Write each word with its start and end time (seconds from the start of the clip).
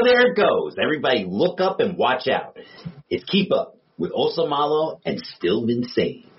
Oh, 0.00 0.04
there 0.04 0.30
it 0.30 0.36
goes. 0.36 0.76
Everybody 0.80 1.24
look 1.28 1.60
up 1.60 1.80
and 1.80 1.96
watch 1.96 2.28
out. 2.28 2.56
It's 3.10 3.24
Keep 3.24 3.50
Up 3.50 3.78
with 3.96 4.12
Osamalo 4.12 5.00
and 5.04 5.18
Still 5.18 5.66
Insane. 5.68 6.30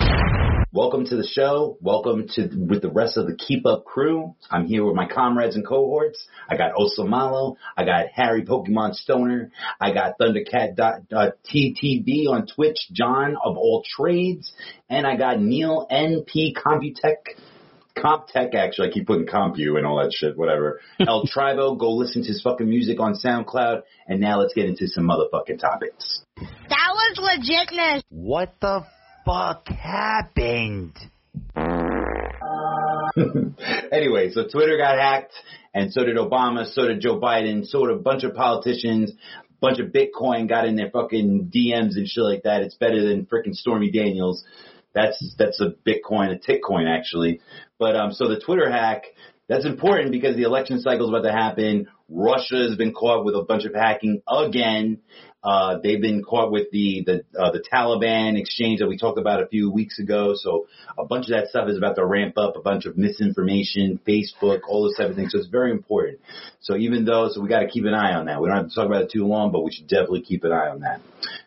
Welcome 0.71 1.03
to 1.07 1.17
the 1.17 1.27
show. 1.29 1.77
Welcome 1.81 2.29
to 2.35 2.49
with 2.55 2.81
the 2.81 2.89
rest 2.89 3.17
of 3.17 3.27
the 3.27 3.35
Keep 3.35 3.65
Up 3.65 3.83
crew. 3.83 4.33
I'm 4.49 4.65
here 4.65 4.85
with 4.85 4.95
my 4.95 5.09
comrades 5.09 5.57
and 5.57 5.67
cohorts. 5.67 6.25
I 6.47 6.55
got 6.55 6.71
Osamalo. 6.75 7.57
I 7.75 7.83
got 7.83 8.05
Harry 8.13 8.45
Pokemon 8.45 8.93
Stoner. 8.93 9.51
I 9.81 9.91
got 9.91 10.13
Thundercat 10.17 10.79
uh, 10.79 11.31
TTB 11.53 12.29
on 12.29 12.47
Twitch. 12.47 12.77
John 12.93 13.35
of 13.43 13.57
all 13.57 13.83
trades, 13.83 14.53
and 14.89 15.05
I 15.05 15.17
got 15.17 15.41
Neil 15.41 15.85
NP 15.91 16.53
Computech. 16.55 17.35
CompTech, 17.99 18.55
actually, 18.55 18.89
I 18.89 18.91
keep 18.91 19.07
putting 19.07 19.25
CompU 19.25 19.77
and 19.77 19.85
all 19.85 19.97
that 19.97 20.13
shit, 20.13 20.37
whatever. 20.37 20.79
El 20.99 21.25
Tribo, 21.25 21.77
go 21.77 21.91
listen 21.91 22.21
to 22.23 22.29
his 22.29 22.41
fucking 22.41 22.69
music 22.69 22.99
on 22.99 23.13
SoundCloud. 23.13 23.83
And 24.07 24.19
now 24.19 24.39
let's 24.39 24.53
get 24.53 24.65
into 24.65 24.87
some 24.87 25.07
motherfucking 25.07 25.59
topics. 25.59 26.21
That 26.37 26.93
was 26.93 27.19
legitness. 27.19 28.01
What 28.09 28.55
the 28.61 28.85
fuck 29.25 29.67
happened? 29.67 30.97
anyway, 33.91 34.31
so 34.31 34.47
Twitter 34.47 34.77
got 34.77 34.97
hacked, 34.97 35.33
and 35.73 35.91
so 35.91 36.03
did 36.03 36.17
Obama, 36.17 36.65
so 36.65 36.87
did 36.87 37.01
Joe 37.01 37.19
Biden, 37.19 37.65
so 37.65 37.85
did 37.85 37.95
a 37.95 37.99
bunch 37.99 38.23
of 38.23 38.33
politicians, 38.33 39.11
bunch 39.59 39.79
of 39.79 39.87
Bitcoin 39.87 40.47
got 40.47 40.65
in 40.65 40.75
their 40.75 40.89
fucking 40.89 41.51
DMs 41.53 41.95
and 41.95 42.07
shit 42.07 42.23
like 42.23 42.43
that. 42.43 42.61
It's 42.61 42.75
better 42.75 43.07
than 43.07 43.25
freaking 43.25 43.53
Stormy 43.53 43.91
Daniels. 43.91 44.43
That's 44.93 45.35
that's 45.37 45.61
a 45.61 45.73
Bitcoin, 45.87 46.33
a 46.33 46.39
Tickcoin 46.39 46.89
actually. 46.89 47.41
But 47.79 47.95
um, 47.95 48.11
so 48.11 48.27
the 48.27 48.39
Twitter 48.39 48.69
hack, 48.69 49.05
that's 49.47 49.65
important 49.65 50.11
because 50.11 50.35
the 50.35 50.43
election 50.43 50.79
cycle 50.79 51.05
is 51.05 51.09
about 51.09 51.27
to 51.27 51.31
happen. 51.31 51.87
Russia 52.07 52.67
has 52.67 52.75
been 52.75 52.93
caught 52.93 53.25
with 53.25 53.35
a 53.35 53.43
bunch 53.43 53.65
of 53.65 53.73
hacking 53.73 54.21
again. 54.27 54.99
Uh, 55.41 55.77
they've 55.81 56.01
been 56.01 56.21
caught 56.21 56.51
with 56.51 56.69
the 56.71 57.03
the 57.05 57.39
uh, 57.39 57.51
the 57.51 57.63
Taliban 57.71 58.37
exchange 58.37 58.79
that 58.79 58.87
we 58.89 58.97
talked 58.97 59.17
about 59.17 59.41
a 59.41 59.47
few 59.47 59.71
weeks 59.71 59.97
ago. 59.97 60.33
So 60.35 60.67
a 60.97 61.05
bunch 61.05 61.27
of 61.27 61.31
that 61.31 61.47
stuff 61.47 61.69
is 61.69 61.77
about 61.77 61.95
to 61.95 62.05
ramp 62.05 62.37
up. 62.37 62.57
A 62.57 62.61
bunch 62.61 62.85
of 62.85 62.97
misinformation, 62.97 63.99
Facebook, 64.05 64.59
all 64.67 64.83
this 64.83 64.97
type 64.97 65.09
of 65.09 65.15
thing. 65.15 65.29
So 65.29 65.39
it's 65.39 65.47
very 65.47 65.71
important. 65.71 66.19
So 66.59 66.75
even 66.75 67.05
though, 67.05 67.29
so 67.31 67.41
we 67.41 67.47
got 67.47 67.61
to 67.61 67.69
keep 67.69 67.85
an 67.85 67.93
eye 67.93 68.13
on 68.13 68.25
that. 68.25 68.41
We 68.41 68.49
don't 68.49 68.57
have 68.57 68.69
to 68.69 68.75
talk 68.75 68.85
about 68.87 69.03
it 69.03 69.11
too 69.11 69.25
long, 69.25 69.53
but 69.53 69.63
we 69.63 69.71
should 69.71 69.87
definitely 69.87 70.23
keep 70.23 70.43
an 70.43 70.51
eye 70.51 70.69
on 70.69 70.81
that. 70.81 70.99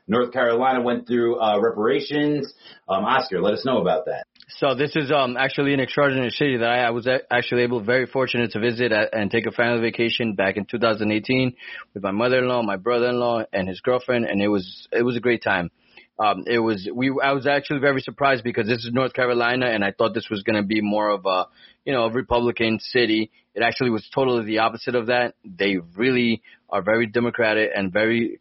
North 0.08 0.32
Carolina 0.32 0.80
went 0.80 1.06
through 1.06 1.38
uh, 1.38 1.60
reparations. 1.60 2.52
Um, 2.88 3.04
Oscar, 3.04 3.42
let 3.42 3.52
us 3.52 3.66
know 3.66 3.82
about 3.82 4.06
that. 4.06 4.24
So 4.58 4.74
this 4.74 4.94
is 4.96 5.10
um 5.10 5.36
actually 5.36 5.72
an 5.72 5.80
extraordinary 5.80 6.30
city 6.30 6.58
that 6.58 6.68
I, 6.68 6.84
I 6.84 6.90
was 6.90 7.08
actually 7.30 7.62
able, 7.62 7.80
very 7.80 8.06
fortunate 8.06 8.52
to 8.52 8.60
visit 8.60 8.92
at, 8.92 9.14
and 9.14 9.30
take 9.30 9.46
a 9.46 9.50
family 9.50 9.80
vacation 9.80 10.34
back 10.34 10.56
in 10.56 10.66
2018 10.66 11.54
with 11.94 12.02
my 12.02 12.10
mother-in-law, 12.10 12.62
my 12.62 12.76
brother-in-law, 12.76 13.44
and 13.52 13.68
his 13.68 13.80
girlfriend, 13.80 14.26
and 14.26 14.42
it 14.42 14.48
was 14.48 14.88
it 14.92 15.02
was 15.02 15.16
a 15.16 15.20
great 15.20 15.42
time. 15.42 15.70
Um, 16.18 16.44
it 16.46 16.58
was 16.58 16.88
we 16.94 17.12
I 17.22 17.32
was 17.32 17.46
actually 17.46 17.80
very 17.80 18.00
surprised 18.02 18.44
because 18.44 18.66
this 18.66 18.84
is 18.84 18.90
North 18.92 19.14
Carolina, 19.14 19.66
and 19.66 19.82
I 19.84 19.92
thought 19.92 20.12
this 20.12 20.28
was 20.30 20.42
going 20.42 20.60
to 20.60 20.66
be 20.66 20.80
more 20.82 21.08
of 21.10 21.24
a 21.24 21.46
you 21.84 21.92
know 21.92 22.04
a 22.04 22.10
Republican 22.12 22.78
city. 22.78 23.30
It 23.54 23.62
actually 23.62 23.90
was 23.90 24.06
totally 24.14 24.44
the 24.44 24.58
opposite 24.58 24.94
of 24.94 25.06
that. 25.06 25.34
They 25.44 25.78
really 25.96 26.42
are 26.68 26.82
very 26.82 27.06
democratic 27.06 27.70
and 27.74 27.92
very 27.92 28.38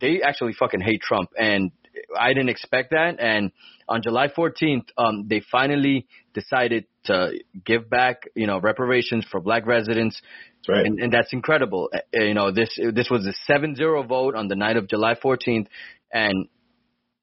they 0.00 0.22
actually 0.22 0.54
fucking 0.54 0.80
hate 0.80 1.02
Trump, 1.02 1.30
and 1.36 1.72
I 2.18 2.28
didn't 2.28 2.48
expect 2.48 2.90
that. 2.90 3.20
And 3.20 3.52
on 3.90 4.02
July 4.02 4.28
14th, 4.28 4.86
um, 4.96 5.26
they 5.28 5.42
finally 5.50 6.06
decided 6.32 6.86
to 7.04 7.32
give 7.66 7.90
back, 7.90 8.22
you 8.36 8.46
know, 8.46 8.60
reparations 8.60 9.26
for 9.30 9.40
black 9.40 9.66
residents. 9.66 10.22
Right. 10.68 10.86
And, 10.86 11.00
and 11.00 11.12
that's 11.12 11.32
incredible. 11.32 11.90
Uh, 11.92 11.98
you 12.12 12.34
know, 12.34 12.52
this, 12.52 12.78
this 12.94 13.10
was 13.10 13.26
a 13.26 13.52
7-0 13.52 14.06
vote 14.06 14.36
on 14.36 14.46
the 14.46 14.54
night 14.54 14.76
of 14.76 14.88
July 14.88 15.16
14th. 15.22 15.66
And 16.12 16.48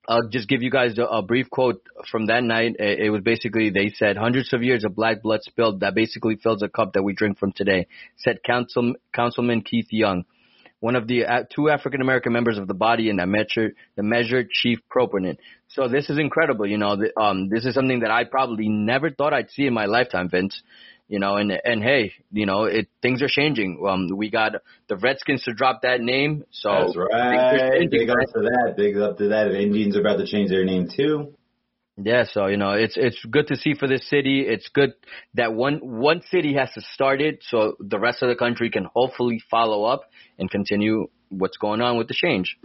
I'll 0.10 0.28
just 0.28 0.50
give 0.50 0.62
you 0.62 0.70
guys 0.70 0.98
a, 0.98 1.04
a 1.04 1.22
brief 1.22 1.50
quote 1.50 1.82
from 2.12 2.26
that 2.26 2.44
night. 2.44 2.76
It, 2.80 3.00
it 3.06 3.10
was 3.12 3.22
basically, 3.22 3.70
they 3.70 3.92
said, 3.96 4.18
hundreds 4.18 4.52
of 4.52 4.62
years 4.62 4.84
of 4.84 4.94
black 4.94 5.22
blood 5.22 5.40
spilled 5.44 5.80
that 5.80 5.96
basically 5.96 6.36
fills 6.36 6.62
a 6.64 6.68
cup 6.68 6.94
that 6.94 7.04
we 7.04 7.14
drink 7.14 7.40
from 7.40 7.54
today, 7.54 7.88
said 8.18 8.40
Council, 8.46 8.94
Councilman 9.14 9.62
Keith 9.62 9.88
Young 9.90 10.26
one 10.80 10.96
of 10.96 11.08
the 11.08 11.26
uh, 11.26 11.44
two 11.54 11.70
African 11.70 12.02
American 12.02 12.34
members 12.34 12.58
of 12.58 12.68
the 12.68 12.74
body 12.74 13.10
in 13.10 13.18
that 13.18 13.28
measure, 13.28 13.74
the 13.96 14.04
measured 14.04 14.50
chief 14.50 14.80
proponent. 14.90 15.40
So 15.70 15.88
this 15.88 16.10
is 16.10 16.20
incredible. 16.20 16.68
You 16.68 16.78
know, 16.78 16.96
the, 16.96 17.20
um, 17.20 17.50
this 17.50 17.66
is 17.66 17.74
something 17.74 18.02
that 18.02 18.12
I 18.12 18.24
probably 18.24 18.70
never 18.70 19.10
thought 19.10 19.34
I'd 19.34 19.50
see 19.50 19.66
in 19.66 19.74
my 19.74 19.86
lifetime, 19.86 20.30
Vince. 20.30 20.62
You 21.08 21.20
know, 21.20 21.38
and 21.38 21.54
and 21.64 21.82
hey, 21.82 22.12
you 22.32 22.46
know, 22.46 22.66
it 22.66 22.90
things 23.02 23.22
are 23.22 23.30
changing. 23.30 23.82
Um, 23.88 24.10
we 24.16 24.30
got 24.30 24.52
the 24.90 24.98
Redskins 24.98 25.44
to 25.44 25.54
drop 25.54 25.84
that 25.84 26.02
name, 26.02 26.44
so 26.52 26.70
that's 26.70 26.98
right. 26.98 27.08
Big 27.90 28.10
up 28.10 28.18
to 28.34 28.42
that. 28.42 28.74
Big 28.76 28.98
up 28.98 29.18
to 29.20 29.30
that. 29.30 29.48
If 29.48 29.56
Indians 29.56 29.96
are 29.96 30.02
about 30.02 30.18
to 30.18 30.28
change 30.28 30.50
their 30.50 30.66
name 30.66 30.90
too. 30.94 31.34
Yeah, 32.00 32.26
so 32.32 32.46
you 32.46 32.58
know 32.58 32.74
it's 32.74 32.96
it's 32.96 33.24
good 33.26 33.48
to 33.48 33.56
see 33.56 33.74
for 33.74 33.88
this 33.88 34.08
city. 34.08 34.42
It's 34.42 34.70
good 34.70 34.94
that 35.34 35.54
one 35.54 35.80
one 35.82 36.22
city 36.30 36.54
has 36.54 36.72
to 36.74 36.82
start 36.94 37.22
it, 37.22 37.44
so 37.50 37.76
the 37.80 37.98
rest 37.98 38.22
of 38.22 38.30
the 38.30 38.36
country 38.36 38.70
can 38.70 38.88
hopefully 38.94 39.42
follow 39.50 39.84
up 39.84 40.02
and 40.38 40.50
continue 40.50 41.08
what's 41.30 41.58
going 41.58 41.82
on 41.82 41.98
with 41.98 42.08
the 42.08 42.14
change. 42.14 42.58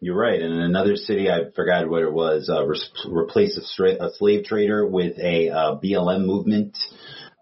You're 0.00 0.16
right. 0.16 0.40
And 0.40 0.54
in 0.54 0.60
another 0.60 0.94
city, 0.94 1.28
I 1.28 1.50
forgot 1.56 1.88
what 1.88 2.02
it 2.02 2.12
was, 2.12 2.48
uh, 2.48 2.64
re- 2.64 2.78
replace 3.08 3.56
a, 3.56 3.62
stra- 3.62 4.00
a, 4.00 4.10
slave 4.12 4.44
trader 4.44 4.86
with 4.86 5.18
a 5.18 5.50
uh, 5.50 5.74
BLM 5.82 6.24
movement 6.24 6.78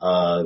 uh, 0.01 0.45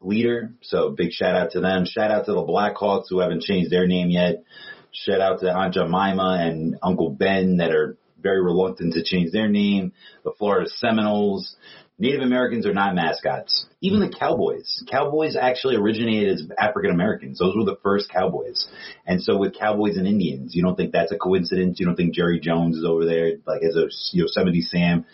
leader. 0.00 0.52
So 0.62 0.90
big 0.90 1.10
shout 1.10 1.34
out 1.34 1.50
to 1.52 1.60
them. 1.60 1.84
Shout 1.84 2.12
out 2.12 2.26
to 2.26 2.32
the 2.32 2.44
Blackhawks 2.44 3.06
who 3.10 3.18
haven't 3.18 3.42
changed 3.42 3.72
their 3.72 3.88
name 3.88 4.10
yet. 4.10 4.44
Shout 4.92 5.20
out 5.20 5.40
to 5.40 5.50
Aunt 5.50 5.74
Jemima 5.74 6.38
and 6.42 6.76
Uncle 6.80 7.10
Ben 7.10 7.56
that 7.56 7.72
are 7.72 7.96
very 8.22 8.42
reluctant 8.42 8.94
to 8.94 9.02
change 9.02 9.32
their 9.32 9.48
name. 9.48 9.92
The 10.24 10.32
Florida 10.38 10.68
Seminoles. 10.68 11.56
Native 11.98 12.22
Americans 12.22 12.66
are 12.66 12.72
not 12.72 12.94
mascots. 12.94 13.66
Even 13.80 14.00
the 14.00 14.08
Cowboys. 14.08 14.82
Cowboys 14.90 15.36
actually 15.36 15.76
originated 15.76 16.30
as 16.30 16.48
African 16.58 16.90
Americans. 16.90 17.38
Those 17.38 17.54
were 17.56 17.64
the 17.64 17.78
first 17.82 18.10
Cowboys. 18.10 18.66
And 19.06 19.22
so 19.22 19.36
with 19.36 19.56
Cowboys 19.56 19.96
and 19.96 20.06
Indians, 20.06 20.54
you 20.54 20.62
don't 20.62 20.74
think 20.74 20.92
that's 20.92 21.12
a 21.12 21.18
coincidence? 21.18 21.78
You 21.78 21.86
don't 21.86 21.94
think 21.94 22.14
Jerry 22.14 22.40
Jones 22.40 22.76
is 22.76 22.84
over 22.84 23.04
there, 23.04 23.32
like 23.46 23.62
as 23.62 23.76
a 23.76 23.86
Yosemite 24.12 24.62
Sam, 24.62 25.04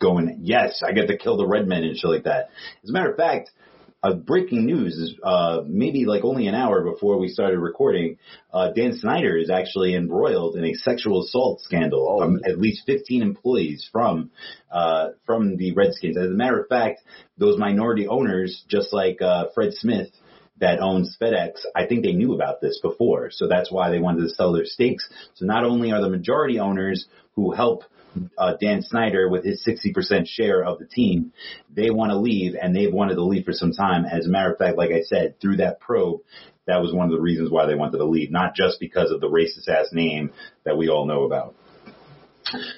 going, 0.00 0.40
yes, 0.42 0.82
I 0.84 0.92
get 0.92 1.06
to 1.08 1.18
kill 1.18 1.36
the 1.36 1.46
red 1.46 1.68
men 1.68 1.84
and 1.84 1.96
shit 1.96 2.10
like 2.10 2.24
that. 2.24 2.50
As 2.82 2.90
a 2.90 2.92
matter 2.92 3.10
of 3.10 3.16
fact, 3.16 3.50
uh, 4.06 4.14
breaking 4.14 4.66
news 4.66 4.96
is 4.96 5.14
uh, 5.22 5.62
maybe 5.66 6.04
like 6.04 6.24
only 6.24 6.46
an 6.46 6.54
hour 6.54 6.82
before 6.82 7.18
we 7.18 7.28
started 7.28 7.58
recording. 7.58 8.18
Uh, 8.52 8.70
Dan 8.72 8.96
Snyder 8.96 9.36
is 9.36 9.50
actually 9.50 9.94
embroiled 9.94 10.56
in 10.56 10.64
a 10.64 10.74
sexual 10.74 11.24
assault 11.24 11.60
scandal. 11.60 12.18
Oh. 12.20 12.22
Um, 12.22 12.40
at 12.44 12.58
least 12.58 12.82
15 12.86 13.22
employees 13.22 13.88
from 13.90 14.30
uh, 14.70 15.08
from 15.24 15.56
the 15.56 15.72
Redskins. 15.72 16.16
As 16.16 16.26
a 16.26 16.34
matter 16.34 16.60
of 16.60 16.68
fact, 16.68 17.00
those 17.38 17.58
minority 17.58 18.06
owners, 18.06 18.64
just 18.68 18.92
like 18.92 19.20
uh, 19.20 19.46
Fred 19.54 19.72
Smith, 19.72 20.08
that 20.58 20.80
owns 20.80 21.16
FedEx, 21.20 21.60
I 21.74 21.86
think 21.86 22.02
they 22.02 22.12
knew 22.12 22.34
about 22.34 22.60
this 22.60 22.80
before. 22.80 23.30
So 23.30 23.46
that's 23.46 23.70
why 23.70 23.90
they 23.90 23.98
wanted 23.98 24.22
to 24.22 24.30
sell 24.30 24.52
their 24.52 24.64
stakes. 24.64 25.08
So 25.34 25.44
not 25.44 25.64
only 25.64 25.92
are 25.92 26.00
the 26.00 26.08
majority 26.08 26.58
owners 26.58 27.06
who 27.34 27.52
help 27.52 27.82
uh, 28.38 28.54
Dan 28.60 28.82
Snyder 28.82 29.28
with 29.28 29.44
his 29.44 29.66
60% 29.66 30.26
share 30.26 30.64
of 30.64 30.78
the 30.78 30.86
team, 30.86 31.32
they 31.74 31.90
want 31.90 32.10
to 32.10 32.18
leave 32.18 32.54
and 32.60 32.74
they've 32.74 32.92
wanted 32.92 33.14
to 33.14 33.24
leave 33.24 33.44
for 33.44 33.52
some 33.52 33.72
time. 33.72 34.04
As 34.04 34.26
a 34.26 34.30
matter 34.30 34.52
of 34.52 34.58
fact, 34.58 34.76
like 34.76 34.90
I 34.90 35.02
said, 35.02 35.40
through 35.40 35.58
that 35.58 35.80
probe, 35.80 36.20
that 36.66 36.80
was 36.80 36.92
one 36.92 37.06
of 37.06 37.12
the 37.12 37.20
reasons 37.20 37.50
why 37.50 37.66
they 37.66 37.74
wanted 37.74 37.98
to 37.98 38.04
leave, 38.04 38.30
not 38.30 38.54
just 38.54 38.80
because 38.80 39.10
of 39.10 39.20
the 39.20 39.28
racist 39.28 39.68
ass 39.68 39.88
name 39.92 40.30
that 40.64 40.76
we 40.76 40.88
all 40.88 41.06
know 41.06 41.24
about. 41.24 41.54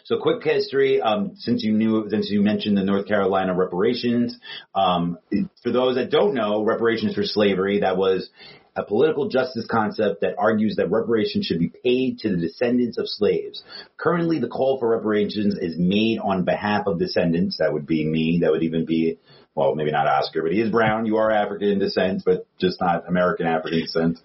So 0.05 0.19
quick 0.19 0.43
history, 0.43 1.01
um, 1.01 1.33
since 1.37 1.63
you 1.63 1.73
knew, 1.73 2.09
since 2.09 2.31
you 2.31 2.41
mentioned 2.41 2.77
the 2.77 2.85
North 2.85 3.07
Carolina 3.07 3.55
reparations, 3.55 4.39
um, 4.75 5.19
for 5.63 5.73
those 5.73 5.97
that 5.97 6.11
don't 6.11 6.35
know, 6.35 6.65
reparations 6.65 7.15
for 7.15 7.23
slavery, 7.23 7.81
that 7.81 7.97
was 7.97 8.31
a 8.79 8.85
political 8.85 9.29
justice 9.29 9.67
concept 9.69 10.21
that 10.21 10.37
argues 10.39 10.77
that 10.77 10.91
reparations 10.91 11.47
should 11.47 11.59
be 11.59 11.73
paid 11.83 12.19
to 12.21 12.31
the 12.31 12.37
descendants 12.37 12.97
of 12.97 13.09
slaves. 13.09 13.63
Currently, 13.97 14.39
the 14.39 14.49
call 14.49 14.79
for 14.79 14.89
reparations 14.89 15.59
is 15.59 15.77
made 15.77 16.21
on 16.21 16.45
behalf 16.45 16.87
of 16.87 16.99
descendants. 16.99 17.59
That 17.59 17.73
would 17.73 17.87
be 17.87 18.07
me. 18.07 18.39
That 18.43 18.53
would 18.53 18.63
even 18.63 18.85
be 18.85 19.19
well, 19.59 19.75
maybe 19.75 19.91
not 19.91 20.07
Oscar, 20.07 20.43
but 20.43 20.53
he 20.53 20.61
is 20.61 20.71
brown. 20.71 21.05
You 21.05 21.17
are 21.17 21.33
African 21.33 21.81
descent, 21.81 22.23
but 22.25 22.47
just 22.61 22.81
not 22.81 23.09
American 23.09 23.49
African 23.49 23.81
descent, 23.81 24.21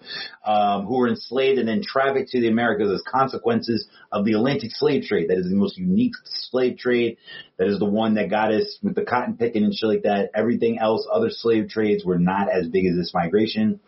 um, 0.46 0.86
who 0.86 0.96
were 0.96 1.08
enslaved 1.08 1.58
and 1.58 1.68
then 1.68 1.82
trafficked 1.82 2.30
to 2.30 2.40
the 2.40 2.46
Americas 2.46 2.92
as 2.92 3.02
consequences 3.10 3.88
of 4.12 4.24
the 4.24 4.34
Atlantic 4.34 4.70
slave 4.72 5.02
trade. 5.02 5.30
That 5.30 5.38
is 5.38 5.48
the 5.48 5.56
most 5.56 5.76
unique 5.76 6.12
slave 6.24 6.78
trade. 6.78 7.18
That 7.56 7.68
is 7.68 7.78
the 7.78 7.84
one 7.84 8.14
that 8.14 8.30
got 8.30 8.52
us 8.52 8.78
with 8.82 8.96
the 8.96 9.04
cotton 9.04 9.36
picking 9.36 9.62
and 9.62 9.74
shit 9.74 9.88
like 9.88 10.02
that. 10.02 10.30
Everything 10.34 10.78
else, 10.80 11.06
other 11.12 11.30
slave 11.30 11.68
trades 11.68 12.04
were 12.04 12.18
not 12.18 12.48
as 12.50 12.66
big 12.68 12.86
as 12.86 12.96
this 12.96 13.12
migration. 13.14 13.80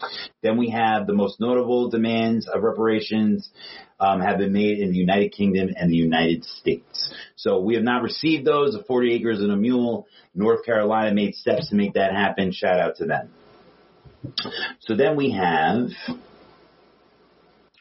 Then 0.42 0.56
we 0.56 0.70
have 0.70 1.06
the 1.06 1.12
most 1.12 1.40
notable 1.40 1.90
demands 1.90 2.48
of 2.48 2.62
reparations 2.62 3.50
um, 3.98 4.20
have 4.20 4.38
been 4.38 4.52
made 4.52 4.78
in 4.78 4.90
the 4.90 4.96
United 4.96 5.32
Kingdom 5.32 5.70
and 5.74 5.90
the 5.90 5.96
United 5.96 6.44
States. 6.44 7.12
So 7.34 7.60
we 7.60 7.74
have 7.74 7.82
not 7.82 8.02
received 8.02 8.46
those, 8.46 8.72
the 8.72 8.84
40 8.84 9.14
acres 9.14 9.40
and 9.40 9.50
a 9.50 9.56
mule. 9.56 10.06
North 10.34 10.64
Carolina 10.64 11.12
made 11.12 11.34
steps 11.34 11.70
to 11.70 11.74
make 11.74 11.94
that 11.94 12.12
happen. 12.12 12.52
Shout 12.52 12.78
out 12.78 12.96
to 12.96 13.06
them. 13.06 13.30
So 14.80 14.96
then 14.96 15.16
we 15.16 15.32
have 15.32 15.88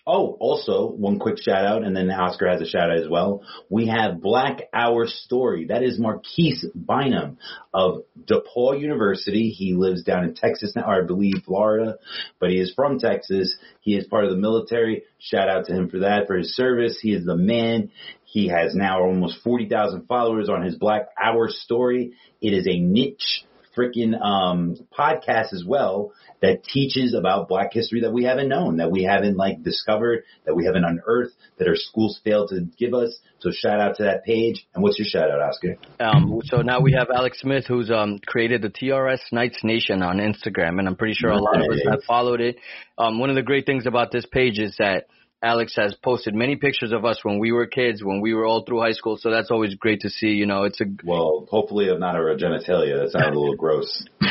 Oh, 0.08 0.38
also 0.40 0.88
one 0.88 1.18
quick 1.18 1.40
shout 1.40 1.66
out, 1.66 1.84
and 1.84 1.96
then 1.96 2.12
Oscar 2.12 2.48
has 2.48 2.62
a 2.62 2.68
shout 2.68 2.92
out 2.92 3.00
as 3.00 3.10
well. 3.10 3.42
We 3.70 3.88
have 3.88 4.22
Black 4.22 4.70
Hour 4.72 5.08
Story. 5.08 5.66
That 5.66 5.82
is 5.82 5.98
Marquise 5.98 6.64
Bynum 6.76 7.40
of 7.74 8.04
DePaul 8.24 8.80
University. 8.80 9.50
He 9.50 9.74
lives 9.74 10.04
down 10.04 10.24
in 10.24 10.36
Texas 10.36 10.74
now, 10.76 10.84
or 10.84 11.02
I 11.02 11.08
believe 11.08 11.44
Florida, 11.44 11.98
but 12.40 12.52
he 12.52 12.60
is 12.60 12.72
from 12.76 13.00
Texas. 13.00 13.58
He 13.82 13.96
is 13.96 14.06
part 14.06 14.26
of 14.26 14.30
the 14.30 14.38
military. 14.38 15.06
Shout 15.18 15.50
out 15.50 15.66
to 15.66 15.74
him 15.74 15.90
for 15.90 16.00
that, 16.00 16.28
for 16.28 16.38
his 16.38 16.56
service. 16.56 17.00
He 17.02 17.12
is 17.12 17.26
the 17.26 17.36
man. 17.36 17.90
He 18.26 18.50
has 18.50 18.76
now 18.76 19.02
almost 19.02 19.42
40,000 19.44 20.06
followers 20.06 20.50
on 20.50 20.62
his 20.62 20.76
Black 20.76 21.08
Hour 21.20 21.50
Story. 21.50 22.14
It 22.42 22.54
is 22.54 22.68
a 22.68 22.80
niche 22.80 23.44
freaking 23.78 24.20
um, 24.20 24.76
podcast 24.98 25.54
as 25.54 25.64
well 25.66 26.14
that 26.42 26.64
teaches 26.64 27.14
about 27.14 27.48
Black 27.48 27.74
history 27.74 28.02
that 28.02 28.12
we 28.12 28.24
haven't 28.24 28.50
known, 28.50 28.78
that 28.78 28.92
we 28.92 29.04
haven't 29.04 29.38
like 29.38 29.64
discovered, 29.64 30.24
that 30.46 30.56
we 30.56 30.66
haven't 30.66 30.84
unearthed, 30.84 31.34
that 31.58 31.68
our 31.68 31.76
schools 31.76 32.20
failed 32.24 32.50
to 32.50 32.68
give 32.78 32.94
us. 32.94 33.20
So 33.40 33.52
shout 33.52 33.80
out 33.80 33.98
to 33.98 34.04
that 34.04 34.26
page. 34.26 34.66
And 34.74 34.84
what's 34.84 35.00
your 35.00 35.08
shout 35.08 35.30
out, 35.30 35.42
Oscar? 35.42 35.78
Um, 36.00 36.42
so 36.46 36.62
now 36.62 36.82
we 36.82 36.94
have 36.94 37.08
Alex 37.14 37.40
Smith, 37.40 37.66
who's 37.68 37.90
um, 37.90 38.20
created 38.26 38.62
the 38.62 38.70
TRS 38.70 39.20
Knights 39.32 39.60
Nation 39.64 40.02
on 40.02 40.18
Instagram, 40.18 40.80
and 40.80 40.88
I'm 40.88 40.96
pretty 40.96 41.14
sure 41.14 41.32
a 41.32 41.38
lot 41.38 41.58
of 41.58 41.72
us 41.72 41.82
have 41.90 42.04
followed 42.08 42.42
it. 42.42 42.58
Um, 42.98 43.20
one 43.20 43.30
of 43.30 43.36
the 43.36 43.44
great 43.44 43.66
things 43.66 43.86
about 43.86 44.12
this 44.12 44.26
page 44.26 44.60
is 44.60 44.76
that 44.80 45.08
Alex 45.44 45.76
has 45.76 45.94
posted 46.04 46.34
many 46.34 46.56
pictures 46.56 46.92
of 46.92 47.06
us 47.06 47.20
when 47.24 47.40
we 47.40 47.52
were 47.52 47.68
kids, 47.68 48.04
when 48.04 48.22
we 48.22 48.34
were 48.34 48.46
all 48.46 48.64
through 48.66 48.82
high 48.82 48.94
school. 48.94 49.18
So 49.20 49.30
that's 49.30 49.52
always 49.52 49.76
great 49.76 50.02
to 50.02 50.10
see. 50.10 50.30
You 50.30 50.46
know, 50.46 50.64
it's 50.64 50.82
a 50.82 50.86
well, 51.04 51.48
hopefully 51.50 51.90
I'm 51.90 52.00
not 52.00 52.16
our 52.16 52.36
genitalia. 52.36 53.02
That 53.02 53.10
sounded 53.12 53.36
a 53.36 53.40
little 53.40 53.56
gross. 53.56 54.06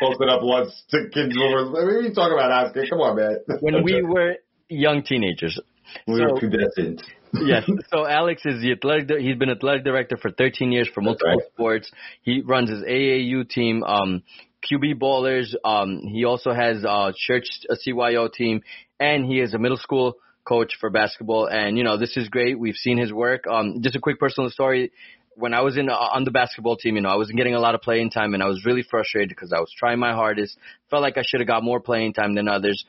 Posted 0.00 0.28
up 0.28 0.40
once 0.42 0.84
to 0.90 1.08
kids. 1.12 1.34
What 1.36 1.78
are 1.78 2.00
you 2.00 2.12
talking 2.14 2.34
about, 2.34 2.50
Oscar? 2.50 2.84
Come 2.88 3.00
on, 3.00 3.16
man. 3.16 3.38
when 3.60 3.82
we 3.82 4.02
were 4.06 4.36
young 4.68 5.02
teenagers. 5.02 5.58
We 6.06 6.16
so, 6.16 6.22
were 6.22 6.40
pubescent. 6.40 7.02
yes. 7.34 7.68
So 7.92 8.06
Alex 8.06 8.42
is 8.44 8.60
the 8.60 8.72
athletic. 8.72 9.18
He's 9.18 9.36
been 9.36 9.50
athletic 9.50 9.84
director 9.84 10.16
for 10.16 10.30
13 10.30 10.72
years 10.72 10.88
for 10.92 11.00
multiple 11.00 11.28
right. 11.28 11.52
sports. 11.52 11.90
He 12.22 12.42
runs 12.42 12.70
his 12.70 12.82
AAU 12.82 13.48
team. 13.48 13.82
Um, 13.82 14.22
QB 14.70 14.98
Ballers. 15.00 15.54
Um, 15.64 16.00
he 16.00 16.24
also 16.24 16.52
has 16.52 16.84
a 16.84 17.12
church 17.14 17.44
a 17.68 17.74
CYO 17.74 18.32
team, 18.32 18.62
and 19.00 19.26
he 19.26 19.40
is 19.40 19.54
a 19.54 19.58
middle 19.58 19.76
school 19.76 20.16
coach 20.44 20.74
for 20.78 20.90
basketball. 20.90 21.46
And 21.46 21.76
you 21.76 21.84
know, 21.84 21.96
this 21.96 22.16
is 22.16 22.28
great. 22.28 22.58
We've 22.58 22.76
seen 22.76 22.98
his 22.98 23.12
work. 23.12 23.46
Um, 23.46 23.80
just 23.80 23.96
a 23.96 24.00
quick 24.00 24.18
personal 24.18 24.50
story. 24.50 24.92
When 25.36 25.52
I 25.52 25.62
was 25.62 25.76
in 25.76 25.88
uh, 25.88 25.94
on 25.94 26.24
the 26.24 26.30
basketball 26.30 26.76
team, 26.76 26.94
you 26.96 27.02
know, 27.02 27.08
I 27.08 27.16
wasn't 27.16 27.38
getting 27.38 27.54
a 27.54 27.60
lot 27.60 27.74
of 27.74 27.80
playing 27.80 28.10
time, 28.10 28.34
and 28.34 28.42
I 28.42 28.46
was 28.46 28.64
really 28.64 28.84
frustrated 28.88 29.30
because 29.30 29.52
I 29.52 29.58
was 29.58 29.72
trying 29.76 29.98
my 29.98 30.12
hardest. 30.12 30.56
Felt 30.90 31.02
like 31.02 31.18
I 31.18 31.22
should 31.26 31.40
have 31.40 31.48
got 31.48 31.64
more 31.64 31.80
playing 31.80 32.12
time 32.12 32.34
than 32.34 32.46
others, 32.46 32.84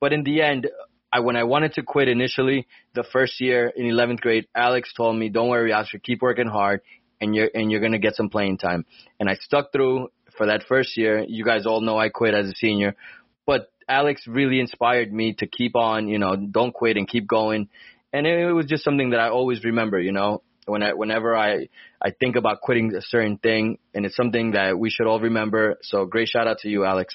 but 0.00 0.12
in 0.12 0.22
the 0.22 0.40
end, 0.42 0.68
I 1.12 1.20
when 1.20 1.36
I 1.36 1.44
wanted 1.44 1.72
to 1.74 1.82
quit 1.82 2.08
initially, 2.08 2.66
the 2.94 3.04
first 3.12 3.40
year 3.40 3.72
in 3.74 3.86
11th 3.86 4.20
grade, 4.20 4.46
Alex 4.54 4.92
told 4.96 5.16
me, 5.16 5.28
"Don't 5.28 5.48
worry, 5.48 5.72
Oscar, 5.72 5.98
keep 5.98 6.22
working 6.22 6.48
hard, 6.48 6.82
and 7.20 7.34
you're 7.34 7.50
and 7.52 7.70
you're 7.70 7.80
gonna 7.80 7.98
get 7.98 8.14
some 8.14 8.28
playing 8.28 8.58
time." 8.58 8.84
And 9.18 9.28
I 9.28 9.34
stuck 9.34 9.72
through 9.72 10.08
for 10.36 10.46
that 10.46 10.62
first 10.68 10.96
year. 10.96 11.24
You 11.26 11.44
guys 11.44 11.66
all 11.66 11.80
know 11.80 11.98
I 11.98 12.10
quit 12.10 12.34
as 12.34 12.48
a 12.48 12.54
senior, 12.54 12.94
Alex 13.88 14.22
really 14.26 14.60
inspired 14.60 15.12
me 15.12 15.34
to 15.38 15.46
keep 15.46 15.74
on, 15.74 16.08
you 16.08 16.18
know, 16.18 16.36
don't 16.36 16.72
quit 16.72 16.96
and 16.96 17.08
keep 17.08 17.26
going. 17.26 17.68
And 18.12 18.26
it 18.26 18.52
was 18.52 18.66
just 18.66 18.84
something 18.84 19.10
that 19.10 19.20
I 19.20 19.28
always 19.28 19.64
remember, 19.64 20.00
you 20.00 20.12
know, 20.12 20.42
when 20.66 20.82
I, 20.82 20.92
whenever 20.92 21.36
I, 21.36 21.68
I 22.00 22.10
think 22.10 22.36
about 22.36 22.60
quitting 22.60 22.94
a 22.94 23.02
certain 23.02 23.38
thing 23.38 23.78
and 23.94 24.04
it's 24.04 24.16
something 24.16 24.52
that 24.52 24.78
we 24.78 24.90
should 24.90 25.06
all 25.06 25.20
remember. 25.20 25.78
So 25.82 26.04
great 26.04 26.28
shout 26.28 26.46
out 26.46 26.58
to 26.58 26.68
you, 26.68 26.84
Alex. 26.84 27.14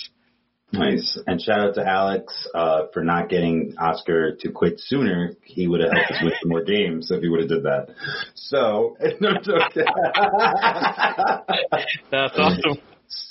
Nice. 0.71 1.19
And 1.27 1.39
shout 1.39 1.59
out 1.59 1.75
to 1.75 1.87
Alex 1.87 2.47
uh, 2.55 2.87
for 2.93 3.03
not 3.03 3.29
getting 3.29 3.75
Oscar 3.79 4.35
to 4.39 4.51
quit 4.51 4.79
sooner. 4.79 5.35
He 5.43 5.67
would 5.67 5.81
have 5.81 5.91
helped 5.91 6.11
us 6.11 6.17
win 6.23 6.33
some 6.41 6.49
more 6.49 6.63
games 6.63 7.11
if 7.11 7.21
he 7.21 7.29
would 7.29 7.41
have 7.41 7.49
did 7.49 7.63
that. 7.63 7.89
So, 8.33 8.97
no, 9.21 9.33
That's 12.11 12.33
awesome. 12.35 12.79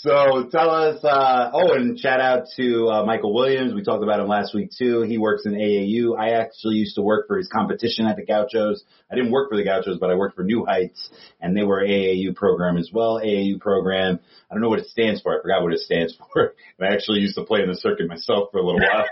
So 0.02 0.48
tell 0.50 0.70
us, 0.70 1.04
uh, 1.04 1.50
oh, 1.52 1.74
and 1.74 1.98
shout 1.98 2.20
out 2.20 2.46
to 2.56 2.88
uh, 2.88 3.04
Michael 3.04 3.32
Williams. 3.32 3.72
We 3.72 3.84
talked 3.84 4.02
about 4.02 4.18
him 4.18 4.26
last 4.26 4.52
week 4.52 4.70
too. 4.76 5.02
He 5.02 5.16
works 5.16 5.42
in 5.46 5.52
AAU. 5.52 6.18
I 6.18 6.40
actually 6.40 6.74
used 6.74 6.96
to 6.96 7.02
work 7.02 7.28
for 7.28 7.36
his 7.36 7.48
competition 7.48 8.06
at 8.06 8.16
the 8.16 8.24
Gauchos. 8.24 8.82
I 9.10 9.14
didn't 9.14 9.30
work 9.30 9.50
for 9.50 9.56
the 9.56 9.64
Gauchos, 9.64 9.98
but 10.00 10.10
I 10.10 10.16
worked 10.16 10.34
for 10.34 10.42
New 10.42 10.64
Heights, 10.64 11.10
and 11.40 11.56
they 11.56 11.62
were 11.62 11.84
AAU 11.84 12.34
program 12.34 12.78
as 12.78 12.90
well. 12.92 13.20
AAU 13.20 13.60
program. 13.60 14.18
I 14.50 14.54
don't 14.54 14.60
know 14.60 14.68
what 14.68 14.80
it 14.80 14.88
stands 14.88 15.20
for. 15.20 15.38
I 15.38 15.42
forgot 15.42 15.62
what 15.62 15.72
it 15.72 15.80
stands 15.80 16.16
for. 16.32 16.54
I 16.80 16.86
actually 16.92 17.20
used 17.20 17.36
to 17.36 17.44
play 17.44 17.62
in 17.62 17.68
the 17.68 17.76
circuit 17.76 18.08
myself 18.08 18.48
for 18.50 18.58
a 18.58 18.66
little 18.66 18.80
while. 18.80 19.06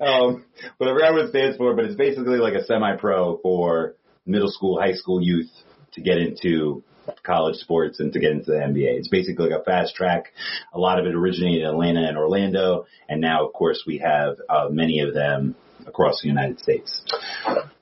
um, 0.00 0.44
but 0.78 0.88
I 0.88 0.92
forgot 0.92 1.12
what 1.12 1.24
it 1.26 1.30
stands 1.30 1.58
for. 1.58 1.76
But 1.76 1.84
it's 1.84 1.96
basically 1.96 2.38
like 2.38 2.54
a 2.54 2.64
semi-pro 2.64 3.38
for 3.42 3.96
middle 4.24 4.50
school, 4.50 4.80
high 4.80 4.94
school 4.94 5.22
youth 5.22 5.50
to 5.92 6.00
get 6.00 6.16
into 6.16 6.82
college 7.22 7.56
sports 7.56 8.00
and 8.00 8.12
to 8.12 8.20
get 8.20 8.32
into 8.32 8.50
the 8.52 8.58
NBA. 8.58 8.98
It's 8.98 9.08
basically 9.08 9.50
like 9.50 9.60
a 9.60 9.64
fast 9.64 9.94
track. 9.94 10.32
A 10.72 10.78
lot 10.78 10.98
of 10.98 11.06
it 11.06 11.14
originated 11.14 11.62
in 11.62 11.68
Atlanta 11.68 12.06
and 12.06 12.16
Orlando, 12.16 12.86
and 13.08 13.20
now, 13.20 13.46
of 13.46 13.52
course, 13.52 13.84
we 13.86 13.98
have 13.98 14.36
uh, 14.48 14.68
many 14.70 15.00
of 15.00 15.14
them 15.14 15.54
across 15.86 16.22
the 16.22 16.28
United 16.28 16.60
States. 16.60 17.02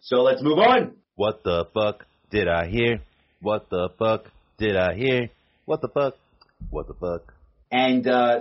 So 0.00 0.22
let's 0.22 0.43
move 0.43 0.58
on. 0.58 0.96
What 1.14 1.44
the 1.44 1.67
fuck 1.75 2.06
did 2.31 2.49
I 2.49 2.67
hear? 2.67 3.00
What 3.40 3.70
the 3.70 3.90
fuck 3.99 4.25
did 4.58 4.76
I 4.76 4.94
hear? 4.94 5.31
What 5.64 5.81
the 5.81 5.88
fuck? 5.88 6.14
What 6.70 6.88
the 6.88 6.94
fuck? 6.94 7.34
And 7.70 8.06
uh, 8.06 8.40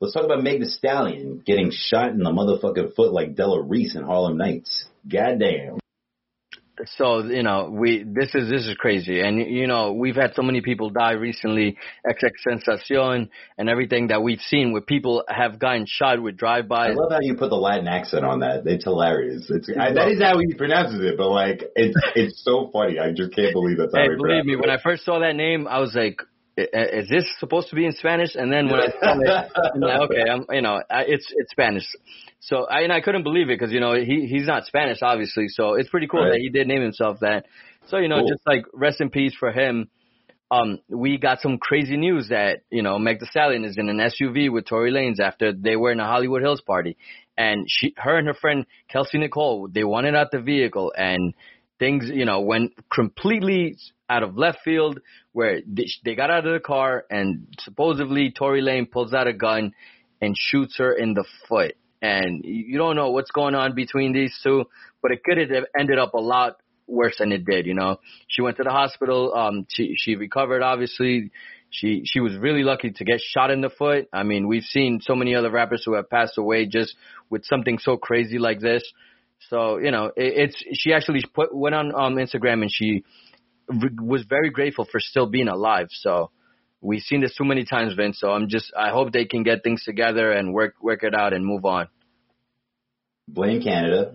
let's 0.00 0.14
talk 0.14 0.24
about 0.24 0.42
Meg 0.42 0.60
the 0.60 0.66
Stallion 0.66 1.42
getting 1.44 1.70
shot 1.72 2.10
in 2.10 2.18
the 2.18 2.30
motherfucking 2.30 2.94
foot 2.94 3.12
like 3.12 3.34
Della 3.34 3.62
Reese 3.62 3.94
in 3.94 4.02
Harlem 4.02 4.36
Nights. 4.36 4.86
Goddamn 5.08 5.78
so 6.96 7.22
you 7.22 7.42
know 7.42 7.68
we 7.70 8.04
this 8.06 8.34
is 8.34 8.50
this 8.50 8.66
is 8.66 8.76
crazy 8.78 9.20
and 9.20 9.38
you 9.38 9.66
know 9.66 9.92
we've 9.92 10.16
had 10.16 10.34
so 10.34 10.42
many 10.42 10.60
people 10.60 10.90
die 10.90 11.12
recently 11.12 11.76
XX 12.06 12.30
Sensacion 12.46 13.28
and 13.58 13.68
everything 13.68 14.08
that 14.08 14.22
we've 14.22 14.40
seen 14.40 14.72
where 14.72 14.82
people 14.82 15.24
have 15.28 15.58
gotten 15.58 15.86
shot 15.88 16.22
with 16.22 16.36
drive-bys. 16.36 16.90
I 16.90 16.94
love 16.94 17.12
how 17.12 17.20
you 17.20 17.34
put 17.34 17.50
the 17.50 17.56
Latin 17.56 17.88
accent 17.88 18.24
on 18.24 18.40
that. 18.40 18.66
It's 18.66 18.84
hilarious. 18.84 19.46
It's 19.48 19.70
I, 19.70 19.92
that 19.92 20.08
is 20.08 20.20
how 20.20 20.38
he 20.38 20.54
pronounces 20.54 21.00
it, 21.00 21.16
but 21.16 21.28
like 21.30 21.64
it's 21.74 21.96
it's 22.14 22.44
so 22.44 22.70
funny. 22.72 22.98
I 22.98 23.12
just 23.12 23.34
can't 23.34 23.52
believe 23.52 23.78
that's 23.78 23.94
how 23.94 24.02
hey, 24.02 24.10
he 24.10 24.16
believe 24.16 24.44
me, 24.44 24.54
it. 24.54 24.60
when 24.60 24.70
I 24.70 24.78
first 24.82 25.04
saw 25.04 25.20
that 25.20 25.36
name, 25.36 25.66
I 25.66 25.80
was 25.80 25.94
like, 25.94 26.20
is 26.56 27.08
this 27.08 27.24
supposed 27.38 27.68
to 27.68 27.76
be 27.76 27.84
in 27.84 27.92
Spanish? 27.92 28.34
And 28.34 28.50
then 28.50 28.68
when 28.68 28.80
I 28.80 28.86
saw 28.86 29.18
it, 29.20 29.52
I'm 29.74 29.80
like, 29.80 30.00
okay, 30.10 30.30
I'm, 30.30 30.44
you 30.50 30.62
know, 30.62 30.80
it's 30.90 31.26
it's 31.34 31.50
Spanish. 31.50 31.84
So 32.40 32.66
I 32.66 32.80
and 32.80 32.92
I 32.92 33.00
couldn't 33.00 33.24
believe 33.24 33.50
it 33.50 33.58
because 33.58 33.72
you 33.72 33.80
know 33.80 33.94
he 33.94 34.26
he's 34.26 34.46
not 34.46 34.64
Spanish 34.64 34.98
obviously. 35.02 35.48
So 35.48 35.74
it's 35.74 35.88
pretty 35.88 36.06
cool 36.06 36.24
right. 36.24 36.32
that 36.32 36.40
he 36.40 36.48
did 36.48 36.66
name 36.66 36.82
himself 36.82 37.18
that. 37.20 37.46
So 37.88 37.98
you 37.98 38.08
know, 38.08 38.20
cool. 38.20 38.28
just 38.28 38.46
like 38.46 38.64
rest 38.72 39.00
in 39.00 39.10
peace 39.10 39.34
for 39.38 39.52
him. 39.52 39.90
Um, 40.48 40.78
we 40.88 41.18
got 41.18 41.40
some 41.40 41.58
crazy 41.58 41.96
news 41.96 42.28
that 42.28 42.60
you 42.70 42.82
know 42.82 42.98
Meg 42.98 43.18
The 43.18 43.26
Stallion 43.26 43.64
is 43.64 43.76
in 43.76 43.88
an 43.88 43.98
SUV 43.98 44.50
with 44.50 44.66
Tory 44.66 44.92
Lanez 44.92 45.18
after 45.18 45.52
they 45.52 45.74
were 45.74 45.90
in 45.90 45.98
a 45.98 46.06
Hollywood 46.06 46.40
Hills 46.40 46.60
party, 46.60 46.96
and 47.36 47.66
she, 47.68 47.94
her 47.96 48.16
and 48.16 48.28
her 48.28 48.34
friend 48.34 48.64
Kelsey 48.88 49.18
Nicole, 49.18 49.68
they 49.68 49.82
wanted 49.82 50.14
out 50.14 50.30
the 50.30 50.40
vehicle, 50.40 50.92
and 50.96 51.34
things 51.78 52.10
you 52.12 52.24
know 52.24 52.40
went 52.40 52.72
completely 52.92 53.76
out 54.08 54.22
of 54.22 54.36
left 54.36 54.58
field 54.64 55.00
where 55.32 55.60
they, 55.66 56.14
got 56.14 56.30
out 56.30 56.46
of 56.46 56.52
the 56.52 56.60
car 56.60 57.04
and 57.10 57.48
supposedly 57.60 58.30
Tory 58.30 58.62
Lane 58.62 58.86
pulls 58.86 59.12
out 59.12 59.26
a 59.26 59.32
gun 59.32 59.72
and 60.20 60.34
shoots 60.38 60.78
her 60.78 60.92
in 60.92 61.14
the 61.14 61.24
foot 61.48 61.74
and 62.02 62.42
you 62.44 62.78
don't 62.78 62.96
know 62.96 63.10
what's 63.10 63.30
going 63.30 63.54
on 63.54 63.74
between 63.74 64.12
these 64.12 64.38
two, 64.42 64.64
but 65.02 65.12
it 65.12 65.24
could 65.24 65.38
have 65.38 65.64
ended 65.78 65.98
up 65.98 66.14
a 66.14 66.20
lot 66.20 66.56
worse 66.86 67.16
than 67.18 67.32
it 67.32 67.44
did. 67.44 67.66
You 67.66 67.74
know, 67.74 67.98
she 68.28 68.42
went 68.42 68.58
to 68.58 68.64
the 68.64 68.70
hospital. 68.70 69.34
Um, 69.34 69.66
she 69.68 69.94
she 69.96 70.14
recovered. 70.14 70.62
Obviously, 70.62 71.30
she 71.70 72.02
she 72.04 72.20
was 72.20 72.36
really 72.36 72.62
lucky 72.62 72.90
to 72.90 73.04
get 73.04 73.20
shot 73.20 73.50
in 73.50 73.60
the 73.60 73.70
foot. 73.70 74.08
I 74.12 74.22
mean, 74.22 74.46
we've 74.46 74.62
seen 74.64 75.00
so 75.02 75.14
many 75.14 75.34
other 75.34 75.50
rappers 75.50 75.82
who 75.84 75.94
have 75.94 76.10
passed 76.10 76.38
away 76.38 76.66
just 76.66 76.94
with 77.30 77.44
something 77.44 77.78
so 77.78 77.96
crazy 77.96 78.38
like 78.38 78.60
this. 78.60 78.82
So 79.48 79.78
you 79.78 79.90
know, 79.90 80.06
it, 80.16 80.50
it's 80.50 80.64
she 80.72 80.92
actually 80.92 81.22
put 81.34 81.54
went 81.54 81.74
on 81.74 81.94
um 81.94 82.16
Instagram 82.16 82.62
and 82.62 82.70
she 82.72 83.04
re- 83.68 83.90
was 84.00 84.24
very 84.28 84.50
grateful 84.50 84.86
for 84.90 85.00
still 85.00 85.26
being 85.26 85.48
alive. 85.48 85.88
So 85.90 86.30
we've 86.80 87.02
seen 87.02 87.20
this 87.20 87.34
too 87.36 87.44
many 87.44 87.64
times, 87.64 87.94
Vince. 87.94 88.18
So 88.20 88.30
I'm 88.30 88.48
just 88.48 88.72
I 88.76 88.90
hope 88.90 89.12
they 89.12 89.24
can 89.24 89.42
get 89.42 89.62
things 89.62 89.84
together 89.84 90.32
and 90.32 90.52
work 90.52 90.74
work 90.80 91.02
it 91.02 91.14
out 91.14 91.32
and 91.32 91.44
move 91.44 91.64
on. 91.64 91.88
Blame 93.28 93.62
Canada, 93.62 94.14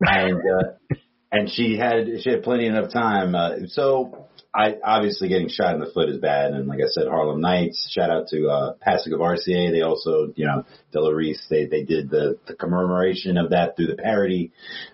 and 0.00 0.36
uh, 0.36 0.96
and 1.30 1.50
she 1.50 1.78
had 1.78 2.06
she 2.22 2.30
had 2.30 2.42
plenty 2.42 2.66
enough 2.66 2.92
time. 2.92 3.34
Uh, 3.34 3.66
so 3.68 4.28
I 4.54 4.74
obviously 4.84 5.28
getting 5.28 5.48
shot 5.48 5.74
in 5.74 5.80
the 5.80 5.90
foot 5.92 6.10
is 6.10 6.18
bad, 6.18 6.52
and 6.52 6.68
like 6.68 6.80
I 6.80 6.88
said, 6.88 7.08
Harlem 7.08 7.40
Nights. 7.40 7.90
Shout 7.90 8.10
out 8.10 8.28
to 8.28 8.48
uh, 8.48 8.72
Passing 8.80 9.14
of 9.14 9.20
RCA. 9.20 9.72
They 9.72 9.80
also, 9.80 10.32
you 10.36 10.46
know, 10.46 10.64
Della 10.92 11.14
Reese. 11.14 11.46
They 11.48 11.66
they 11.66 11.84
did 11.84 12.10
the 12.10 12.38
the 12.46 12.54
commemoration 12.54 13.38
of 13.38 13.50
that 13.50 13.76
through 13.76 13.86
the 13.86 13.96
parody. 13.96 14.52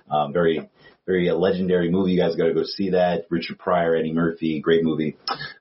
Um, 0.08 0.32
very 0.32 0.68
very 1.06 1.28
a 1.28 1.36
legendary 1.36 1.90
movie. 1.90 2.12
You 2.12 2.20
guys 2.20 2.36
got 2.36 2.46
to 2.46 2.54
go 2.54 2.62
see 2.64 2.90
that. 2.90 3.26
Richard 3.30 3.58
Pryor, 3.58 3.96
Eddie 3.96 4.12
Murphy, 4.12 4.60
great 4.60 4.84
movie. 4.84 5.16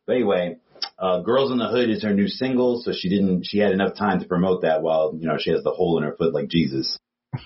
But 0.05 0.17
anyway, 0.17 0.57
uh, 0.99 1.21
Girls 1.21 1.51
in 1.51 1.57
the 1.57 1.69
Hood 1.69 1.89
is 1.89 2.03
her 2.03 2.13
new 2.13 2.27
single, 2.27 2.81
so 2.83 2.91
she 2.93 3.09
didn't, 3.09 3.45
she 3.45 3.59
had 3.59 3.71
enough 3.71 3.95
time 3.95 4.19
to 4.19 4.27
promote 4.27 4.63
that 4.63 4.81
while, 4.81 5.13
you 5.17 5.27
know, 5.27 5.37
she 5.39 5.51
has 5.51 5.63
the 5.63 5.71
hole 5.71 5.97
in 5.97 6.03
her 6.03 6.15
foot 6.15 6.33
like 6.33 6.49
Jesus. 6.49 6.99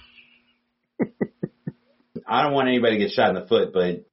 I 2.27 2.43
don't 2.43 2.53
want 2.53 2.70
anybody 2.70 2.98
to 2.98 3.05
get 3.05 3.12
shot 3.12 3.29
in 3.29 3.36
the 3.36 3.48
foot, 3.48 3.72
but 3.74 4.05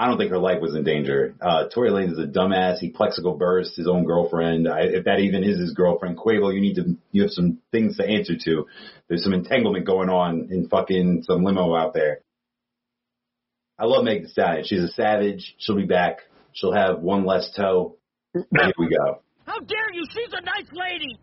I 0.00 0.06
don't 0.06 0.16
think 0.16 0.30
her 0.30 0.38
life 0.38 0.60
was 0.62 0.76
in 0.76 0.84
danger. 0.84 1.34
Uh, 1.40 1.64
Tory 1.74 1.90
Lanez 1.90 2.12
is 2.12 2.18
a 2.20 2.26
dumbass. 2.28 2.78
He 2.78 2.92
plexical 2.92 3.36
burst 3.36 3.76
his 3.76 3.88
own 3.88 4.04
girlfriend. 4.04 4.68
I, 4.68 4.82
if 4.82 5.06
that 5.06 5.18
even 5.18 5.42
is 5.42 5.58
his 5.58 5.72
girlfriend, 5.72 6.16
Quavo, 6.16 6.54
you 6.54 6.60
need 6.60 6.76
to, 6.76 6.96
you 7.10 7.22
have 7.22 7.32
some 7.32 7.58
things 7.72 7.96
to 7.96 8.06
answer 8.06 8.34
to. 8.44 8.66
There's 9.08 9.24
some 9.24 9.32
entanglement 9.34 9.86
going 9.86 10.08
on 10.08 10.50
in 10.52 10.68
fucking 10.68 11.24
some 11.26 11.42
limo 11.42 11.74
out 11.74 11.94
there. 11.94 12.20
I 13.76 13.86
love 13.86 14.04
Meg 14.04 14.22
Thee 14.22 14.28
Stallion. 14.28 14.64
She's 14.64 14.84
a 14.84 14.88
savage. 14.88 15.56
She'll 15.58 15.76
be 15.76 15.84
back. 15.84 16.18
She'll 16.52 16.74
have 16.74 17.00
one 17.00 17.26
less 17.26 17.52
toe. 17.56 17.96
Here 18.32 18.72
we 18.78 18.88
go. 18.88 19.22
How 19.46 19.58
dare 19.58 19.92
you? 19.92 20.04
She's 20.10 20.32
a 20.32 20.44
nice 20.44 20.70
lady. 20.72 21.18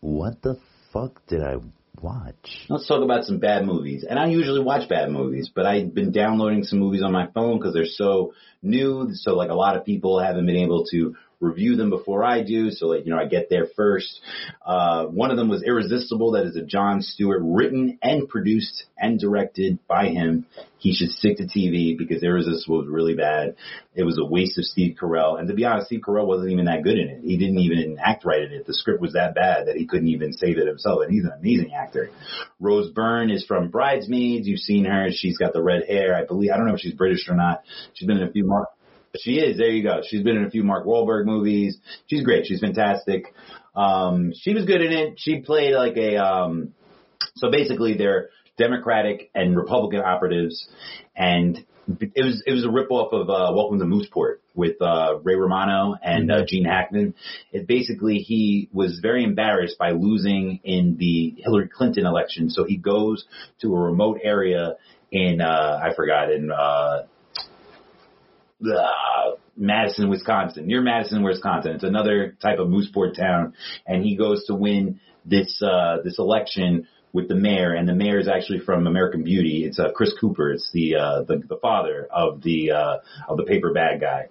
What 0.00 0.40
the 0.40 0.58
fuck 0.90 1.26
did 1.26 1.42
I 1.42 1.56
watch? 2.02 2.66
Let's 2.68 2.86
talk 2.86 3.02
about 3.02 3.24
some 3.24 3.38
bad 3.38 3.64
movies. 3.64 4.04
And 4.08 4.18
I 4.18 4.26
usually 4.26 4.62
watch 4.62 4.88
bad 4.88 5.10
movies, 5.10 5.50
but 5.54 5.66
I've 5.66 5.94
been 5.94 6.12
downloading 6.12 6.64
some 6.64 6.78
movies 6.78 7.02
on 7.02 7.12
my 7.12 7.28
phone 7.34 7.58
because 7.58 7.74
they're 7.74 7.84
so 7.84 8.34
new. 8.62 9.10
So 9.14 9.34
like 9.34 9.50
a 9.50 9.54
lot 9.54 9.76
of 9.76 9.84
people 9.84 10.20
haven't 10.20 10.46
been 10.46 10.56
able 10.56 10.86
to 10.86 11.16
review 11.40 11.76
them 11.76 11.90
before 11.90 12.24
I 12.24 12.42
do. 12.42 12.70
So 12.70 12.86
like, 12.86 13.04
you 13.06 13.10
know, 13.10 13.18
I 13.18 13.26
get 13.26 13.48
there 13.48 13.66
first. 13.74 14.20
Uh, 14.64 15.06
one 15.06 15.30
of 15.30 15.36
them 15.36 15.48
was 15.48 15.62
Irresistible. 15.62 16.32
That 16.32 16.44
is 16.44 16.56
a 16.56 16.62
Jon 16.62 17.02
Stewart 17.02 17.40
written 17.42 17.98
and 18.02 18.28
produced 18.28 18.84
and 18.96 19.18
directed 19.18 19.78
by 19.88 20.08
him. 20.08 20.46
He 20.78 20.94
should 20.94 21.10
stick 21.10 21.38
to 21.38 21.44
TV 21.44 21.96
because 21.96 22.22
Irresistible 22.22 22.78
was 22.78 22.88
really 22.88 23.14
bad. 23.14 23.56
It 23.94 24.04
was 24.04 24.18
a 24.18 24.24
waste 24.24 24.58
of 24.58 24.64
Steve 24.64 24.96
Carell. 25.00 25.38
And 25.38 25.48
to 25.48 25.54
be 25.54 25.64
honest, 25.64 25.86
Steve 25.86 26.00
Carell 26.06 26.26
wasn't 26.26 26.52
even 26.52 26.66
that 26.66 26.82
good 26.82 26.98
in 26.98 27.08
it. 27.08 27.20
He 27.22 27.36
didn't 27.36 27.58
even 27.58 27.98
act 27.98 28.24
right 28.24 28.42
in 28.42 28.52
it. 28.52 28.66
The 28.66 28.74
script 28.74 29.00
was 29.00 29.14
that 29.14 29.34
bad 29.34 29.66
that 29.66 29.76
he 29.76 29.86
couldn't 29.86 30.08
even 30.08 30.32
save 30.32 30.58
it 30.58 30.66
himself. 30.66 31.00
And 31.02 31.12
he's 31.12 31.24
an 31.24 31.32
amazing 31.38 31.72
actor. 31.74 32.10
Rose 32.58 32.90
Byrne 32.90 33.30
is 33.30 33.44
from 33.44 33.68
Bridesmaids. 33.68 34.46
You've 34.46 34.60
seen 34.60 34.84
her. 34.84 35.08
She's 35.10 35.38
got 35.38 35.52
the 35.52 35.62
red 35.62 35.84
hair. 35.86 36.14
I 36.14 36.24
believe, 36.24 36.50
I 36.52 36.56
don't 36.56 36.66
know 36.66 36.74
if 36.74 36.80
she's 36.80 36.94
British 36.94 37.28
or 37.28 37.34
not. 37.34 37.62
She's 37.94 38.06
been 38.06 38.18
in 38.18 38.28
a 38.28 38.32
few 38.32 38.46
more. 38.46 38.68
She 39.18 39.38
is. 39.38 39.58
There 39.58 39.68
you 39.68 39.82
go. 39.82 40.02
She's 40.06 40.22
been 40.22 40.36
in 40.36 40.44
a 40.44 40.50
few 40.50 40.62
Mark 40.62 40.86
Wahlberg 40.86 41.26
movies. 41.26 41.78
She's 42.06 42.22
great. 42.22 42.46
She's 42.46 42.60
fantastic. 42.60 43.34
Um, 43.74 44.32
she 44.34 44.54
was 44.54 44.64
good 44.64 44.80
in 44.80 44.92
it. 44.92 45.14
She 45.18 45.40
played 45.40 45.74
like 45.74 45.96
a, 45.96 46.16
um, 46.16 46.74
so 47.36 47.50
basically 47.50 47.96
they're 47.96 48.30
Democratic 48.56 49.30
and 49.34 49.56
Republican 49.56 50.00
operatives 50.00 50.68
and 51.16 51.64
it 51.98 52.24
was, 52.24 52.42
it 52.46 52.52
was 52.52 52.64
a 52.64 52.68
ripoff 52.68 53.12
of, 53.12 53.28
uh, 53.28 53.52
Welcome 53.52 53.80
to 53.80 53.84
Mooseport 53.84 54.36
with, 54.54 54.80
uh, 54.80 55.18
Ray 55.24 55.34
Romano 55.34 55.96
and, 56.00 56.30
uh, 56.30 56.44
Gene 56.46 56.64
Hackman. 56.64 57.14
It 57.50 57.66
basically, 57.66 58.18
he 58.18 58.68
was 58.72 59.00
very 59.00 59.24
embarrassed 59.24 59.76
by 59.76 59.90
losing 59.90 60.60
in 60.62 60.96
the 60.98 61.34
Hillary 61.38 61.68
Clinton 61.68 62.06
election. 62.06 62.48
So 62.50 62.62
he 62.62 62.76
goes 62.76 63.24
to 63.62 63.74
a 63.74 63.78
remote 63.78 64.20
area 64.22 64.76
in, 65.10 65.40
uh, 65.40 65.80
I 65.82 65.94
forgot, 65.94 66.30
in, 66.30 66.52
uh, 66.52 67.06
uh, 68.64 69.36
Madison, 69.56 70.08
Wisconsin, 70.08 70.66
near 70.66 70.80
Madison, 70.80 71.22
Wisconsin. 71.22 71.72
It's 71.72 71.84
another 71.84 72.36
type 72.40 72.58
of 72.58 72.68
Mooseport 72.68 73.16
town, 73.16 73.54
and 73.86 74.04
he 74.04 74.16
goes 74.16 74.44
to 74.46 74.54
win 74.54 75.00
this 75.24 75.62
uh, 75.62 75.98
this 76.04 76.18
election 76.18 76.86
with 77.12 77.28
the 77.28 77.34
mayor, 77.34 77.74
and 77.74 77.88
the 77.88 77.94
mayor 77.94 78.18
is 78.18 78.28
actually 78.28 78.60
from 78.60 78.86
American 78.86 79.24
Beauty. 79.24 79.64
It's 79.64 79.78
uh, 79.78 79.90
Chris 79.94 80.12
Cooper. 80.20 80.52
It's 80.52 80.70
the 80.72 80.96
uh, 80.96 81.22
the 81.22 81.42
the 81.46 81.56
father 81.60 82.06
of 82.10 82.42
the 82.42 82.70
uh, 82.72 82.96
of 83.28 83.36
the 83.36 83.44
paper 83.44 83.72
bag 83.72 84.00
guy. 84.00 84.28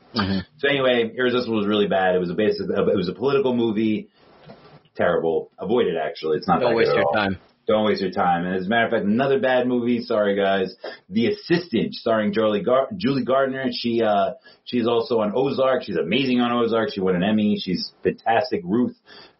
So 0.58 0.68
anyway, 0.68 1.12
Irresistible 1.16 1.58
was 1.58 1.68
really 1.68 1.88
bad. 1.88 2.16
It 2.16 2.20
was 2.20 2.30
a 2.30 2.36
basic. 2.36 2.70
It 2.70 2.96
was 2.96 3.10
a 3.10 3.14
political 3.14 3.56
movie. 3.56 4.10
Terrible. 4.96 5.52
Avoid 5.60 5.88
it. 5.88 5.96
Actually, 5.96 6.38
it's 6.38 6.48
not. 6.48 6.60
Don't 6.60 6.76
waste 6.76 6.94
your 6.94 7.06
all. 7.06 7.14
time. 7.14 7.40
Don't 7.70 7.86
waste 7.86 8.02
your 8.02 8.10
time. 8.10 8.48
And 8.48 8.56
as 8.56 8.66
a 8.66 8.68
matter 8.68 8.86
of 8.86 8.92
fact, 8.92 9.06
another 9.06 9.40
bad 9.40 9.68
movie. 9.68 10.02
Sorry, 10.02 10.36
guys. 10.36 10.76
The 11.08 11.28
Assistant, 11.28 11.94
starring 11.94 12.34
Julie, 12.34 12.64
Gar- 12.64 12.90
Julie 12.98 13.24
Gardner. 13.24 13.66
She 13.72 14.02
uh, 14.02 14.32
she's 14.66 14.88
also 14.88 15.20
on 15.20 15.34
Ozark. 15.36 15.84
She's 15.84 15.96
amazing 15.96 16.42
on 16.42 16.52
Ozark. 16.52 16.90
She 16.92 17.00
won 17.00 17.16
an 17.16 17.22
Emmy. 17.22 17.60
She's 17.64 17.92
fantastic. 18.02 18.62
Ruth, 18.64 18.96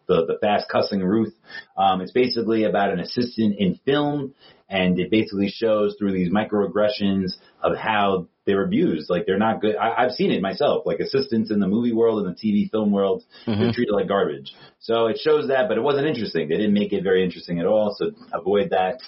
the 0.06 0.26
the 0.26 0.38
fast 0.40 0.68
cussing 0.70 1.02
Ruth. 1.02 1.34
Um, 1.76 2.02
it's 2.02 2.12
basically 2.12 2.62
about 2.62 2.92
an 2.92 3.00
assistant 3.00 3.56
in 3.58 3.80
film, 3.84 4.32
and 4.68 4.96
it 5.00 5.10
basically 5.10 5.48
shows 5.48 5.96
through 5.98 6.12
these 6.12 6.30
microaggressions 6.30 7.32
of 7.60 7.76
how 7.76 8.28
they're 8.46 8.64
abused. 8.64 9.10
Like 9.10 9.26
they're 9.26 9.38
not 9.38 9.60
good. 9.60 9.76
I, 9.76 10.04
I've 10.04 10.12
seen 10.12 10.30
it 10.30 10.40
myself. 10.40 10.84
Like 10.86 10.98
assistants 11.00 11.50
in 11.50 11.60
the 11.60 11.68
movie 11.68 11.92
world 11.92 12.26
and 12.26 12.34
the 12.34 12.38
TV 12.40 12.70
film 12.70 12.90
world, 12.90 13.22
they're 13.46 13.72
treated 13.72 13.92
like 13.92 14.08
garbage. 14.08 14.52
So 14.78 15.06
it 15.06 15.18
shows 15.22 15.48
that, 15.48 15.68
but 15.68 15.76
it 15.76 15.82
wasn't 15.82 16.06
interesting. 16.06 16.48
They 16.48 16.56
didn't 16.56 16.72
make 16.72 16.92
it 16.92 17.02
very 17.02 17.22
interesting 17.24 17.60
at 17.60 17.66
all. 17.66 17.94
So 17.98 18.12
avoid 18.32 18.70
that. 18.70 18.98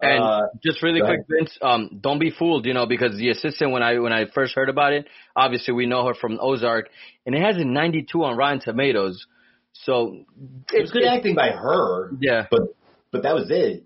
And 0.00 0.22
Uh, 0.22 0.42
just 0.64 0.82
really 0.82 1.00
quick, 1.00 1.20
ahead. 1.20 1.26
Vince, 1.28 1.58
um, 1.60 1.98
don't 2.00 2.20
be 2.20 2.30
fooled, 2.30 2.66
you 2.66 2.74
know, 2.74 2.86
because 2.86 3.16
the 3.18 3.30
assistant 3.30 3.72
when 3.72 3.82
I 3.82 3.98
when 3.98 4.12
I 4.12 4.26
first 4.26 4.54
heard 4.54 4.68
about 4.68 4.92
it, 4.92 5.06
obviously 5.34 5.74
we 5.74 5.86
know 5.86 6.06
her 6.06 6.14
from 6.14 6.38
Ozark, 6.40 6.88
and 7.26 7.34
it 7.34 7.42
has 7.42 7.56
a 7.56 7.64
92 7.64 8.22
on 8.24 8.36
Rotten 8.36 8.60
Tomatoes. 8.60 9.26
So 9.72 10.24
it 10.72 10.80
was 10.80 10.90
good 10.90 11.04
acting 11.04 11.34
by 11.34 11.50
her, 11.50 12.10
Yeah. 12.20 12.46
but 12.50 12.60
but 13.10 13.22
that 13.24 13.34
was 13.34 13.50
it. 13.50 13.84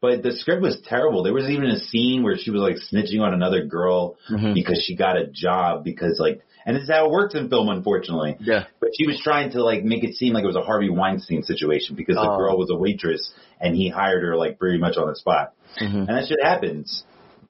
But 0.00 0.22
the 0.22 0.32
script 0.32 0.62
was 0.62 0.80
terrible. 0.86 1.22
There 1.24 1.32
was 1.32 1.48
even 1.50 1.66
a 1.70 1.78
scene 1.80 2.22
where 2.22 2.36
she 2.36 2.50
was 2.50 2.60
like 2.62 2.76
snitching 2.76 3.20
on 3.20 3.34
another 3.34 3.64
girl 3.64 4.16
Mhm. 4.30 4.54
because 4.54 4.82
she 4.84 4.94
got 4.94 5.16
a 5.16 5.26
job 5.26 5.82
because 5.82 6.18
like, 6.20 6.40
and 6.64 6.76
this 6.76 6.84
is 6.84 6.90
how 6.90 7.06
it 7.06 7.10
works 7.10 7.34
in 7.34 7.48
film, 7.48 7.68
unfortunately. 7.68 8.36
Yeah. 8.40 8.64
But 8.80 8.90
she 8.96 9.06
was 9.08 9.20
trying 9.20 9.50
to 9.52 9.64
like 9.64 9.82
make 9.84 10.04
it 10.04 10.14
seem 10.14 10.34
like 10.34 10.44
it 10.44 10.46
was 10.46 10.56
a 10.56 10.60
Harvey 10.62 10.90
Weinstein 10.90 11.42
situation 11.42 11.96
because 11.96 12.14
the 12.16 12.30
Oh. 12.30 12.36
girl 12.36 12.56
was 12.58 12.70
a 12.70 12.76
waitress 12.76 13.32
and 13.60 13.74
he 13.74 13.88
hired 13.88 14.22
her 14.22 14.36
like 14.36 14.58
pretty 14.58 14.78
much 14.78 14.96
on 14.96 15.08
the 15.08 15.16
spot. 15.16 15.52
Mhm. 15.80 16.06
And 16.06 16.08
that 16.08 16.28
shit 16.28 16.42
happens. 16.42 17.04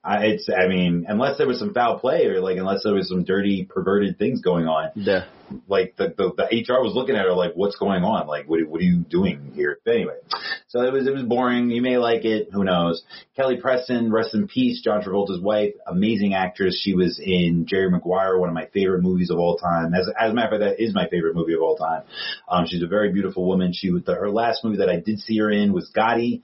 I, 0.09 0.25
it's, 0.25 0.49
I 0.49 0.69
mean, 0.69 1.05
unless 1.07 1.37
there 1.37 1.47
was 1.47 1.59
some 1.59 1.75
foul 1.75 1.99
play 1.99 2.25
or 2.27 2.41
like, 2.41 2.57
unless 2.57 2.83
there 2.83 2.95
was 2.95 3.09
some 3.11 3.25
dirty, 3.25 3.65
perverted 3.69 4.17
things 4.19 4.41
going 4.41 4.67
on, 4.67 4.91
Yeah. 4.95 5.27
like 5.69 5.97
the, 5.97 6.15
the, 6.17 6.33
the 6.35 6.45
HR 6.45 6.83
was 6.83 6.95
looking 6.95 7.15
at 7.15 7.27
her 7.27 7.33
like, 7.35 7.53
what's 7.55 7.77
going 7.77 8.05
on? 8.05 8.27
Like, 8.27 8.49
what, 8.49 8.67
what 8.67 8.81
are 8.81 8.85
you 8.85 8.99
doing 9.01 9.53
here? 9.55 9.79
But 9.85 9.95
anyway, 9.97 10.15
so 10.69 10.81
it 10.81 10.93
was, 10.95 11.07
it 11.07 11.13
was 11.13 11.25
boring. 11.25 11.71
You 11.71 11.83
may 11.83 11.99
like 11.99 12.25
it. 12.25 12.49
Who 12.53 12.65
knows? 12.65 13.03
Kelly 13.37 13.59
Preston, 13.61 14.11
rest 14.11 14.35
in 14.35 14.49
peace. 14.49 14.81
John 14.83 15.03
Travolta's 15.03 15.43
wife, 15.43 15.75
amazing 15.87 16.33
actress. 16.33 16.81
She 16.83 16.95
was 16.95 17.21
in 17.23 17.67
Jerry 17.69 17.91
Maguire, 17.91 18.39
one 18.39 18.49
of 18.49 18.55
my 18.55 18.67
favorite 18.73 19.03
movies 19.03 19.29
of 19.31 19.39
all 19.39 19.59
time. 19.59 19.93
As, 19.93 20.09
as 20.19 20.31
a 20.31 20.35
matter 20.35 20.55
of 20.57 20.61
fact, 20.63 20.79
that 20.79 20.83
is 20.83 20.95
my 20.95 21.07
favorite 21.09 21.35
movie 21.35 21.53
of 21.53 21.61
all 21.61 21.77
time. 21.77 22.05
Um, 22.49 22.65
she's 22.67 22.83
a 22.83 22.87
very 22.89 23.13
beautiful 23.13 23.47
woman. 23.47 23.73
She 23.75 23.91
was, 23.91 24.05
the, 24.05 24.15
her 24.15 24.31
last 24.31 24.65
movie 24.65 24.79
that 24.79 24.89
I 24.89 25.01
did 25.01 25.19
see 25.21 25.37
her 25.39 25.51
in 25.51 25.75
was 25.75 25.91
Gotti 25.95 26.41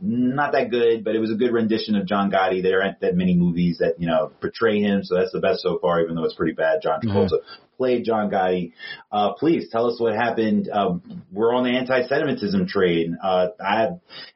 not 0.00 0.52
that 0.52 0.70
good, 0.70 1.04
but 1.04 1.14
it 1.14 1.20
was 1.20 1.30
a 1.30 1.36
good 1.36 1.52
rendition 1.52 1.94
of 1.94 2.06
John 2.06 2.30
Gotti. 2.30 2.62
There 2.62 2.82
aren't 2.82 3.00
that 3.00 3.14
many 3.14 3.34
movies 3.34 3.78
that, 3.78 4.00
you 4.00 4.06
know, 4.06 4.32
portray 4.40 4.80
him, 4.80 5.04
so 5.04 5.14
that's 5.16 5.32
the 5.32 5.40
best 5.40 5.60
so 5.60 5.78
far, 5.80 6.02
even 6.02 6.16
though 6.16 6.24
it's 6.24 6.34
pretty 6.34 6.52
bad. 6.52 6.80
John 6.82 7.00
Travolta 7.00 7.38
played 7.76 8.04
John 8.04 8.30
Gotti. 8.30 8.72
Uh, 9.10 9.34
please 9.34 9.68
tell 9.70 9.86
us 9.86 10.00
what 10.00 10.14
happened. 10.14 10.68
Um, 10.68 11.24
we're 11.32 11.54
on 11.54 11.64
the 11.64 11.70
anti-Semitism 11.70 12.66
train. 12.66 13.16
Uh, 13.22 13.48
I, 13.60 13.86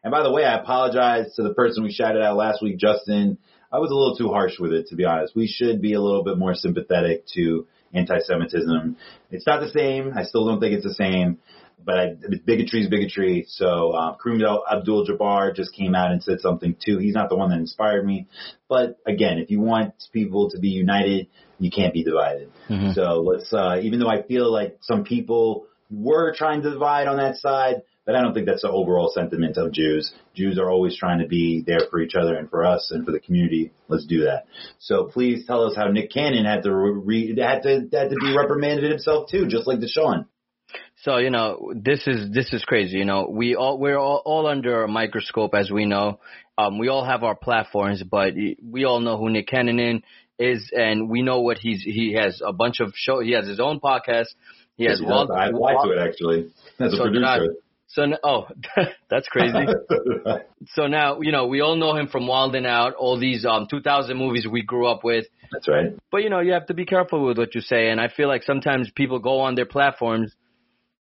and 0.03 0.11
by 0.11 0.23
the 0.23 0.33
way, 0.33 0.45
I 0.45 0.59
apologize 0.59 1.35
to 1.37 1.43
the 1.43 1.55
person 1.55 1.83
we 1.83 1.93
shouted 1.93 2.23
out 2.23 2.37
last 2.37 2.63
week, 2.63 2.79
Justin. 2.79 3.39
I 3.71 3.79
was 3.81 3.91
a 3.91 3.95
little 3.95 4.17
too 4.17 4.29
harsh 4.29 4.59
with 4.59 4.73
it, 4.73 4.87
to 4.89 4.97
be 4.97 5.05
honest. 5.05 5.37
We 5.37 5.47
should 5.47 5.83
be 5.83 5.93
a 5.93 6.01
little 6.01 6.25
bit 6.25 6.39
more 6.39 6.55
sympathetic 6.55 7.27
to 7.35 7.67
anti-Semitism. 7.93 8.97
It's 9.31 9.47
not 9.47 9.61
the 9.61 9.71
same. 9.71 10.13
I 10.17 10.23
still 10.25 10.47
don't 10.47 10.61
think 10.61 10.75
it's 10.75 10.85
the 10.85 10.95
same 10.95 11.39
but 11.85 11.99
I, 11.99 12.17
bigotry 12.45 12.83
is 12.83 12.89
bigotry. 12.89 13.47
So 13.49 13.93
uh, 13.93 14.17
Kareem 14.17 14.43
Abdul-Jabbar 14.71 15.55
just 15.55 15.75
came 15.75 15.95
out 15.95 16.11
and 16.13 16.23
said 16.23 16.41
something 16.41 16.77
too. 16.85 16.99
He's 16.99 17.15
not 17.15 17.29
the 17.29 17.37
one 17.37 17.51
that 17.51 17.59
inspired 17.59 18.05
me, 18.05 18.27
but 18.69 18.99
again, 19.07 19.39
if 19.39 19.51
you 19.51 19.61
want 19.61 19.95
people 20.13 20.51
to 20.51 20.59
be 20.59 20.69
united, 20.69 21.29
you 21.59 21.71
can't 21.71 21.93
be 21.93 22.05
divided. 22.05 22.51
Mhm. 22.69 22.95
So 22.95 23.21
let's. 23.21 23.53
Uh, 23.53 23.81
even 23.83 23.99
though 23.99 24.09
I 24.09 24.23
feel 24.23 24.53
like 24.53 24.79
some 24.81 25.05
people 25.05 25.67
were 25.91 26.35
trying 26.35 26.63
to 26.63 26.71
divide 26.71 27.09
on 27.09 27.17
that 27.17 27.37
side, 27.37 27.83
but 28.05 28.15
I 28.15 28.23
don't 28.23 28.33
think 28.33 28.47
that's 28.47 28.63
the 28.63 28.71
overall 28.71 29.11
sentiment 29.15 29.59
of 29.59 29.71
Jews. 29.73 30.15
Jews 30.35 30.59
are 30.59 30.71
always 30.71 30.97
trying 30.97 31.19
to 31.21 31.27
be 31.27 31.63
there 31.67 31.81
for 31.91 32.01
each 32.01 32.15
other 32.15 32.37
and 32.37 32.49
for 32.49 32.65
us 32.65 32.91
and 32.91 33.05
for 33.05 33.13
the 33.13 33.21
community. 33.21 33.73
Let's 33.89 34.07
do 34.07 34.25
that. 34.25 34.47
So 34.79 35.05
please 35.05 35.47
tell 35.47 35.65
us 35.65 35.77
how 35.77 35.89
Nick 35.89 36.11
Cannon 36.11 36.47
had 36.47 36.63
to 36.63 36.75
re- 36.75 37.39
had 37.39 37.65
to 37.65 37.89
had 37.93 38.11
to 38.11 38.17
be 38.19 38.35
reprimanded 38.35 38.91
himself 38.91 39.31
too, 39.31 39.47
just 39.47 39.67
like 39.67 39.81
DeSean. 39.81 40.27
So 41.03 41.19
you 41.19 41.31
know 41.31 41.73
this 41.77 42.07
is 42.07 42.33
this 42.33 42.53
is 42.53 42.65
crazy. 42.65 42.99
You 42.99 43.05
know 43.05 43.29
we 43.31 43.55
all 43.55 43.79
we're 43.79 43.99
all, 43.99 44.21
all 44.25 44.47
under 44.47 44.83
a 44.83 44.89
microscope 44.89 45.55
as 45.55 45.71
we 45.71 45.87
know. 45.87 46.19
Um, 46.57 46.79
we 46.79 46.89
all 46.89 47.05
have 47.05 47.23
our 47.23 47.37
platforms, 47.37 48.03
but 48.03 48.35
we 48.63 48.85
all 48.85 48.99
know 48.99 49.17
who 49.17 49.31
Nick 49.31 49.47
Cannon 49.47 50.03
is, 50.41 50.71
and 50.73 51.09
we 51.09 51.23
know 51.23 51.41
what 51.41 51.59
he's 51.59 51.83
he 51.83 52.19
has 52.21 52.43
a 52.45 52.53
bunch 52.53 52.81
of 52.81 52.93
show. 52.97 53.21
He 53.21 53.33
has 53.33 53.47
his 53.47 53.61
own 53.61 53.79
podcast. 53.79 54.27
He 54.77 54.85
has 54.87 55.01
Yes, 55.01 55.09
he. 55.09 55.31
I 55.31 55.49
applied 55.49 55.77
to 55.85 55.91
it 55.93 56.09
actually 56.09 56.51
as 56.81 56.93
a 56.93 56.97
So 56.97 57.03
producer. 57.05 57.55
So 57.87 58.03
n- 58.03 58.17
oh, 58.25 58.49
that's 59.09 59.29
crazy. 59.29 59.67
so 60.75 60.89
now 60.89 61.21
you 61.21 61.31
know 61.31 61.47
we 61.47 61.61
all 61.61 61.77
know 61.77 61.95
him 61.95 62.09
from 62.09 62.27
Wild 62.27 62.57
and 62.57 62.67
Out, 62.67 62.95
all 62.95 63.21
these 63.21 63.47
um 63.47 63.69
2000 63.71 64.17
movies 64.17 64.49
we 64.51 64.63
grew 64.63 64.89
up 64.89 65.05
with. 65.05 65.27
That's 65.53 65.69
right. 65.69 65.93
But 66.11 66.25
you 66.25 66.29
know 66.29 66.41
you 66.41 66.55
have 66.55 66.67
to 66.67 66.75
be 66.75 66.87
careful 66.87 67.25
with 67.25 67.39
what 67.39 67.55
you 67.55 67.61
say, 67.61 67.89
and 67.89 68.01
I 68.01 68.09
feel 68.09 68.27
like 68.27 68.43
sometimes 68.43 68.91
people 68.91 69.21
go 69.21 69.43
on 69.43 69.55
their 69.55 69.65
platforms 69.65 70.35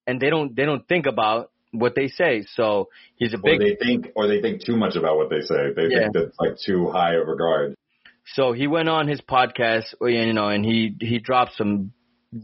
and 0.08 0.20
they 0.20 0.30
don't 0.30 0.56
they 0.56 0.66
don't 0.66 0.88
think 0.88 1.06
about 1.06 1.52
what 1.72 1.94
they 1.96 2.08
say. 2.08 2.46
So 2.54 2.88
he's 3.18 3.34
a 3.34 3.38
big. 3.38 3.62
Or 3.62 3.66
they 3.66 3.76
think, 3.76 4.08
or 4.16 4.28
they 4.28 4.42
think 4.42 4.64
too 4.66 4.78
much 4.78 4.96
about 4.96 5.18
what 5.18 5.30
they 5.30 5.42
say. 5.42 5.74
They 5.76 5.88
Yeah. 5.90 6.00
think 6.00 6.14
that's 6.14 6.40
like 6.40 6.58
too 6.58 6.90
high 6.90 7.16
of 7.16 7.28
regard. 7.28 7.76
So 8.34 8.52
he 8.54 8.68
went 8.68 8.90
on 8.90 9.08
his 9.08 9.22
podcast, 9.22 9.94
you 10.02 10.34
know, 10.34 10.48
and 10.50 10.66
he 10.66 10.96
he 11.00 11.20
dropped 11.20 11.56
some 11.56 11.92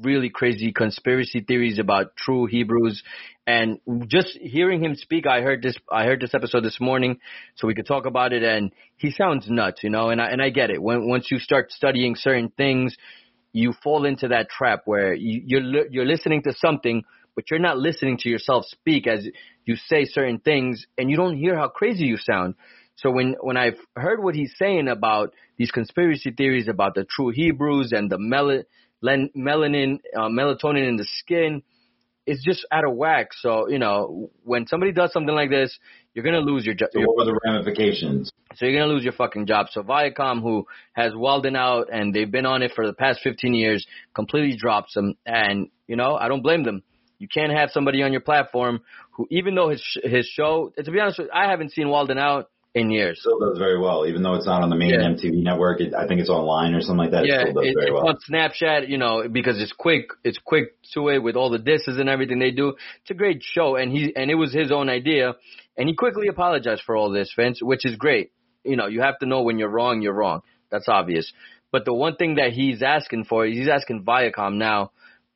really 0.01 0.29
crazy 0.29 0.71
conspiracy 0.71 1.41
theories 1.41 1.79
about 1.79 2.15
true 2.15 2.45
Hebrews. 2.45 3.03
And 3.45 3.79
just 4.07 4.37
hearing 4.37 4.81
him 4.81 4.95
speak, 4.95 5.27
I 5.27 5.41
heard 5.41 5.61
this 5.61 5.75
I 5.91 6.05
heard 6.05 6.21
this 6.21 6.33
episode 6.33 6.63
this 6.63 6.79
morning, 6.79 7.19
so 7.55 7.67
we 7.67 7.75
could 7.75 7.87
talk 7.87 8.05
about 8.05 8.31
it. 8.31 8.43
And 8.43 8.71
he 8.95 9.11
sounds 9.11 9.49
nuts, 9.49 9.83
you 9.83 9.89
know, 9.89 10.09
and 10.09 10.21
I 10.21 10.27
and 10.29 10.41
I 10.41 10.49
get 10.49 10.69
it. 10.69 10.81
When 10.81 11.09
once 11.09 11.29
you 11.29 11.39
start 11.39 11.71
studying 11.71 12.15
certain 12.15 12.49
things, 12.55 12.95
you 13.51 13.73
fall 13.83 14.05
into 14.05 14.29
that 14.29 14.49
trap 14.49 14.83
where 14.85 15.13
you, 15.13 15.41
you're 15.45 15.87
you're 15.89 16.05
listening 16.05 16.43
to 16.43 16.53
something, 16.53 17.03
but 17.35 17.49
you're 17.49 17.59
not 17.59 17.77
listening 17.77 18.17
to 18.19 18.29
yourself 18.29 18.65
speak 18.65 19.07
as 19.07 19.27
you 19.65 19.75
say 19.75 20.05
certain 20.05 20.39
things, 20.39 20.85
and 20.97 21.09
you 21.09 21.17
don't 21.17 21.37
hear 21.37 21.55
how 21.55 21.67
crazy 21.67 22.05
you 22.05 22.17
sound. 22.17 22.55
So 22.95 23.11
when 23.11 23.35
when 23.41 23.57
I've 23.57 23.79
heard 23.95 24.23
what 24.23 24.35
he's 24.35 24.53
saying 24.57 24.87
about 24.87 25.33
these 25.57 25.71
conspiracy 25.71 26.31
theories 26.31 26.67
about 26.67 26.95
the 26.95 27.05
true 27.05 27.29
Hebrews 27.29 27.91
and 27.91 28.09
the 28.09 28.17
mel- 28.17 28.63
len- 29.01 29.31
melanin, 29.35 29.99
uh, 30.15 30.29
melatonin 30.29 30.87
in 30.87 30.97
the 30.97 31.05
skin, 31.05 31.63
it's 32.25 32.43
just 32.43 32.65
out 32.71 32.85
of 32.85 32.95
whack. 32.95 33.29
So 33.33 33.67
you 33.69 33.79
know, 33.79 34.29
when 34.43 34.67
somebody 34.67 34.91
does 34.91 35.11
something 35.11 35.33
like 35.33 35.49
this, 35.49 35.77
you're 36.13 36.23
gonna 36.23 36.39
lose 36.39 36.65
your 36.65 36.75
job. 36.75 36.89
So 36.93 37.01
what 37.01 37.17
were 37.17 37.25
the 37.25 37.39
ramifications? 37.45 38.31
So 38.55 38.65
you're 38.65 38.79
gonna 38.79 38.93
lose 38.93 39.03
your 39.03 39.13
fucking 39.13 39.47
job. 39.47 39.67
So 39.71 39.81
Viacom, 39.81 40.41
who 40.41 40.67
has 40.93 41.13
Wild 41.15 41.45
'N 41.45 41.55
Out 41.55 41.89
and 41.91 42.13
they've 42.13 42.29
been 42.29 42.45
on 42.45 42.61
it 42.61 42.71
for 42.73 42.85
the 42.85 42.93
past 42.93 43.21
15 43.21 43.53
years, 43.53 43.85
completely 44.13 44.55
drops 44.55 44.93
them. 44.93 45.15
And 45.25 45.69
you 45.87 45.95
know, 45.95 46.15
I 46.15 46.27
don't 46.27 46.43
blame 46.43 46.63
them. 46.63 46.83
You 47.23 47.29
can't 47.33 47.53
have 47.53 47.69
somebody 47.71 48.03
on 48.03 48.11
your 48.11 48.19
platform 48.19 48.81
who, 49.11 49.25
even 49.31 49.55
though 49.55 49.69
his 49.69 49.81
his 50.03 50.25
show, 50.25 50.73
to 50.77 50.91
be 50.91 50.99
honest, 50.99 51.19
with 51.19 51.27
you, 51.27 51.33
I 51.33 51.49
haven't 51.49 51.71
seen 51.71 51.87
Wild 51.87 52.11
'N 52.11 52.17
Out 52.17 52.49
in 52.75 52.91
years. 52.91 53.21
Still 53.21 53.39
does 53.39 53.57
very 53.57 53.79
well, 53.79 54.05
even 54.05 54.23
though 54.23 54.33
it's 54.33 54.45
not 54.45 54.61
on 54.61 54.69
the 54.69 54.75
main 54.75 54.89
Yeah. 54.89 55.07
MTV 55.07 55.41
network. 55.41 55.79
It, 55.79 55.93
I 55.93 56.05
think 56.05 56.19
it's 56.19 56.29
online 56.29 56.73
or 56.73 56.81
something 56.81 56.97
like 56.97 57.11
that. 57.11 57.25
yeah, 57.25 57.43
it 57.43 57.55
it, 57.55 57.75
it's 57.77 57.91
well. 57.93 58.09
on 58.09 58.17
Snapchat, 58.29 58.89
you 58.89 58.97
know, 58.97 59.29
because 59.31 59.61
it's 59.61 59.71
quick. 59.71 60.07
It's 60.25 60.37
quick 60.37 60.73
to 60.95 61.07
it 61.07 61.19
with 61.19 61.37
all 61.37 61.49
the 61.49 61.59
disses 61.59 61.97
and 61.97 62.09
everything 62.09 62.39
they 62.39 62.51
do. 62.51 62.75
It's 63.03 63.11
a 63.11 63.13
great 63.13 63.41
show, 63.41 63.77
and 63.77 63.89
he 63.89 64.13
and 64.17 64.29
it 64.29 64.35
was 64.35 64.51
his 64.51 64.69
own 64.69 64.89
idea, 64.89 65.35
and 65.77 65.87
he 65.87 65.95
quickly 65.95 66.27
apologized 66.27 66.81
for 66.85 66.97
all 66.97 67.09
this, 67.09 67.31
Vince, 67.37 67.59
which 67.63 67.85
is 67.85 67.95
great. 67.95 68.31
You 68.65 68.75
know, 68.75 68.87
you 68.87 68.99
have 68.99 69.17
to 69.19 69.25
know 69.25 69.43
when 69.43 69.59
you're 69.59 69.69
wrong, 69.69 70.01
you're 70.01 70.19
wrong. 70.23 70.41
That's 70.71 70.89
obvious. 70.89 71.31
But 71.71 71.85
the 71.85 71.93
one 71.93 72.17
thing 72.17 72.35
that 72.35 72.51
he's 72.51 72.83
asking 72.83 73.23
for, 73.29 73.45
he's 73.45 73.69
asking 73.69 74.03
Viacom 74.03 74.55
now 74.55 74.91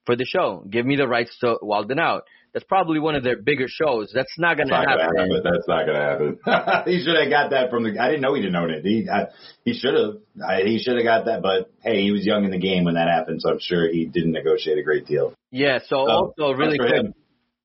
for 0.07 0.15
the 0.15 0.25
show. 0.25 0.65
Give 0.67 0.85
me 0.85 0.95
the 0.95 1.07
rights 1.07 1.37
to 1.41 1.57
Wild 1.61 1.91
'N 1.91 1.99
Out. 1.99 2.23
That's 2.53 2.65
probably 2.65 2.99
one 2.99 3.13
of 3.13 3.23
their 3.23 3.37
bigger 3.37 3.67
shows. 3.67 4.11
That's 4.15 4.33
not 4.39 4.57
going 4.57 4.69
to 4.69 4.75
happen. 4.75 5.15
happen. 5.15 5.41
That's 5.43 5.67
not 5.67 5.85
gonna 5.85 6.01
happen. 6.01 6.39
he 6.91 7.03
should 7.03 7.15
have 7.15 7.29
got 7.29 7.51
that 7.51 7.69
from 7.69 7.83
the. 7.83 7.99
I 7.99 8.07
didn't 8.07 8.21
know 8.21 8.33
he 8.33 8.41
didn't 8.41 8.55
own 8.55 8.71
it. 8.71 8.83
He 8.83 9.07
I, 9.07 9.25
he 9.63 9.73
should 9.73 9.93
have. 9.93 10.65
He 10.65 10.79
should 10.79 10.95
have 10.95 11.05
got 11.05 11.25
that. 11.25 11.43
But 11.43 11.69
hey, 11.83 12.01
he 12.01 12.11
was 12.11 12.25
young 12.25 12.45
in 12.45 12.51
the 12.51 12.57
game 12.57 12.85
when 12.85 12.95
that 12.95 13.09
happened, 13.09 13.43
so 13.43 13.51
I'm 13.51 13.59
sure 13.59 13.87
he 13.87 14.05
didn't 14.05 14.31
negotiate 14.31 14.79
a 14.79 14.83
great 14.83 15.05
deal. 15.05 15.35
Yeah. 15.51 15.79
So 15.79 16.07
So, 16.07 16.11
also 16.11 16.53
really 16.53 16.79
good 16.79 16.89
quick, 16.89 17.05
him. 17.05 17.13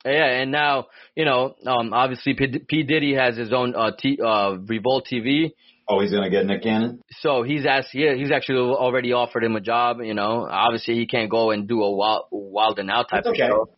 Yeah, 0.04 0.26
and 0.26 0.50
now 0.50 0.88
you 1.16 1.24
know, 1.24 1.54
um, 1.64 1.94
obviously 1.94 2.34
P, 2.34 2.58
P 2.68 2.82
Diddy 2.82 3.14
has 3.14 3.36
his 3.36 3.52
own 3.52 3.74
uh, 3.74 3.92
T, 3.96 4.18
uh, 4.22 4.56
Revolt 4.66 5.06
TV. 5.10 5.52
Oh, 5.88 6.00
he's 6.00 6.12
gonna 6.12 6.30
get 6.30 6.46
Nick 6.46 6.62
Cannon. 6.62 7.02
So 7.20 7.42
he's 7.42 7.66
asked, 7.66 7.94
yeah, 7.94 8.14
he's 8.14 8.30
actually 8.30 8.58
already 8.58 9.12
offered 9.12 9.44
him 9.44 9.56
a 9.56 9.60
job. 9.60 9.98
You 10.00 10.14
know, 10.14 10.46
obviously 10.50 10.94
he 10.94 11.06
can't 11.06 11.30
go 11.30 11.50
and 11.50 11.66
do 11.66 11.82
a 11.82 11.90
wild, 11.90 12.26
wild 12.30 12.78
and 12.78 12.90
out 12.90 13.10
type 13.10 13.24
That's 13.24 13.34
okay. 13.34 13.42
of 13.44 13.48
show. 13.48 13.68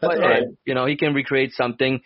That's 0.00 0.14
but 0.14 0.20
right. 0.20 0.42
hey, 0.42 0.56
you 0.66 0.74
know, 0.74 0.86
he 0.86 0.96
can 0.96 1.14
recreate 1.14 1.52
something. 1.52 2.00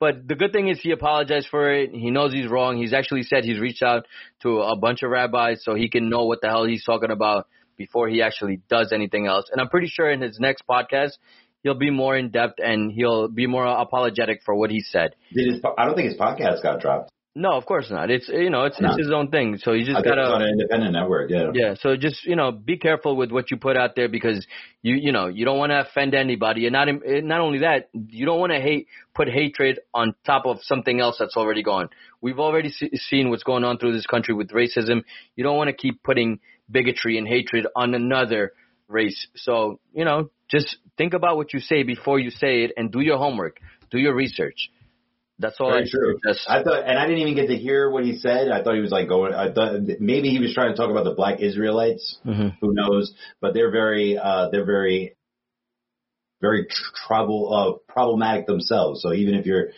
But 0.00 0.26
the 0.26 0.34
good 0.34 0.52
thing 0.52 0.68
is 0.68 0.80
he 0.80 0.90
apologized 0.90 1.46
for 1.48 1.72
it. 1.72 1.90
He 1.92 2.10
knows 2.10 2.32
he's 2.32 2.48
wrong. 2.50 2.76
He's 2.76 2.92
actually 2.92 3.22
said 3.22 3.44
he's 3.44 3.60
reached 3.60 3.84
out 3.84 4.06
to 4.42 4.60
a 4.60 4.76
bunch 4.76 5.02
of 5.04 5.10
rabbis 5.10 5.62
so 5.62 5.74
he 5.74 5.88
can 5.88 6.08
know 6.08 6.24
what 6.24 6.40
the 6.40 6.48
hell 6.48 6.64
he's 6.64 6.84
talking 6.84 7.12
about 7.12 7.46
before 7.76 8.08
he 8.08 8.20
actually 8.22 8.60
does 8.68 8.92
anything 8.92 9.26
else. 9.26 9.44
And 9.52 9.60
I'm 9.60 9.68
pretty 9.68 9.86
sure 9.86 10.10
in 10.10 10.20
his 10.20 10.40
next 10.40 10.64
podcast 10.68 11.12
he'll 11.62 11.78
be 11.78 11.90
more 11.90 12.16
in 12.16 12.30
depth 12.30 12.58
and 12.58 12.90
he'll 12.90 13.28
be 13.28 13.46
more 13.46 13.64
apologetic 13.64 14.40
for 14.44 14.54
what 14.54 14.70
he 14.70 14.80
said. 14.80 15.14
Did 15.32 15.52
his? 15.52 15.62
I 15.78 15.84
don't 15.84 15.94
think 15.94 16.10
his 16.10 16.18
podcast 16.18 16.62
got 16.62 16.80
dropped. 16.80 17.10
No, 17.34 17.52
of 17.52 17.64
course 17.64 17.90
not. 17.90 18.10
It's 18.10 18.28
you 18.28 18.50
know, 18.50 18.64
it's 18.64 18.78
No. 18.78 18.90
it's 18.90 18.98
his 18.98 19.10
own 19.10 19.28
thing. 19.30 19.56
So 19.56 19.72
you 19.72 19.84
I 19.84 19.86
just 19.86 19.96
think 19.96 20.06
it's 20.06 20.10
on 20.18 20.32
gotta 20.32 20.44
an 20.44 20.50
independent 20.50 20.92
network. 20.92 21.30
Yeah. 21.30 21.50
yeah. 21.54 21.74
So 21.80 21.96
just 21.96 22.24
you 22.26 22.36
know, 22.36 22.52
be 22.52 22.76
careful 22.76 23.16
with 23.16 23.32
what 23.32 23.50
you 23.50 23.56
put 23.56 23.74
out 23.74 23.96
there 23.96 24.08
because 24.08 24.46
you 24.82 24.96
you 24.96 25.12
know 25.12 25.28
you 25.28 25.46
don't 25.46 25.56
want 25.56 25.70
to 25.70 25.80
offend 25.80 26.14
anybody, 26.14 26.66
and 26.66 26.74
not 26.74 26.88
eh, 26.88 27.20
not 27.22 27.40
only 27.40 27.60
that, 27.60 27.88
you 27.94 28.26
don't 28.26 28.38
want 28.38 28.52
to 28.52 28.60
hate 28.60 28.86
put 29.14 29.28
hatred 29.28 29.80
on 29.94 30.14
top 30.26 30.44
of 30.44 30.58
something 30.62 31.00
else 31.00 31.16
that's 31.18 31.36
already 31.36 31.62
gone. 31.62 31.88
We've 32.20 32.38
already 32.38 32.68
se- 32.68 32.90
seen 33.08 33.30
what's 33.30 33.44
going 33.44 33.64
on 33.64 33.78
through 33.78 33.92
this 33.94 34.06
country 34.06 34.34
with 34.34 34.50
racism. 34.50 35.02
You 35.34 35.42
don't 35.44 35.56
want 35.56 35.68
to 35.68 35.74
keep 35.76 36.02
putting 36.02 36.38
bigotry 36.70 37.16
and 37.16 37.26
hatred 37.26 37.66
on 37.74 37.94
another 37.94 38.52
race. 38.88 39.26
So 39.36 39.80
you 39.94 40.04
know, 40.04 40.28
just 40.50 40.76
think 40.98 41.14
about 41.14 41.38
what 41.38 41.54
you 41.54 41.60
say 41.60 41.82
before 41.82 42.18
you 42.18 42.28
say 42.28 42.64
it, 42.64 42.72
and 42.76 42.92
do 42.92 43.00
your 43.00 43.16
homework, 43.16 43.56
do 43.90 43.96
your 43.96 44.14
research. 44.14 44.68
That's 45.42 45.56
all 45.60 45.70
Very 45.70 45.82
I 45.82 45.90
true. 45.90 46.18
Just, 46.26 46.48
I 46.48 46.62
thought, 46.62 46.84
and 46.86 46.98
I 46.98 47.06
didn't 47.06 47.20
even 47.22 47.34
get 47.34 47.48
to 47.48 47.56
hear 47.56 47.90
what 47.90 48.04
he 48.04 48.16
said. 48.18 48.48
I 48.50 48.62
thought 48.62 48.74
he 48.76 48.80
was 48.80 48.92
like 48.92 49.08
going. 49.08 49.34
I 49.34 49.52
thought 49.52 49.80
maybe 50.00 50.30
he 50.30 50.38
was 50.38 50.54
trying 50.54 50.70
to 50.70 50.76
talk 50.76 50.90
about 50.90 51.04
the 51.04 51.14
Black 51.14 51.40
Israelites. 51.40 52.18
Mhm. 52.24 52.56
Who 52.60 52.72
knows? 52.72 53.12
But 53.40 53.52
they're 53.52 53.70
very, 53.72 54.16
uh, 54.16 54.48
they're 54.50 54.64
very, 54.64 55.16
very 56.40 56.66
tr- 56.66 57.06
trouble, 57.06 57.52
uh, 57.52 57.92
problematic 57.92 58.46
themselves. 58.46 59.02
So 59.02 59.12
even 59.12 59.34
if 59.34 59.44
you're 59.46 59.70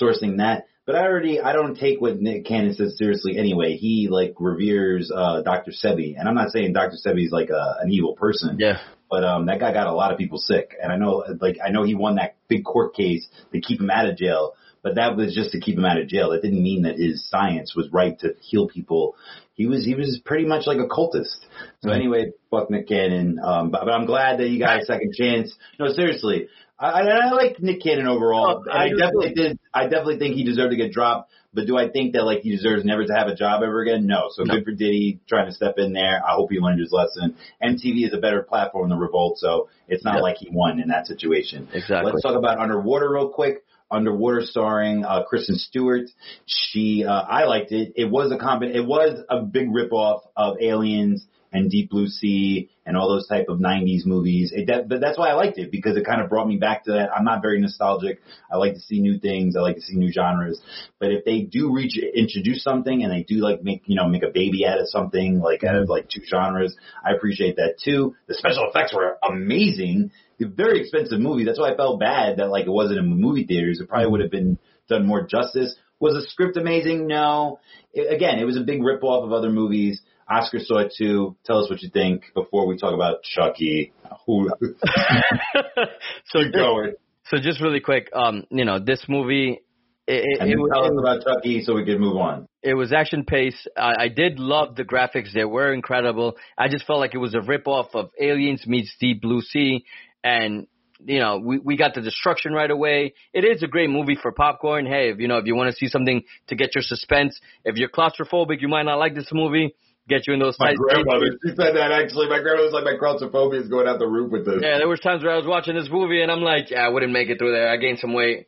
sourcing 0.00 0.38
that, 0.38 0.66
but 0.86 0.96
I 0.96 1.04
already, 1.06 1.40
I 1.40 1.52
don't 1.52 1.76
take 1.76 2.00
what 2.00 2.20
Nick 2.20 2.46
Cannon 2.46 2.74
says 2.74 2.98
seriously 2.98 3.38
anyway. 3.38 3.76
He 3.76 4.08
like 4.10 4.34
reveres 4.40 5.12
uh, 5.14 5.42
Dr. 5.42 5.70
Sebi, 5.70 6.18
and 6.18 6.28
I'm 6.28 6.34
not 6.34 6.50
saying 6.50 6.72
Dr. 6.72 6.96
Sebi 7.04 7.26
is 7.26 7.30
like 7.30 7.50
a, 7.50 7.76
an 7.80 7.92
evil 7.92 8.14
person. 8.16 8.56
yeah. 8.58 8.78
But 9.10 9.24
um, 9.24 9.46
that 9.46 9.58
guy 9.58 9.72
got 9.72 9.88
a 9.88 9.92
lot 9.92 10.12
of 10.12 10.18
people 10.18 10.38
sick, 10.38 10.76
and 10.80 10.92
I 10.92 10.96
know, 10.96 11.24
like, 11.40 11.58
I 11.64 11.70
know 11.70 11.82
he 11.82 11.96
won 11.96 12.14
that 12.16 12.36
big 12.46 12.64
court 12.64 12.94
case 12.94 13.26
to 13.52 13.60
keep 13.60 13.80
him 13.80 13.90
out 13.90 14.08
of 14.08 14.16
jail. 14.16 14.52
But 14.82 14.94
that 14.94 15.16
was 15.16 15.34
just 15.34 15.50
to 15.52 15.60
keep 15.60 15.76
him 15.76 15.84
out 15.84 15.98
of 15.98 16.08
jail. 16.08 16.30
That 16.30 16.42
didn't 16.42 16.62
mean 16.62 16.82
that 16.82 16.96
his 16.96 17.28
science 17.28 17.74
was 17.76 17.88
right 17.92 18.18
to 18.20 18.34
heal 18.40 18.66
people. 18.68 19.14
He 19.54 19.66
was 19.66 19.84
he 19.84 19.94
was 19.94 20.20
pretty 20.24 20.46
much 20.46 20.66
like 20.66 20.78
a 20.78 20.86
cultist. 20.88 21.36
So 21.80 21.90
anyway, 21.90 22.32
fuck 22.50 22.70
Nick 22.70 22.88
Cannon. 22.88 23.38
Um, 23.42 23.70
but, 23.70 23.82
but 23.84 23.92
I'm 23.92 24.06
glad 24.06 24.38
that 24.40 24.48
you 24.48 24.58
got 24.58 24.80
a 24.80 24.84
second 24.86 25.12
chance. 25.14 25.54
No, 25.78 25.92
seriously, 25.92 26.48
I, 26.78 26.86
I, 26.86 27.00
I 27.02 27.30
like 27.32 27.60
Nick 27.60 27.82
Cannon 27.82 28.06
overall. 28.06 28.64
Oh, 28.66 28.70
I 28.70 28.84
I 28.84 28.88
do 28.88 28.96
definitely 28.96 29.34
did. 29.34 29.58
I 29.74 29.82
definitely 29.84 30.18
think 30.18 30.34
he 30.36 30.44
deserved 30.44 30.70
to 30.70 30.76
get 30.76 30.92
dropped. 30.92 31.30
But 31.52 31.66
do 31.66 31.76
I 31.76 31.90
think 31.90 32.12
that 32.12 32.22
like 32.24 32.40
he 32.42 32.50
deserves 32.52 32.84
never 32.84 33.04
to 33.04 33.12
have 33.12 33.26
a 33.26 33.34
job 33.34 33.62
ever 33.64 33.82
again? 33.82 34.06
No. 34.06 34.28
So 34.30 34.44
No. 34.44 34.54
good 34.54 34.64
for 34.64 34.70
Diddy 34.70 35.18
trying 35.28 35.46
to 35.46 35.52
step 35.52 35.74
in 35.78 35.92
there. 35.92 36.22
I 36.24 36.34
hope 36.34 36.50
he 36.50 36.58
learned 36.60 36.78
his 36.80 36.92
lesson. 36.92 37.36
MTV 37.62 38.06
is 38.06 38.14
a 38.14 38.18
better 38.18 38.42
platform 38.42 38.88
than 38.88 38.98
Revolt, 39.00 39.38
so 39.38 39.68
it's 39.88 40.04
not 40.04 40.14
Yep. 40.14 40.22
like 40.22 40.36
he 40.36 40.48
won 40.50 40.78
in 40.80 40.88
that 40.88 41.06
situation. 41.08 41.68
Exactly. 41.74 42.12
Let's 42.12 42.22
talk 42.22 42.36
about 42.36 42.58
Underwater 42.60 43.10
real 43.12 43.28
quick. 43.30 43.64
Underwater 43.90 44.42
starring 44.42 45.04
uh, 45.04 45.24
Kristen 45.24 45.56
Stewart. 45.56 46.10
She, 46.46 47.04
uh, 47.04 47.12
I 47.12 47.44
liked 47.44 47.72
it. 47.72 47.92
It 47.96 48.10
was 48.10 48.32
a 48.32 48.36
combi- 48.36 48.74
It 48.74 48.86
was 48.86 49.20
a 49.28 49.42
big 49.42 49.68
ripoff 49.68 50.20
of 50.36 50.56
Aliens 50.60 51.26
and 51.52 51.70
Deep 51.70 51.90
Blue 51.90 52.06
Sea 52.06 52.70
and 52.86 52.96
all 52.96 53.08
those 53.08 53.26
type 53.26 53.46
of 53.48 53.58
'90s 53.58 54.06
movies. 54.06 54.52
It, 54.54 54.66
that, 54.68 54.88
but 54.88 55.00
that's 55.00 55.18
why 55.18 55.30
I 55.30 55.34
liked 55.34 55.58
it 55.58 55.70
because 55.70 55.96
it 55.96 56.06
kind 56.06 56.20
of 56.20 56.28
brought 56.28 56.46
me 56.46 56.56
back 56.56 56.84
to 56.84 56.92
that. 56.92 57.10
I'm 57.14 57.24
not 57.24 57.42
very 57.42 57.60
nostalgic. 57.60 58.20
I 58.52 58.56
like 58.56 58.74
to 58.74 58.80
see 58.80 59.00
new 59.00 59.18
things. 59.18 59.56
I 59.56 59.60
like 59.60 59.76
to 59.76 59.82
see 59.82 59.96
new 59.96 60.12
genres. 60.12 60.60
But 60.98 61.10
if 61.10 61.24
they 61.24 61.40
do 61.42 61.72
reach 61.72 61.98
introduce 61.98 62.62
something 62.62 63.02
and 63.02 63.12
they 63.12 63.22
do 63.22 63.36
like 63.36 63.62
make 63.62 63.82
you 63.86 63.96
know 63.96 64.08
make 64.08 64.22
a 64.22 64.30
baby 64.32 64.66
out 64.66 64.80
of 64.80 64.88
something 64.88 65.40
like 65.40 65.64
out 65.64 65.76
of 65.76 65.88
like 65.88 66.08
two 66.08 66.22
genres, 66.24 66.76
I 67.04 67.14
appreciate 67.14 67.56
that 67.56 67.76
too. 67.82 68.14
The 68.28 68.34
special 68.34 68.68
effects 68.68 68.94
were 68.94 69.18
amazing. 69.28 70.12
A 70.40 70.48
very 70.48 70.80
expensive 70.80 71.20
movie. 71.20 71.44
That's 71.44 71.58
why 71.58 71.72
I 71.72 71.76
felt 71.76 72.00
bad 72.00 72.38
that 72.38 72.48
like 72.48 72.66
it 72.66 72.70
wasn't 72.70 72.98
in 72.98 73.20
movie 73.20 73.44
theaters. 73.44 73.80
It 73.80 73.88
probably 73.88 74.10
would 74.10 74.20
have 74.20 74.30
been 74.30 74.58
done 74.88 75.06
more 75.06 75.26
justice. 75.26 75.74
Was 75.98 76.14
the 76.14 76.22
script 76.22 76.56
amazing? 76.56 77.06
No. 77.06 77.60
It, 77.92 78.12
again, 78.12 78.38
it 78.38 78.44
was 78.44 78.56
a 78.56 78.62
big 78.62 78.82
rip 78.82 79.02
off 79.02 79.24
of 79.24 79.32
other 79.32 79.50
movies. 79.50 80.00
Oscar 80.28 80.60
saw 80.60 80.78
it 80.78 80.94
too. 80.96 81.36
Tell 81.44 81.58
us 81.58 81.68
what 81.68 81.82
you 81.82 81.90
think 81.90 82.24
before 82.34 82.66
we 82.66 82.78
talk 82.78 82.94
about 82.94 83.22
Chucky. 83.22 83.92
Who 84.26 84.48
so 86.26 86.40
going? 86.52 86.94
So 87.26 87.38
just 87.38 87.60
really 87.60 87.80
quick, 87.80 88.08
um, 88.14 88.44
you 88.50 88.64
know, 88.64 88.78
this 88.78 89.04
movie, 89.08 89.60
it, 90.06 90.24
it, 90.24 90.40
And 90.40 90.50
it, 90.50 90.56
tell 90.72 90.84
us 90.84 90.92
about 90.98 91.22
Chucky 91.24 91.62
so 91.62 91.74
we 91.74 91.84
can 91.84 92.00
move 92.00 92.16
on. 92.16 92.48
it 92.62 92.74
was 92.74 92.92
action 92.92 93.24
paced. 93.24 93.68
I, 93.76 94.04
I 94.04 94.08
did 94.08 94.40
love 94.40 94.74
the 94.74 94.84
graphics; 94.84 95.32
they 95.32 95.44
were 95.44 95.72
incredible. 95.72 96.36
I 96.58 96.68
just 96.68 96.86
felt 96.86 96.98
like 96.98 97.14
it 97.14 97.18
was 97.18 97.34
a 97.34 97.40
rip 97.40 97.68
off 97.68 97.94
of 97.94 98.10
Aliens 98.20 98.66
meets 98.66 98.92
Deep 98.98 99.22
Blue 99.22 99.40
Sea, 99.40 99.84
and 100.24 100.66
you 101.04 101.18
know, 101.18 101.38
we 101.38 101.58
we 101.58 101.76
got 101.76 101.94
the 101.94 102.00
destruction 102.00 102.52
right 102.52 102.70
away. 102.70 103.14
It 103.32 103.44
is 103.44 103.62
a 103.62 103.66
great 103.66 103.90
movie 103.90 104.16
for 104.20 104.32
popcorn. 104.32 104.86
Hey, 104.86 105.10
if 105.10 105.18
you 105.18 105.28
know, 105.28 105.38
if 105.38 105.46
you 105.46 105.54
want 105.54 105.70
to 105.70 105.76
see 105.76 105.88
something 105.88 106.22
to 106.48 106.54
get 106.54 106.74
your 106.74 106.82
suspense, 106.82 107.40
if 107.64 107.76
you're 107.76 107.88
claustrophobic, 107.88 108.60
you 108.60 108.68
might 108.68 108.84
not 108.84 108.98
like 108.98 109.14
this 109.14 109.28
movie. 109.32 109.74
Get 110.08 110.26
you 110.26 110.34
in 110.34 110.40
those 110.40 110.56
My 110.58 110.74
grandmother, 110.74 111.38
she 111.46 111.54
said 111.54 111.76
that 111.76 111.92
actually. 111.92 112.28
My 112.28 112.40
grandmother 112.40 112.64
was 112.66 112.72
like, 112.72 112.84
my 112.84 112.96
claustrophobia 112.98 113.60
is 113.60 113.68
going 113.68 113.86
out 113.86 114.00
the 114.00 114.08
roof 114.08 114.32
with 114.32 114.44
this. 114.44 114.58
Yeah, 114.60 114.78
there 114.78 114.88
was 114.88 114.98
times 114.98 115.22
where 115.22 115.32
I 115.32 115.36
was 115.36 115.46
watching 115.46 115.76
this 115.76 115.88
movie 115.88 116.20
and 116.20 116.32
I'm 116.32 116.40
like, 116.40 116.70
yeah, 116.70 116.80
I 116.80 116.88
wouldn't 116.88 117.12
make 117.12 117.28
it 117.28 117.38
through 117.38 117.52
there. 117.52 117.70
I 117.70 117.76
gained 117.76 118.00
some 118.00 118.12
weight. 118.12 118.46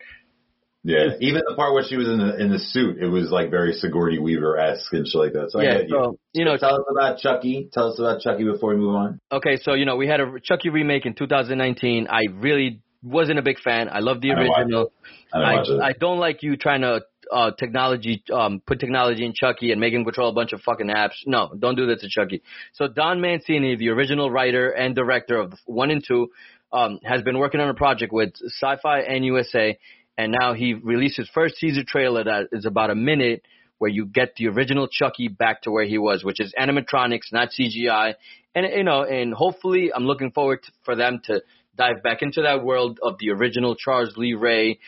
Yeah, 0.85 1.15
even 1.21 1.43
the 1.49 1.55
part 1.55 1.75
where 1.75 1.85
she 1.85 1.97
was 1.97 2.09
in 2.09 2.19
the 2.19 2.37
in 2.43 2.51
the 2.51 2.59
suit, 2.59 2.99
it 3.01 3.07
was 3.07 3.31
like 3.31 3.51
very 3.51 3.73
Sigourney 3.73 4.19
Weaver 4.19 4.59
esque 4.59 4.93
and 4.93 5.07
shit 5.07 5.15
like 5.15 5.33
that. 5.35 5.53
So 5.53 5.61
I 5.61 5.63
yeah, 5.63 5.73
get 5.79 5.89
you. 5.89 5.95
so 5.95 6.19
you 6.33 6.45
know, 6.45 6.57
Tell 6.57 6.75
us 6.75 6.85
about 6.91 7.19
Chucky. 7.19 7.69
Tell 7.73 7.93
us 7.93 8.01
about 8.01 8.21
Chucky 8.21 8.43
before 8.43 8.71
we 8.71 8.77
move 8.77 8.97
on. 8.97 9.21
okay, 9.31 9.59
so 9.63 9.75
you 9.75 9.85
know, 9.85 9.95
we 9.95 10.09
had 10.09 10.21
a 10.21 10.41
Chucky 10.43 10.71
remake 10.71 11.07
in 11.07 11.15
2019. 11.15 12.09
I 12.11 12.23
really 12.35 12.81
wasn't 13.01 13.39
a 13.39 13.43
big 13.43 13.61
fan. 13.61 13.89
I 13.93 14.01
love 14.01 14.21
the 14.21 14.33
I 14.33 14.35
don't 14.35 14.43
original. 14.43 14.93
I 15.33 15.39
don't 15.39 15.47
I, 15.47 15.55
watch 15.55 15.69
it. 15.69 15.81
I 15.81 15.93
don't 15.93 16.19
like 16.19 16.43
you 16.43 16.57
trying 16.57 16.81
to 16.81 17.03
uh 17.31 17.53
technology 17.53 18.25
um 18.33 18.61
put 18.67 18.81
technology 18.81 19.25
in 19.25 19.35
Chucky 19.35 19.71
and 19.71 19.81
make 19.81 19.95
him 19.95 20.03
control 20.03 20.31
a 20.31 20.33
bunch 20.33 20.53
of 20.53 20.63
fucking 20.63 20.89
apps. 20.89 21.15
No, 21.27 21.53
don't 21.57 21.77
do 21.77 21.87
that 21.87 22.01
to 22.01 22.09
Chucky. 22.09 22.43
So 22.73 22.89
Don 22.89 23.21
Mancini, 23.21 23.77
the 23.77 23.91
original 23.91 24.33
writer 24.33 24.71
and 24.71 24.97
director 24.97 25.39
of 25.39 25.53
one 25.65 25.93
and 25.93 26.03
two, 26.05 26.31
um, 26.73 26.99
has 27.05 27.23
been 27.23 27.39
working 27.39 27.61
on 27.61 27.69
a 27.69 27.75
project 27.75 28.13
with 28.13 28.33
Syfy 28.63 29.05
and 29.09 29.25
USA, 29.25 29.79
and 30.23 30.33
now 30.39 30.55
he 30.55 30.75
released 30.75 31.17
his 31.17 31.29
first 31.35 31.57
teaser 31.59 31.83
trailer 31.85 32.23
that 32.23 32.49
is 32.53 32.65
about 32.65 32.91
a 32.91 32.95
minute 32.95 33.43
where 33.79 33.91
you 33.91 34.07
get 34.07 34.37
the 34.37 34.47
original 34.47 34.87
Chucky 34.87 35.27
back 35.27 35.63
to 35.63 35.73
where 35.73 35.85
he 35.85 35.99
was, 35.99 36.23
which 36.23 36.39
is 36.39 36.55
animatronics, 36.57 37.33
not 37.33 37.49
CGI. 37.49 38.15
And 38.55 38.67
you 38.73 38.85
know, 38.85 39.03
and 39.03 39.35
hopefully, 39.35 39.91
I'm 39.93 40.05
looking 40.05 40.31
forward 40.31 40.63
to, 40.63 40.73
for 40.85 40.95
them 40.95 41.21
to 41.25 41.43
dive 41.77 42.05
back 42.05 42.23
into 42.23 42.43
that 42.43 42.63
world 42.63 43.01
of 43.03 43.17
the 43.19 43.31
original 43.31 43.75
Charles 43.75 44.17
Lee 44.17 44.35
Ray, 44.35 44.79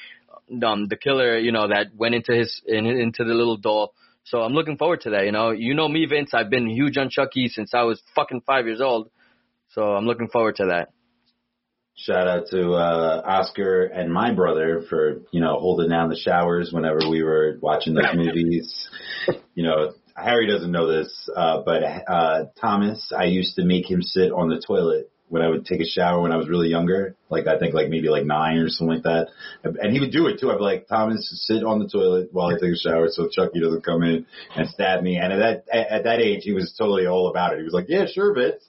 um, 0.65 0.87
the 0.87 0.97
killer, 0.97 1.37
you 1.37 1.51
know, 1.51 1.67
that 1.67 1.89
went 1.97 2.15
into 2.15 2.33
his 2.33 2.63
in, 2.65 2.87
into 2.87 3.25
the 3.25 3.35
little 3.35 3.57
doll. 3.57 3.93
So 4.23 4.43
I'm 4.43 4.53
looking 4.53 4.77
forward 4.77 5.01
to 5.01 5.11
that. 5.11 5.25
You 5.25 5.33
know, 5.33 5.51
you 5.51 5.75
know 5.75 5.89
me, 5.89 6.07
Vince. 6.07 6.31
I've 6.33 6.51
been 6.51 6.71
huge 6.71 6.97
on 6.97 7.11
Chucky 7.11 7.49
since 7.49 7.75
I 7.75 7.83
was 7.83 8.01
fucking 8.15 8.43
five 8.47 8.67
years 8.67 8.81
old. 8.81 9.11
So 9.71 9.83
I'm 9.83 10.07
looking 10.07 10.29
forward 10.29 10.55
to 10.57 10.67
that. 10.67 10.94
Shout 11.97 12.27
out 12.27 12.47
to 12.51 12.73
uh, 12.73 13.23
Oscar 13.25 13.85
and 13.85 14.13
my 14.13 14.33
brother 14.33 14.83
for 14.89 15.23
you 15.31 15.41
know 15.41 15.59
holding 15.59 15.91
down 15.91 16.09
the 16.09 16.17
showers 16.17 16.73
whenever 16.73 17.09
we 17.09 17.23
were 17.23 17.57
watching 17.61 17.95
those 17.95 18.15
movies. 18.15 18.89
You 19.55 19.63
know, 19.63 19.93
Harry 20.17 20.49
doesn't 20.49 20.73
know 20.73 20.89
this, 20.89 21.29
uh, 21.35 21.63
but 21.65 21.83
uh, 21.85 22.45
Thomas, 22.61 23.13
I 23.17 23.25
used 23.25 23.57
to 23.57 23.65
make 23.65 23.89
him 23.89 24.03
sit 24.03 24.33
on 24.33 24.49
the 24.49 24.61
toilet 24.61 25.11
when 25.29 25.43
I 25.43 25.49
would 25.49 25.67
take 25.67 25.81
a 25.81 25.87
shower 25.87 26.21
when 26.21 26.33
I 26.33 26.37
was 26.37 26.49
really 26.49 26.69
younger, 26.69 27.17
like 27.31 27.47
I 27.47 27.59
think 27.59 27.75
like 27.75 27.89
maybe 27.89 28.09
like 28.09 28.25
nine 28.25 28.59
or 28.59 28.69
something 28.69 28.97
like 28.97 29.05
that. 29.05 29.29
And 29.65 29.93
he 29.93 30.01
would 30.01 30.13
do 30.13 30.27
it 30.27 30.39
too. 30.39 30.51
I'd 30.51 30.59
be 30.59 30.63
like, 30.65 30.87
Thomas, 30.87 31.29
sit 31.47 31.65
on 31.65 31.79
the 31.79 31.89
toilet 31.89 32.29
while 32.33 32.49
I 32.49 32.53
take 32.55 32.73
a 32.73 32.77
shower 32.77 33.09
so 33.09 33.29
Chucky 33.29 33.61
doesn't 33.61 33.85
come 33.85 34.03
in 34.03 34.27
and 34.55 34.69
stab 34.69 35.03
me. 35.03 35.17
And 35.17 35.33
at 35.33 35.39
that 35.39 35.77
at, 35.77 35.87
at 35.89 36.05
that 36.05 36.21
age, 36.21 36.43
he 36.45 36.53
was 36.53 36.75
totally 36.79 37.07
all 37.07 37.29
about 37.29 37.55
it. 37.55 37.59
He 37.59 37.65
was 37.65 37.73
like, 37.73 37.87
Yeah, 37.89 38.07
sure, 38.07 38.35
Vince. 38.35 38.65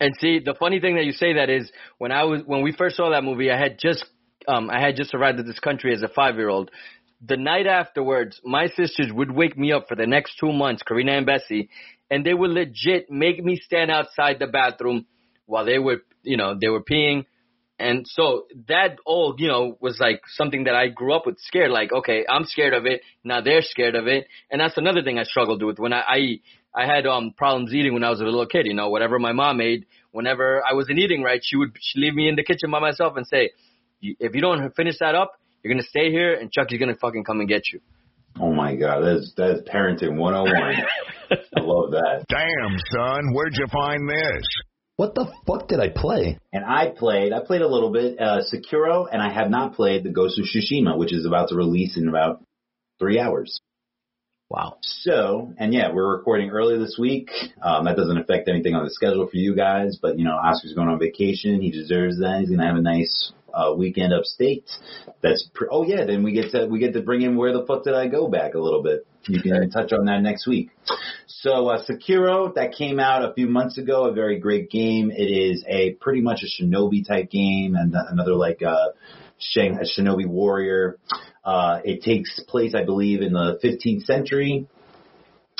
And 0.00 0.14
see, 0.20 0.38
the 0.38 0.54
funny 0.54 0.80
thing 0.80 0.96
that 0.96 1.04
you 1.04 1.12
say 1.12 1.34
that 1.34 1.50
is 1.50 1.70
when 1.98 2.12
I 2.12 2.24
was 2.24 2.42
when 2.46 2.62
we 2.62 2.72
first 2.72 2.96
saw 2.96 3.10
that 3.10 3.24
movie, 3.24 3.50
I 3.50 3.58
had 3.58 3.78
just 3.78 4.04
um 4.46 4.70
I 4.70 4.80
had 4.80 4.96
just 4.96 5.14
arrived 5.14 5.38
at 5.40 5.46
this 5.46 5.58
country 5.58 5.94
as 5.94 6.02
a 6.02 6.08
five 6.08 6.36
year 6.36 6.48
old. 6.48 6.70
The 7.26 7.36
night 7.36 7.66
afterwards, 7.66 8.40
my 8.44 8.68
sisters 8.68 9.10
would 9.12 9.32
wake 9.32 9.58
me 9.58 9.72
up 9.72 9.88
for 9.88 9.96
the 9.96 10.06
next 10.06 10.38
two 10.38 10.52
months, 10.52 10.82
Karina 10.84 11.12
and 11.12 11.26
Bessie, 11.26 11.68
and 12.10 12.24
they 12.24 12.34
would 12.34 12.50
legit 12.50 13.10
make 13.10 13.42
me 13.42 13.56
stand 13.56 13.90
outside 13.90 14.38
the 14.38 14.46
bathroom 14.46 15.06
while 15.46 15.64
they 15.64 15.78
were, 15.78 16.02
you 16.22 16.36
know, 16.36 16.56
they 16.58 16.68
were 16.68 16.82
peeing. 16.82 17.24
And 17.78 18.06
so 18.08 18.46
that 18.66 18.96
all, 19.06 19.34
you 19.38 19.46
know, 19.48 19.76
was 19.80 19.98
like 20.00 20.22
something 20.26 20.64
that 20.64 20.74
I 20.74 20.88
grew 20.88 21.14
up 21.14 21.26
with 21.26 21.38
scared. 21.38 21.70
Like, 21.70 21.92
okay, 21.92 22.24
I'm 22.28 22.44
scared 22.44 22.74
of 22.74 22.86
it. 22.86 23.02
Now 23.22 23.40
they're 23.40 23.62
scared 23.62 23.94
of 23.94 24.06
it. 24.08 24.26
And 24.50 24.60
that's 24.60 24.76
another 24.76 25.02
thing 25.02 25.18
I 25.18 25.22
struggled 25.22 25.62
with 25.62 25.78
when 25.78 25.92
I, 25.92 26.02
I, 26.08 26.40
I 26.82 26.86
had, 26.86 27.06
um, 27.06 27.32
problems 27.36 27.72
eating 27.72 27.94
when 27.94 28.02
I 28.04 28.10
was 28.10 28.20
a 28.20 28.24
little 28.24 28.46
kid, 28.46 28.66
you 28.66 28.74
know, 28.74 28.88
whatever 28.90 29.18
my 29.18 29.32
mom 29.32 29.58
made, 29.58 29.86
whenever 30.10 30.62
I 30.68 30.74
wasn't 30.74 30.98
eating 30.98 31.22
right, 31.22 31.40
she 31.42 31.56
would 31.56 31.70
she'd 31.80 32.00
leave 32.00 32.14
me 32.14 32.28
in 32.28 32.34
the 32.36 32.42
kitchen 32.44 32.70
by 32.70 32.80
myself 32.80 33.16
and 33.16 33.26
say, 33.26 33.50
"You- 34.00 34.16
if 34.18 34.34
you 34.34 34.40
don't 34.40 34.74
finish 34.74 34.96
that 34.98 35.14
up, 35.14 35.32
you're 35.62 35.72
going 35.72 35.82
to 35.82 35.88
stay 35.88 36.10
here 36.10 36.34
and 36.34 36.50
Chucky's 36.50 36.78
going 36.78 36.92
to 36.92 36.98
fucking 36.98 37.24
come 37.24 37.40
and 37.40 37.48
get 37.48 37.62
you. 37.72 37.80
Oh 38.40 38.52
my 38.52 38.76
God, 38.76 39.00
that's 39.02 39.32
that's 39.36 39.60
parenting 39.68 40.16
101. 40.16 40.74
I 41.56 41.60
love 41.60 41.90
that. 41.90 42.24
Damn, 42.28 42.76
son, 42.92 43.32
where'd 43.34 43.54
you 43.54 43.66
find 43.72 44.08
this? 44.08 44.46
What 44.98 45.14
the 45.14 45.32
fuck 45.46 45.68
did 45.68 45.78
I 45.78 45.90
play? 45.90 46.40
And 46.52 46.64
I 46.64 46.88
played, 46.88 47.32
I 47.32 47.38
played 47.38 47.62
a 47.62 47.68
little 47.68 47.92
bit, 47.92 48.18
uh, 48.18 48.40
Sekiro, 48.52 49.06
and 49.08 49.22
I 49.22 49.32
have 49.32 49.48
not 49.48 49.74
played 49.74 50.02
the 50.02 50.10
Ghost 50.10 50.40
of 50.40 50.46
Tsushima, 50.46 50.98
which 50.98 51.12
is 51.12 51.24
about 51.24 51.50
to 51.50 51.54
release 51.54 51.96
in 51.96 52.08
about 52.08 52.42
three 52.98 53.20
hours. 53.20 53.60
Wow. 54.50 54.78
So, 54.82 55.54
and 55.56 55.72
yeah, 55.72 55.92
we're 55.92 56.16
recording 56.16 56.50
early 56.50 56.78
this 56.78 56.96
week. 56.98 57.30
Um, 57.62 57.84
that 57.84 57.96
doesn't 57.96 58.18
affect 58.18 58.48
anything 58.48 58.74
on 58.74 58.82
the 58.82 58.90
schedule 58.90 59.28
for 59.28 59.36
you 59.36 59.54
guys, 59.54 60.00
but 60.02 60.18
you 60.18 60.24
know, 60.24 60.34
Oscar's 60.34 60.74
going 60.74 60.88
on 60.88 60.98
vacation. 60.98 61.62
He 61.62 61.70
deserves 61.70 62.18
that. 62.18 62.38
He's 62.40 62.48
going 62.48 62.58
to 62.58 62.66
have 62.66 62.74
a 62.74 62.80
nice, 62.80 63.32
uh, 63.54 63.74
weekend 63.78 64.12
upstate. 64.12 64.68
That's, 65.22 65.48
pr- 65.54 65.66
oh 65.70 65.84
yeah, 65.84 66.06
then 66.06 66.24
we 66.24 66.32
get 66.32 66.50
to, 66.50 66.66
we 66.66 66.80
get 66.80 66.94
to 66.94 67.02
bring 67.02 67.22
in 67.22 67.36
Where 67.36 67.52
the 67.52 67.64
Fuck 67.64 67.84
Did 67.84 67.94
I 67.94 68.08
Go 68.08 68.26
back 68.26 68.54
a 68.54 68.58
little 68.58 68.82
bit. 68.82 69.06
You 69.28 69.42
can 69.42 69.70
touch 69.70 69.92
on 69.92 70.06
that 70.06 70.22
next 70.22 70.46
week. 70.46 70.70
So, 71.26 71.68
uh, 71.68 71.84
Sekiro, 71.84 72.54
that 72.54 72.72
came 72.72 72.98
out 72.98 73.24
a 73.24 73.34
few 73.34 73.46
months 73.46 73.78
ago, 73.78 74.06
a 74.06 74.12
very 74.12 74.38
great 74.40 74.70
game. 74.70 75.10
It 75.10 75.30
is 75.30 75.64
a 75.68 75.92
pretty 75.94 76.20
much 76.20 76.42
a 76.42 76.64
shinobi 76.64 77.06
type 77.06 77.30
game 77.30 77.76
and 77.76 77.94
another 77.94 78.34
like, 78.34 78.62
uh, 78.62 78.88
Shang, 79.38 79.78
a 79.78 79.84
shinobi 79.84 80.26
warrior. 80.26 80.98
Uh, 81.44 81.80
it 81.84 82.02
takes 82.02 82.40
place, 82.48 82.74
I 82.74 82.84
believe, 82.84 83.22
in 83.22 83.32
the 83.32 83.58
15th 83.62 84.04
century. 84.04 84.66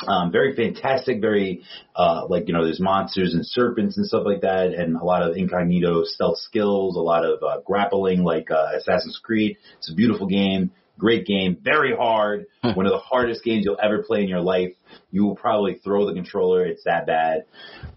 Um, 0.05 0.31
very 0.31 0.55
fantastic, 0.55 1.21
very, 1.21 1.63
uh, 1.95 2.25
like, 2.29 2.47
you 2.47 2.53
know, 2.53 2.63
there's 2.63 2.79
monsters 2.79 3.33
and 3.33 3.45
serpents 3.45 3.97
and 3.97 4.05
stuff 4.05 4.23
like 4.25 4.41
that, 4.41 4.73
and 4.73 4.95
a 4.95 5.03
lot 5.03 5.23
of 5.23 5.35
incognito 5.35 6.03
stealth 6.05 6.37
skills, 6.37 6.95
a 6.95 7.01
lot 7.01 7.25
of, 7.25 7.43
uh, 7.43 7.59
grappling 7.65 8.23
like, 8.23 8.49
uh, 8.49 8.67
Assassin's 8.77 9.19
Creed. 9.21 9.57
It's 9.77 9.91
a 9.91 9.95
beautiful 9.95 10.27
game, 10.27 10.71
great 10.99 11.25
game, 11.25 11.57
very 11.59 11.95
hard, 11.95 12.45
one 12.61 12.85
of 12.85 12.91
the 12.91 12.99
hardest 12.99 13.43
games 13.43 13.65
you'll 13.65 13.79
ever 13.81 14.03
play 14.03 14.21
in 14.21 14.29
your 14.29 14.41
life. 14.41 14.73
You 15.09 15.25
will 15.25 15.35
probably 15.35 15.79
throw 15.83 16.05
the 16.05 16.13
controller, 16.13 16.63
it's 16.65 16.83
that 16.83 17.07
bad. 17.07 17.45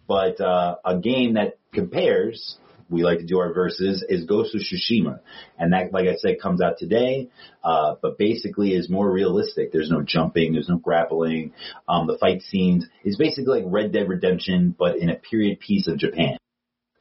But, 0.09 0.41
uh, 0.41 0.77
a 0.85 0.99
game 0.99 1.35
that 1.35 1.59
compares, 1.73 2.57
we 2.89 3.03
like 3.03 3.19
to 3.19 3.27
do 3.27 3.39
our 3.39 3.53
verses 3.53 4.05
is 4.07 4.25
Ghost 4.25 4.55
of 4.55 4.61
Tsushima, 4.61 5.21
and 5.59 5.73
that, 5.73 5.93
like 5.93 6.07
I 6.07 6.17
said, 6.17 6.41
comes 6.41 6.61
out 6.61 6.79
today. 6.79 7.29
Uh, 7.65 7.95
but 8.03 8.19
basically 8.19 8.75
is 8.75 8.91
more 8.91 9.11
realistic. 9.11 9.73
There's 9.73 9.91
no 9.91 10.03
jumping, 10.03 10.53
there's 10.53 10.69
no 10.69 10.79
grappling. 10.79 11.53
Um, 11.89 12.07
the 12.07 12.19
fight 12.19 12.43
scenes 12.43 12.87
is 13.05 13.17
basically 13.17 13.63
like 13.63 13.73
Red 13.73 13.93
Dead 13.93 14.09
Redemption, 14.09 14.75
but 14.77 14.97
in 14.97 15.11
a 15.11 15.15
period 15.15 15.61
piece 15.61 15.89
of 15.89 15.97
Japan. 15.99 16.39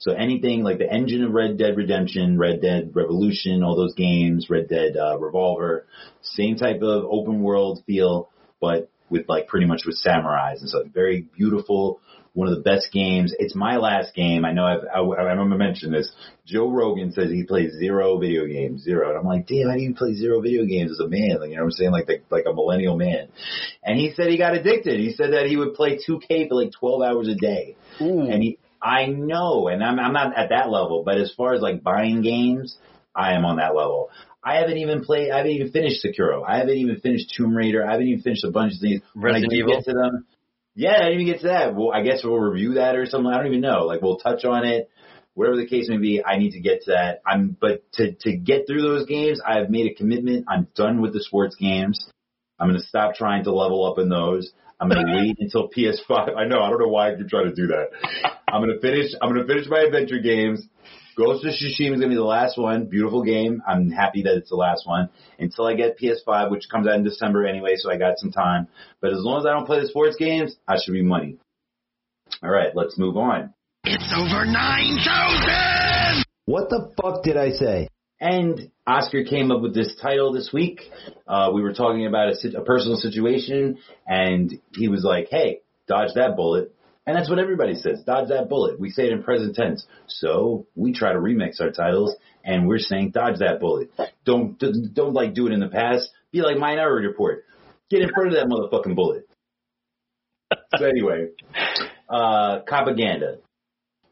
So 0.01 0.13
anything 0.13 0.63
like 0.63 0.79
the 0.79 0.91
engine 0.91 1.23
of 1.23 1.31
Red 1.31 1.59
Dead 1.59 1.77
Redemption, 1.77 2.37
Red 2.37 2.59
Dead 2.59 2.91
Revolution, 2.95 3.63
all 3.63 3.75
those 3.75 3.93
games, 3.93 4.49
Red 4.49 4.67
Dead 4.67 4.97
uh, 4.97 5.19
Revolver, 5.19 5.85
same 6.23 6.55
type 6.55 6.81
of 6.81 7.05
open 7.05 7.43
world 7.43 7.83
feel, 7.85 8.29
but 8.59 8.89
with 9.11 9.29
like 9.29 9.47
pretty 9.47 9.67
much 9.67 9.83
with 9.85 10.01
samurais 10.03 10.59
and 10.59 10.69
stuff. 10.69 10.87
Very 10.91 11.27
beautiful, 11.37 12.01
one 12.33 12.47
of 12.47 12.55
the 12.55 12.61
best 12.61 12.91
games. 12.91 13.31
It's 13.37 13.53
my 13.53 13.77
last 13.77 14.15
game. 14.15 14.43
I 14.43 14.53
know 14.53 14.65
I've, 14.65 14.85
I, 14.91 14.99
I 15.01 15.23
remember 15.33 15.55
mentioning 15.57 15.93
this. 15.93 16.11
Joe 16.47 16.71
Rogan 16.71 17.11
says 17.11 17.29
he 17.29 17.43
plays 17.43 17.73
zero 17.77 18.17
video 18.17 18.47
games, 18.47 18.81
zero. 18.81 19.09
And 19.09 19.19
I'm 19.19 19.25
like, 19.25 19.45
damn, 19.45 19.69
how 19.69 19.75
do 19.75 19.81
you 19.81 19.93
play 19.93 20.15
zero 20.15 20.41
video 20.41 20.65
games 20.65 20.91
as 20.91 20.99
a 20.99 21.07
man? 21.07 21.39
Like, 21.39 21.51
you 21.51 21.57
know 21.57 21.63
what 21.63 21.67
I'm 21.67 21.71
saying? 21.73 21.91
Like, 21.91 22.07
the, 22.07 22.21
like 22.31 22.45
a 22.49 22.53
millennial 22.53 22.97
man. 22.97 23.27
And 23.83 23.99
he 23.99 24.13
said 24.15 24.29
he 24.29 24.37
got 24.39 24.55
addicted. 24.55 24.99
He 24.99 25.13
said 25.13 25.33
that 25.33 25.45
he 25.45 25.57
would 25.57 25.75
play 25.75 25.99
2K 25.99 26.49
for 26.49 26.55
like 26.55 26.71
12 26.71 27.01
hours 27.03 27.27
a 27.27 27.35
day. 27.35 27.75
And 28.31 28.41
he, 28.41 28.57
I 28.81 29.07
know, 29.07 29.67
and 29.67 29.83
I'm, 29.83 29.99
I'm 29.99 30.13
not 30.13 30.37
at 30.37 30.49
that 30.49 30.69
level, 30.69 31.03
but 31.05 31.17
as 31.17 31.33
far 31.35 31.53
as 31.53 31.61
like 31.61 31.83
buying 31.83 32.21
games, 32.21 32.77
I 33.15 33.33
am 33.33 33.45
on 33.45 33.57
that 33.57 33.75
level. 33.75 34.09
I 34.43 34.55
haven't 34.55 34.77
even 34.77 35.03
played, 35.03 35.31
I 35.31 35.37
haven't 35.37 35.51
even 35.51 35.71
finished 35.71 36.03
Sekiro. 36.03 36.43
I 36.47 36.57
haven't 36.57 36.77
even 36.77 36.99
finished 36.99 37.33
Tomb 37.37 37.55
Raider. 37.55 37.85
I 37.85 37.91
haven't 37.91 38.07
even 38.07 38.21
finished 38.21 38.43
a 38.43 38.51
bunch 38.51 38.73
of 38.73 38.79
things. 38.79 39.01
When 39.13 39.35
I 39.35 39.35
Resident 39.35 39.53
Evil? 39.53 39.73
get 39.75 39.85
to 39.85 39.93
them, 39.93 40.25
yeah, 40.73 40.95
I 40.95 41.09
didn't 41.09 41.21
even 41.21 41.33
get 41.33 41.41
to 41.41 41.47
that. 41.47 41.75
Well, 41.75 41.91
I 41.93 42.01
guess 42.01 42.21
we'll 42.23 42.39
review 42.39 42.75
that 42.75 42.95
or 42.95 43.05
something. 43.05 43.31
I 43.31 43.37
don't 43.37 43.47
even 43.47 43.61
know. 43.61 43.85
Like 43.85 44.01
we'll 44.01 44.17
touch 44.17 44.45
on 44.45 44.65
it. 44.65 44.89
Whatever 45.33 45.57
the 45.57 45.67
case 45.67 45.87
may 45.87 45.97
be, 45.97 46.23
I 46.25 46.37
need 46.37 46.51
to 46.51 46.59
get 46.59 46.83
to 46.83 46.91
that. 46.91 47.21
I'm, 47.25 47.55
but 47.59 47.83
to, 47.93 48.13
to 48.13 48.35
get 48.35 48.67
through 48.67 48.81
those 48.81 49.05
games, 49.05 49.39
I've 49.45 49.69
made 49.69 49.91
a 49.91 49.95
commitment. 49.95 50.45
I'm 50.49 50.67
done 50.75 51.01
with 51.01 51.13
the 51.13 51.21
sports 51.21 51.55
games. 51.55 52.05
I'm 52.59 52.67
going 52.67 52.79
to 52.79 52.85
stop 52.85 53.15
trying 53.15 53.45
to 53.45 53.53
level 53.53 53.85
up 53.89 53.97
in 53.97 54.09
those. 54.09 54.51
I'm 54.81 54.89
going 54.89 55.05
to 55.05 55.13
wait 55.13 55.37
until 55.39 55.69
PS5. 55.69 56.35
I 56.35 56.45
know. 56.45 56.61
I 56.61 56.69
don't 56.71 56.79
know 56.79 56.87
why 56.87 57.11
I 57.11 57.15
keep 57.15 57.29
trying 57.29 57.45
to 57.45 57.55
do 57.55 57.67
that. 57.67 57.89
I'm 58.51 58.63
going 58.63 58.73
to 58.73 58.81
finish. 58.81 59.11
I'm 59.21 59.29
going 59.29 59.45
to 59.45 59.47
finish 59.47 59.67
my 59.69 59.81
adventure 59.81 60.17
games. 60.17 60.65
Ghost 61.15 61.45
of 61.45 61.51
Tsushima 61.51 61.93
is 61.93 61.99
going 61.99 62.01
to 62.01 62.07
be 62.09 62.15
the 62.15 62.23
last 62.23 62.57
one. 62.57 62.85
Beautiful 62.85 63.23
game. 63.23 63.61
I'm 63.67 63.91
happy 63.91 64.23
that 64.23 64.33
it's 64.33 64.49
the 64.49 64.55
last 64.55 64.87
one 64.87 65.09
until 65.37 65.65
I 65.65 65.75
get 65.75 65.99
PS5, 65.99 66.49
which 66.49 66.67
comes 66.71 66.87
out 66.87 66.95
in 66.95 67.03
December 67.03 67.45
anyway, 67.45 67.75
so 67.75 67.91
I 67.91 67.97
got 67.97 68.17
some 68.17 68.31
time. 68.31 68.67
But 69.01 69.11
as 69.11 69.19
long 69.19 69.41
as 69.41 69.45
I 69.45 69.51
don't 69.51 69.67
play 69.67 69.81
the 69.81 69.87
sports 69.87 70.15
games, 70.17 70.55
I 70.67 70.77
should 70.83 70.93
be 70.93 71.03
money. 71.03 71.37
All 72.41 72.49
right, 72.49 72.71
let's 72.73 72.97
move 72.97 73.17
on. 73.17 73.53
It's 73.83 74.11
over 74.15 74.45
9,000! 74.45 76.25
What 76.45 76.69
the 76.69 76.91
fuck 76.99 77.23
did 77.23 77.37
I 77.37 77.51
say? 77.51 77.87
And 78.21 78.71
Oscar 78.88 79.25
came 79.25 79.51
up 79.51 79.62
with 79.62 79.73
this 79.73 79.93
title 80.01 80.31
this 80.31 80.51
week. 80.53 80.81
Uh, 81.27 81.51
we 81.53 81.62
were 81.62 81.73
talking 81.73 82.05
about 82.05 82.29
a, 82.29 82.57
a 82.57 82.63
personal 82.63 82.95
situation, 82.95 83.79
and 84.07 84.53
he 84.75 84.88
was 84.88 85.03
like, 85.03 85.27
"Hey, 85.29 85.62
dodge 85.91 86.13
that 86.15 86.36
bullet. 86.36 86.73
And 87.05 87.17
that's 87.17 87.29
what 87.29 87.39
everybody 87.39 87.75
says. 87.75 88.03
Dodge 88.05 88.29
that 88.29 88.47
bullet. 88.47 88.79
We 88.79 88.89
say 88.91 89.07
it 89.07 89.12
in 89.12 89.23
present 89.23 89.55
tense. 89.55 89.86
So 90.07 90.67
we 90.75 90.93
try 90.93 91.13
to 91.13 91.19
remix 91.19 91.60
our 91.60 91.71
titles 91.71 92.15
and 92.43 92.67
we're 92.67 92.77
saying 92.77 93.12
dodge 93.12 93.39
that 93.39 93.60
bullet. 93.60 93.91
Don't, 94.23 94.57
don't, 94.60 94.93
don't 94.93 95.13
like 95.13 95.34
do 95.34 95.47
it 95.47 95.53
in 95.53 95.60
the 95.60 95.67
past. 95.67 96.10
Be 96.31 96.41
like 96.41 96.57
Minority 96.57 97.07
Report. 97.07 97.43
Get 97.89 98.01
in 98.01 98.10
front 98.13 98.29
of 98.29 98.36
that 98.36 98.47
motherfucking 98.47 98.95
bullet. 98.95 99.27
so 100.77 100.86
anyway, 100.86 101.29
uh, 102.07 102.60
propaganda. 102.67 103.38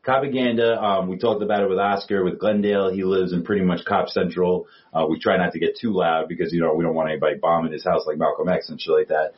Propaganda, 0.03 0.81
um, 0.81 1.09
we 1.09 1.17
talked 1.17 1.43
about 1.43 1.61
it 1.61 1.69
with 1.69 1.77
Oscar, 1.77 2.23
with 2.23 2.39
Glendale. 2.39 2.91
He 2.91 3.03
lives 3.03 3.33
in 3.33 3.43
pretty 3.43 3.63
much 3.65 3.83
Cop 3.85 4.07
Central. 4.07 4.67
Uh, 4.93 5.05
we 5.09 5.19
try 5.19 5.37
not 5.37 5.51
to 5.53 5.59
get 5.59 5.77
too 5.79 5.91
loud 5.91 6.29
because, 6.29 6.53
you 6.53 6.61
know, 6.61 6.73
we 6.73 6.83
don't 6.83 6.95
want 6.95 7.09
anybody 7.09 7.35
bombing 7.37 7.73
his 7.73 7.83
house 7.83 8.03
like 8.07 8.17
Malcolm 8.17 8.47
X 8.47 8.69
and 8.69 8.79
shit 8.79 8.93
like 8.93 9.07
that. 9.09 9.33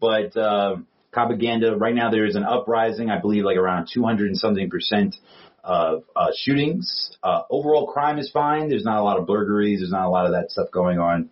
But, 0.00 0.36
uh, 0.36 0.76
propaganda, 1.10 1.76
right 1.76 1.94
now 1.94 2.10
there 2.10 2.26
is 2.26 2.36
an 2.36 2.44
uprising, 2.44 3.10
I 3.10 3.20
believe 3.20 3.44
like 3.44 3.56
around 3.56 3.88
200 3.92 4.28
and 4.28 4.36
something 4.36 4.70
percent 4.70 5.16
of, 5.64 6.04
uh, 6.14 6.30
shootings. 6.36 7.16
Uh, 7.22 7.42
overall 7.50 7.88
crime 7.88 8.18
is 8.18 8.30
fine. 8.30 8.68
There's 8.68 8.84
not 8.84 8.98
a 8.98 9.02
lot 9.02 9.18
of 9.18 9.26
burglaries. 9.26 9.80
There's 9.80 9.90
not 9.90 10.06
a 10.06 10.10
lot 10.10 10.26
of 10.26 10.32
that 10.32 10.50
stuff 10.52 10.70
going 10.70 10.98
on, 10.98 11.28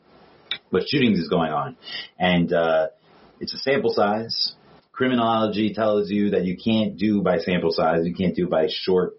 but 0.72 0.88
shootings 0.88 1.20
is 1.20 1.28
going 1.28 1.52
on. 1.52 1.76
And, 2.18 2.52
uh, 2.52 2.88
it's 3.38 3.54
a 3.54 3.58
sample 3.58 3.92
size 3.92 4.54
criminology 5.02 5.74
tells 5.74 6.08
you 6.10 6.30
that 6.30 6.44
you 6.44 6.56
can't 6.56 6.96
do 6.96 7.22
by 7.22 7.38
sample 7.38 7.72
size, 7.72 8.06
you 8.06 8.14
can't 8.14 8.36
do 8.36 8.46
by 8.46 8.68
short 8.70 9.14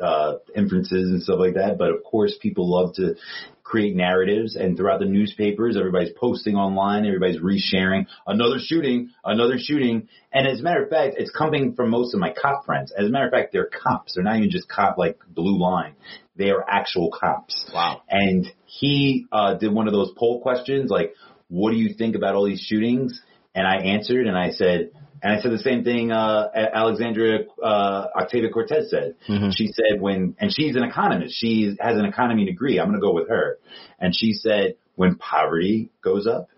uh, 0.00 0.36
inferences 0.56 1.10
and 1.10 1.22
stuff 1.22 1.38
like 1.38 1.52
that. 1.52 1.76
But 1.76 1.90
of 1.90 2.02
course, 2.02 2.34
people 2.40 2.70
love 2.70 2.94
to 2.94 3.16
create 3.62 3.94
narratives, 3.94 4.56
and 4.56 4.78
throughout 4.78 5.00
the 5.00 5.04
newspapers, 5.04 5.76
everybody's 5.76 6.14
posting 6.18 6.56
online, 6.56 7.04
everybody's 7.04 7.42
resharing 7.42 8.06
another 8.26 8.56
shooting, 8.58 9.10
another 9.22 9.56
shooting. 9.58 10.08
And 10.32 10.48
as 10.48 10.60
a 10.60 10.62
matter 10.62 10.82
of 10.82 10.88
fact, 10.88 11.16
it's 11.18 11.30
coming 11.30 11.74
from 11.74 11.90
most 11.90 12.14
of 12.14 12.20
my 12.20 12.32
cop 12.32 12.64
friends. 12.64 12.90
As 12.90 13.06
a 13.06 13.10
matter 13.10 13.26
of 13.26 13.32
fact, 13.32 13.52
they're 13.52 13.68
cops. 13.68 14.14
They're 14.14 14.24
not 14.24 14.38
even 14.38 14.50
just 14.50 14.66
cop 14.66 14.96
like 14.96 15.18
blue 15.28 15.60
line. 15.60 15.94
They 16.36 16.48
are 16.48 16.64
actual 16.66 17.10
cops. 17.10 17.70
Wow. 17.74 18.00
And 18.08 18.46
he 18.64 19.26
uh, 19.30 19.58
did 19.58 19.74
one 19.74 19.88
of 19.88 19.92
those 19.92 20.12
poll 20.16 20.40
questions, 20.40 20.90
like, 20.90 21.12
"What 21.48 21.70
do 21.70 21.76
you 21.76 21.92
think 21.92 22.16
about 22.16 22.34
all 22.34 22.46
these 22.46 22.62
shootings?" 22.62 23.20
And 23.54 23.66
I 23.66 23.76
answered, 23.78 24.26
and 24.26 24.36
I 24.38 24.50
said, 24.50 24.90
and 25.22 25.32
I 25.32 25.40
said 25.40 25.50
the 25.52 25.58
same 25.58 25.84
thing 25.84 26.12
uh, 26.12 26.48
Alexandria 26.54 27.40
uh, 27.62 28.06
Octavia 28.16 28.48
Cortez 28.50 28.90
said. 28.90 29.16
Mhm. 29.28 29.52
She 29.54 29.66
said 29.68 30.00
when, 30.00 30.34
and 30.38 30.52
she's 30.52 30.76
an 30.76 30.82
economist. 30.82 31.34
She 31.38 31.76
has 31.78 31.96
an 31.98 32.04
economy 32.06 32.46
degree. 32.46 32.78
I'm 32.80 32.86
going 32.88 32.98
to 33.00 33.04
go 33.04 33.12
with 33.12 33.28
her. 33.28 33.58
And 33.98 34.14
she 34.16 34.32
said 34.32 34.76
when 34.94 35.16
poverty 35.16 35.90
goes 36.02 36.26
up, 36.26 36.48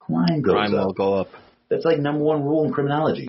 crime 0.00 0.42
goes 0.42 0.54
Crime 0.54 0.74
up. 0.74 0.86
will 0.86 0.92
go 0.94 1.14
up. 1.14 1.28
That's 1.68 1.84
like 1.84 1.98
number 1.98 2.24
one 2.24 2.42
rule 2.44 2.64
in 2.64 2.72
criminology. 2.72 3.28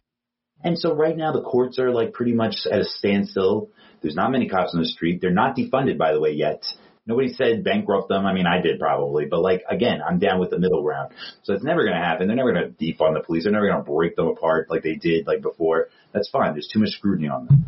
And 0.64 0.78
so 0.78 0.94
right 0.96 1.16
now 1.16 1.32
the 1.34 1.42
courts 1.42 1.78
are 1.80 1.92
like 1.92 2.14
pretty 2.14 2.34
much 2.34 2.66
at 2.72 2.80
a 2.80 2.84
standstill. 2.86 3.70
There's 4.02 4.16
not 4.16 4.32
many 4.32 4.48
cops 4.48 4.74
on 4.74 4.82
the 4.82 4.88
street. 4.88 5.20
They're 5.22 5.32
not 5.32 5.56
defunded, 5.56 5.98
by 5.98 6.14
the 6.14 6.20
way, 6.20 6.32
yet. 6.32 6.64
Nobody 7.08 7.34
said 7.34 7.64
bankrupt 7.64 8.10
them. 8.10 8.26
I 8.26 8.34
mean, 8.34 8.46
I 8.46 8.62
did 8.62 8.80
probably, 8.80 9.26
but 9.26 9.40
like 9.40 9.64
again, 9.70 10.02
I'm 10.08 10.20
down 10.20 10.40
with 10.40 10.50
the 10.50 10.60
middle 10.60 10.84
ground. 10.84 11.14
So 11.44 11.54
it's 11.54 11.64
never 11.64 11.84
going 11.84 11.96
to 11.96 12.04
happen. 12.04 12.28
They're 12.28 12.36
never 12.36 12.54
going 12.54 12.66
to 12.66 12.86
defund 12.86 13.14
the 13.14 13.24
police. 13.26 13.44
They're 13.44 13.54
never 13.54 13.68
going 13.68 13.84
to 13.84 13.90
break 13.90 14.16
them 14.16 14.28
apart 14.28 14.70
like 14.70 14.84
they 14.84 14.96
did 14.96 15.26
like 15.26 15.42
before. 15.42 15.88
That's 16.14 16.30
fine. 16.30 16.54
There's 16.54 16.70
too 16.72 16.80
much 16.80 16.90
scrutiny 16.90 17.30
on 17.30 17.46
them. 17.46 17.66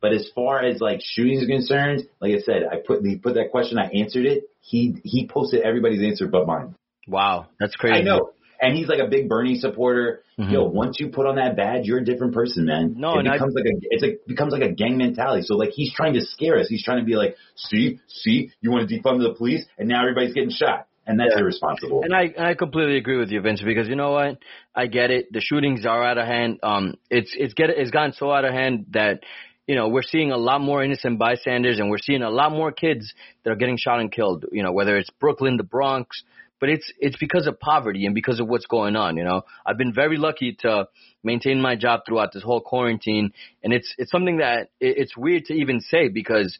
But 0.00 0.12
as 0.12 0.30
far 0.34 0.64
as 0.64 0.80
like 0.80 1.00
shootings 1.02 1.44
are 1.44 1.46
concerned, 1.46 2.08
like 2.20 2.34
I 2.34 2.40
said, 2.40 2.62
I 2.70 2.76
put 2.84 3.04
he 3.04 3.16
put 3.16 3.34
that 3.34 3.50
question. 3.50 3.78
I 3.78 3.88
answered 3.88 4.24
it. 4.24 4.44
He 4.60 4.96
he 5.04 5.28
posted 5.28 5.62
everybody's 5.62 6.02
answer 6.02 6.26
but 6.26 6.46
mine. 6.46 6.74
Wow, 7.06 7.46
that's 7.60 7.76
crazy. 7.76 8.00
I 8.00 8.02
know. 8.02 8.30
And 8.60 8.76
he's 8.76 8.88
like 8.88 8.98
a 8.98 9.06
big 9.06 9.28
Bernie 9.28 9.56
supporter. 9.56 10.22
Mhm. 10.38 10.50
Yo, 10.52 10.64
once 10.64 10.98
you 10.98 11.08
put 11.08 11.26
on 11.26 11.36
that 11.36 11.56
badge, 11.56 11.84
you're 11.86 11.98
a 11.98 12.04
different 12.04 12.34
person, 12.34 12.64
man. 12.66 12.94
No, 12.96 13.14
it 13.14 13.20
and 13.20 13.28
I- 13.28 13.32
becomes 13.34 13.54
like 13.54 13.64
a 13.66 13.72
it's 13.90 14.02
like 14.02 14.20
becomes 14.26 14.52
like 14.52 14.62
a 14.62 14.72
gang 14.72 14.96
mentality. 14.96 15.42
So 15.42 15.54
like 15.56 15.70
he's 15.70 15.92
trying 15.92 16.14
to 16.14 16.20
scare 16.20 16.58
us. 16.58 16.68
He's 16.68 16.82
trying 16.84 16.98
to 16.98 17.04
be 17.04 17.14
like, 17.14 17.36
see, 17.56 18.00
see, 18.08 18.50
you 18.60 18.70
want 18.70 18.88
to 18.88 18.94
defund 18.98 19.22
the 19.22 19.34
police, 19.34 19.64
and 19.78 19.88
now 19.88 20.00
everybody's 20.00 20.34
getting 20.34 20.50
shot, 20.50 20.86
and 21.06 21.18
that's 21.20 21.34
Yeah. 21.34 21.40
irresponsible. 21.42 22.02
And 22.02 22.14
I 22.14 22.32
and 22.36 22.46
I 22.46 22.54
completely 22.54 22.96
agree 22.96 23.16
with 23.18 23.30
you, 23.30 23.40
Vince, 23.40 23.62
because 23.62 23.88
you 23.88 23.96
know 23.96 24.10
what? 24.12 24.38
I 24.74 24.86
get 24.86 25.10
it. 25.10 25.32
The 25.32 25.40
shootings 25.40 25.86
are 25.86 26.02
out 26.04 26.18
of 26.18 26.26
hand. 26.26 26.58
Um, 26.62 26.94
it's 27.10 27.34
it's 27.38 27.54
get 27.54 27.70
it's 27.70 27.90
gotten 27.90 28.12
so 28.12 28.30
out 28.32 28.44
of 28.44 28.52
hand 28.52 28.86
that 28.90 29.22
you 29.66 29.74
know 29.76 29.88
we're 29.88 30.02
seeing 30.02 30.32
a 30.32 30.36
lot 30.36 30.60
more 30.60 30.82
innocent 30.82 31.18
bystanders, 31.18 31.78
and 31.78 31.90
we're 31.90 31.98
seeing 31.98 32.22
a 32.22 32.30
lot 32.30 32.50
more 32.52 32.72
kids 32.72 33.12
that 33.44 33.50
are 33.50 33.56
getting 33.56 33.76
shot 33.76 34.00
and 34.00 34.10
killed. 34.10 34.46
You 34.50 34.62
know, 34.62 34.72
whether 34.72 34.96
it's 34.96 35.10
Brooklyn, 35.10 35.56
the 35.58 35.62
Bronx, 35.64 36.22
but 36.60 36.68
it's 36.68 36.92
it's 36.98 37.16
because 37.16 37.46
of 37.46 37.58
poverty 37.60 38.06
and 38.06 38.14
because 38.14 38.40
of 38.40 38.48
what's 38.48 38.66
going 38.66 38.96
on. 38.96 39.16
You 39.16 39.24
know, 39.24 39.42
I've 39.64 39.78
been 39.78 39.94
very 39.94 40.16
lucky 40.16 40.56
to 40.60 40.88
maintain 41.22 41.60
my 41.60 41.76
job 41.76 42.00
throughout 42.06 42.32
this 42.32 42.42
whole 42.42 42.60
quarantine, 42.60 43.32
and 43.62 43.72
it's 43.72 43.94
it's 43.98 44.10
something 44.10 44.38
that 44.38 44.70
it, 44.80 44.98
it's 44.98 45.16
weird 45.16 45.46
to 45.46 45.54
even 45.54 45.80
say 45.80 46.08
because 46.08 46.58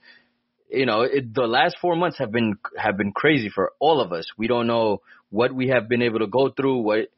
you 0.70 0.86
know, 0.86 1.02
it, 1.02 1.34
the 1.34 1.46
last 1.46 1.76
four 1.80 1.96
months 1.96 2.18
have 2.18 2.30
been 2.30 2.58
have 2.76 2.96
been 2.96 3.12
crazy 3.12 3.48
for 3.48 3.72
all 3.80 4.00
of 4.00 4.12
us. 4.12 4.26
We 4.36 4.48
don't 4.48 4.66
know 4.66 5.00
what 5.30 5.52
we 5.54 5.68
have 5.68 5.88
been 5.88 6.02
able 6.02 6.20
to 6.20 6.26
go 6.26 6.50
through, 6.50 6.82
what 6.82 7.08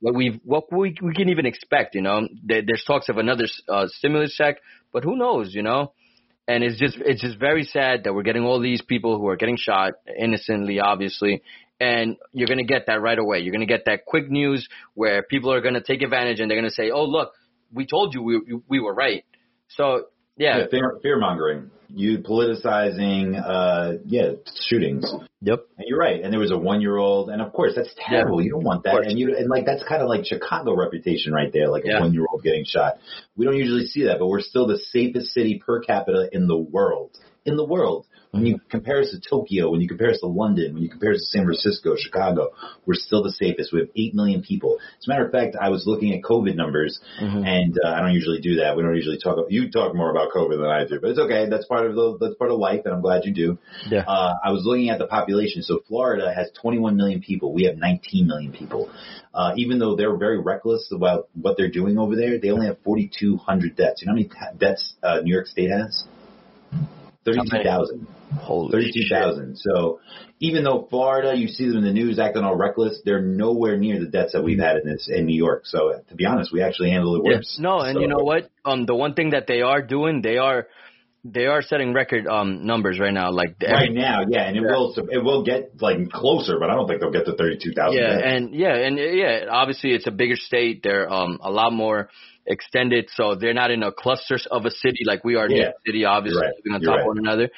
what 0.00 0.14
we've 0.14 0.38
what 0.44 0.72
we 0.72 0.94
we 1.00 1.14
can 1.14 1.30
even 1.30 1.46
expect. 1.46 1.94
You 1.94 2.02
know, 2.02 2.28
there, 2.44 2.62
there's 2.66 2.84
talks 2.86 3.08
of 3.08 3.16
another 3.18 3.46
uh, 3.68 3.86
stimulus 3.88 4.34
check, 4.36 4.56
but 4.92 5.04
who 5.04 5.16
knows? 5.16 5.54
You 5.54 5.62
know, 5.62 5.92
and 6.46 6.62
it's 6.62 6.78
just 6.78 6.96
it's 7.00 7.22
just 7.22 7.38
very 7.38 7.64
sad 7.64 8.04
that 8.04 8.14
we're 8.14 8.22
getting 8.22 8.44
all 8.44 8.60
these 8.60 8.82
people 8.82 9.18
who 9.18 9.28
are 9.28 9.36
getting 9.36 9.56
shot 9.56 9.94
innocently, 10.18 10.80
obviously. 10.80 11.42
And 11.80 12.16
you're 12.32 12.46
gonna 12.48 12.64
get 12.64 12.86
that 12.86 13.00
right 13.00 13.18
away. 13.18 13.40
You're 13.40 13.52
gonna 13.52 13.64
get 13.66 13.86
that 13.86 14.04
quick 14.04 14.30
news 14.30 14.68
where 14.94 15.22
people 15.22 15.50
are 15.52 15.62
gonna 15.62 15.80
take 15.82 16.02
advantage 16.02 16.38
and 16.38 16.50
they're 16.50 16.58
gonna 16.58 16.70
say, 16.70 16.90
"Oh, 16.90 17.04
look, 17.04 17.32
we 17.72 17.86
told 17.86 18.12
you 18.14 18.22
we 18.22 18.40
we 18.68 18.80
were 18.80 18.94
right." 18.94 19.24
So 19.68 20.06
yeah, 20.36 20.58
yeah, 20.58 20.66
fear, 20.70 20.98
fear 21.02 21.18
mongering, 21.18 21.70
you 21.88 22.18
politicizing, 22.18 23.40
uh, 23.42 23.98
yeah, 24.06 24.32
shootings. 24.68 25.10
yep, 25.40 25.60
And 25.78 25.86
you're 25.88 25.98
right. 25.98 26.22
And 26.22 26.32
there 26.32 26.40
was 26.40 26.50
a 26.50 26.56
one 26.58 26.80
year 26.80 26.96
old, 26.96 27.30
and 27.30 27.40
of 27.42 27.52
course 27.52 27.72
that's 27.76 27.92
terrible. 27.96 28.42
You 28.42 28.50
don't 28.50 28.64
want 28.64 28.84
that. 28.84 29.06
And 29.06 29.18
you 29.18 29.36
and 29.36 29.48
like 29.48 29.64
that's 29.66 29.82
kind 29.84 30.02
of 30.02 30.08
like 30.08 30.24
Chicago 30.24 30.74
reputation 30.74 31.32
right 31.32 31.52
there, 31.52 31.68
like 31.68 31.84
Yeah. 31.84 31.98
a 31.98 32.00
one 32.00 32.12
year 32.12 32.26
old 32.30 32.42
getting 32.42 32.64
shot. 32.64 32.98
We 33.36 33.44
don't 33.44 33.56
usually 33.56 33.86
see 33.86 34.04
that, 34.04 34.18
but 34.18 34.28
we're 34.28 34.40
still 34.40 34.66
the 34.66 34.78
safest 34.78 35.32
city 35.32 35.62
per 35.64 35.80
capita 35.80 36.28
in 36.32 36.46
the 36.46 36.58
world. 36.58 37.16
In 37.44 37.56
the 37.56 37.64
world. 37.64 38.06
When 38.32 38.46
you 38.46 38.60
compare 38.70 39.00
us 39.00 39.10
to 39.10 39.18
Tokyo, 39.20 39.70
when 39.70 39.80
you 39.80 39.88
compare 39.88 40.10
us 40.10 40.20
to 40.20 40.26
London, 40.28 40.74
when 40.74 40.84
you 40.84 40.88
compare 40.88 41.10
us 41.12 41.18
to 41.18 41.26
San 41.26 41.44
Francisco, 41.44 41.96
Chicago, 41.98 42.50
we're 42.86 42.94
still 42.94 43.24
the 43.24 43.32
safest. 43.32 43.72
We 43.72 43.80
have 43.80 43.88
8 43.96 44.14
million 44.14 44.40
people. 44.42 44.78
As 45.00 45.06
a 45.06 45.10
matter 45.10 45.26
of 45.26 45.32
fact, 45.32 45.56
I 45.60 45.68
was 45.70 45.84
looking 45.84 46.12
at 46.14 46.22
COVID 46.22 46.54
numbers, 46.54 47.00
Mhm. 47.20 47.44
and 47.44 47.78
uh, 47.84 47.88
I 47.88 48.00
don't 48.00 48.12
usually 48.12 48.40
do 48.40 48.56
that. 48.56 48.76
We 48.76 48.84
don't 48.84 48.94
usually 48.94 49.18
talk, 49.18 49.32
about 49.36 49.50
you 49.50 49.68
talk 49.70 49.96
more 49.96 50.10
about 50.12 50.30
COVID 50.30 50.58
than 50.58 50.66
I 50.66 50.84
do, 50.84 51.00
but 51.00 51.10
it's 51.10 51.18
okay. 51.18 51.48
That's 51.48 51.66
part 51.66 51.86
of 51.86 51.96
the, 51.96 52.18
that's 52.20 52.36
part 52.36 52.52
of 52.52 52.58
life, 52.60 52.82
and 52.84 52.94
I'm 52.94 53.00
glad 53.00 53.24
you 53.24 53.34
do. 53.34 53.58
yeah. 53.90 54.04
Uh, 54.06 54.34
I 54.44 54.52
was 54.52 54.64
looking 54.64 54.90
at 54.90 54.98
the 55.00 55.06
population. 55.08 55.62
So 55.62 55.80
Florida 55.88 56.32
has 56.32 56.50
21 56.62 56.96
million 56.96 57.20
people. 57.20 57.52
We 57.52 57.64
have 57.64 57.78
19 57.78 58.28
million 58.28 58.52
people. 58.52 58.90
Uh, 59.34 59.54
even 59.56 59.80
though 59.80 59.96
they're 59.96 60.16
very 60.16 60.38
reckless 60.38 60.92
about 60.92 61.28
what 61.34 61.56
they're 61.56 61.70
doing 61.70 61.98
over 61.98 62.14
there, 62.14 62.38
they 62.38 62.50
only 62.50 62.66
have 62.66 62.78
4,200 62.84 63.74
deaths. 63.76 64.02
You 64.02 64.06
know 64.06 64.12
how 64.12 64.14
many 64.16 64.30
deaths 64.58 64.94
uh, 65.02 65.20
New 65.22 65.32
York 65.34 65.46
State 65.48 65.70
has? 65.70 66.04
32,000. 67.24 68.06
Holy 68.38 68.70
shit. 68.84 68.94
32,000. 69.10 69.56
So 69.58 70.00
even 70.38 70.64
though 70.64 70.86
Florida, 70.88 71.36
you 71.36 71.48
see 71.48 71.66
them 71.68 71.78
in 71.78 71.84
the 71.84 71.92
news 71.92 72.18
acting 72.18 72.44
all 72.44 72.54
reckless, 72.56 73.00
they're 73.04 73.20
nowhere 73.20 73.76
near 73.76 73.98
the 74.00 74.06
deaths 74.06 74.32
that 74.32 74.42
we've 74.42 74.58
had 74.58 74.76
in 74.76 74.86
this 74.88 75.08
in 75.12 75.26
New 75.26 75.36
York. 75.36 75.66
So 75.66 76.00
to 76.08 76.14
be 76.14 76.24
honest, 76.24 76.52
we 76.52 76.62
actually 76.62 76.90
handle 76.90 77.16
it 77.16 77.22
worse. 77.24 77.58
No, 77.60 77.80
and 77.80 77.96
So- 77.96 78.00
you 78.00 78.08
know 78.08 78.22
what? 78.22 78.48
Um, 78.64 78.86
the 78.86 78.94
one 78.94 79.14
thing 79.14 79.30
that 79.30 79.46
they 79.46 79.62
are 79.62 79.82
doing, 79.82 80.22
they 80.22 80.38
are, 80.38 80.68
they 81.24 81.46
are 81.46 81.60
setting 81.62 81.92
record 81.92 82.26
um 82.26 82.64
numbers 82.66 82.98
right 82.98 83.12
now. 83.12 83.30
Like 83.30 83.56
Right 83.62 83.92
now, 83.92 84.22
yeah, 84.28 84.48
and 84.48 84.56
it 84.56 84.62
Yeah. 84.62 84.70
will 84.72 84.94
it 85.10 85.22
will 85.22 85.42
get 85.44 85.80
like 85.80 86.10
closer, 86.10 86.58
but 86.58 86.70
I 86.70 86.74
don't 86.74 86.86
think 86.88 87.00
they'll 87.00 87.10
get 87.10 87.26
to 87.26 87.34
thirty 87.34 87.58
two 87.62 87.72
thousand. 87.72 87.98
yeah, 88.00 88.18
and 88.18 88.54
yeah, 88.54 88.74
and 88.76 88.98
yeah, 88.98 89.44
obviously 89.50 89.92
it's 89.92 90.06
a 90.06 90.10
bigger 90.10 90.36
state. 90.36 90.82
They're 90.82 91.10
um 91.12 91.38
a 91.42 91.50
lot 91.50 91.72
more 91.72 92.08
extended, 92.46 93.10
so 93.14 93.34
they're 93.34 93.54
not 93.54 93.70
in 93.70 93.82
a 93.82 93.92
cluster 93.92 94.38
of 94.50 94.64
a 94.64 94.70
city 94.70 95.04
like 95.04 95.22
we 95.24 95.36
are 95.36 95.46
in 95.46 95.56
Yeah. 95.56 95.70
City, 95.86 96.04
obviously 96.04 96.40
right. 96.40 96.54
living 96.56 96.74
on 96.74 96.80
You're 96.82 96.90
top 96.90 96.96
right. 96.96 97.02
of 97.02 97.06
one 97.08 97.18
another. 97.18 97.50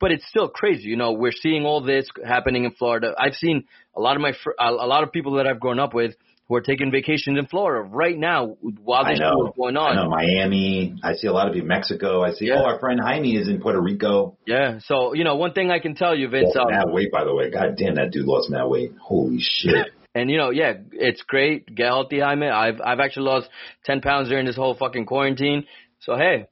But 0.00 0.12
it's 0.12 0.26
still 0.26 0.48
crazy, 0.48 0.88
you 0.88 0.96
know. 0.96 1.12
We're 1.12 1.30
seeing 1.30 1.66
all 1.66 1.82
this 1.82 2.08
happening 2.26 2.64
in 2.64 2.70
Florida. 2.72 3.14
I've 3.18 3.34
seen 3.34 3.64
a 3.94 4.00
lot 4.00 4.16
of 4.16 4.22
my 4.22 4.32
fr- 4.32 4.56
a 4.58 4.72
lot 4.72 5.02
of 5.04 5.12
people 5.12 5.34
that 5.34 5.46
I've 5.46 5.60
grown 5.60 5.78
up 5.78 5.92
with 5.92 6.14
who 6.50 6.56
are 6.56 6.60
taking 6.60 6.90
vacations 6.90 7.38
in 7.38 7.46
Florida 7.46 7.88
right 7.88 8.18
now 8.18 8.56
while 8.82 9.04
this 9.04 9.20
know. 9.20 9.46
is 9.46 9.52
going 9.56 9.76
on. 9.76 9.96
I 9.96 10.02
know 10.02 10.10
Miami. 10.10 10.96
I 11.00 11.14
see 11.14 11.28
a 11.28 11.32
lot 11.32 11.46
of 11.46 11.54
people. 11.54 11.68
Mexico. 11.68 12.24
I 12.24 12.32
see. 12.32 12.46
Yeah. 12.46 12.56
Oh, 12.58 12.64
our 12.64 12.80
friend 12.80 12.98
Jaime 13.00 13.36
is 13.36 13.48
in 13.48 13.60
Puerto 13.60 13.80
Rico. 13.80 14.36
Yeah. 14.48 14.80
So 14.80 15.14
you 15.14 15.22
know, 15.22 15.36
one 15.36 15.52
thing 15.52 15.70
I 15.70 15.78
can 15.78 15.94
tell 15.94 16.14
you, 16.14 16.28
Vince. 16.28 16.50
Lost 16.56 16.58
Um, 16.58 16.70
mad 16.72 16.92
weight, 16.92 17.12
by 17.12 17.22
the 17.22 17.32
way. 17.32 17.50
God 17.50 17.76
damn, 17.76 17.94
that 17.94 18.10
dude 18.10 18.26
lost 18.26 18.50
mad 18.50 18.64
weight. 18.64 18.92
Holy 19.00 19.38
shit. 19.40 19.92
And 20.12 20.28
you 20.28 20.38
know, 20.38 20.50
yeah, 20.50 20.72
it's 20.90 21.22
great. 21.22 21.72
Get 21.72 21.86
healthy, 21.86 22.18
Jaime. 22.18 22.48
I've 22.48 22.80
I've 22.84 22.98
actually 22.98 23.26
lost 23.26 23.48
ten 23.84 24.00
pounds 24.00 24.28
during 24.28 24.44
this 24.44 24.56
whole 24.56 24.74
fucking 24.74 25.06
quarantine. 25.06 25.66
So 26.00 26.16
hey, 26.16 26.46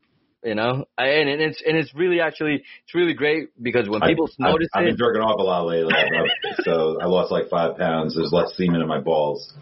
you 0.45 0.55
know, 0.55 0.85
I, 0.97 1.07
and, 1.07 1.29
and 1.29 1.43
it's 1.43 1.61
and 1.67 1.77
it's 1.77 1.93
really 1.93 2.21
actually 2.21 2.55
it's 2.55 2.95
really 2.95 3.15
great 3.15 3.49
because 3.61 3.89
when 3.89 4.01
people 4.03 4.29
I, 4.41 4.51
notice 4.53 4.69
I've, 4.73 4.83
I've 4.83 4.87
been 4.91 4.97
jerking 4.97 5.23
off 5.23 5.41
a 5.41 5.43
lot 5.43 5.67
lately, 5.67 5.93
so 6.63 7.01
I 7.03 7.07
lost 7.07 7.33
like 7.33 7.51
five 7.51 7.77
pounds. 7.77 8.15
There's 8.15 8.31
less 8.33 8.55
semen 8.57 8.81
in 8.81 8.87
my 8.87 9.01
balls. 9.01 9.53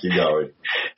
Keep 0.00 0.14
going. 0.14 0.50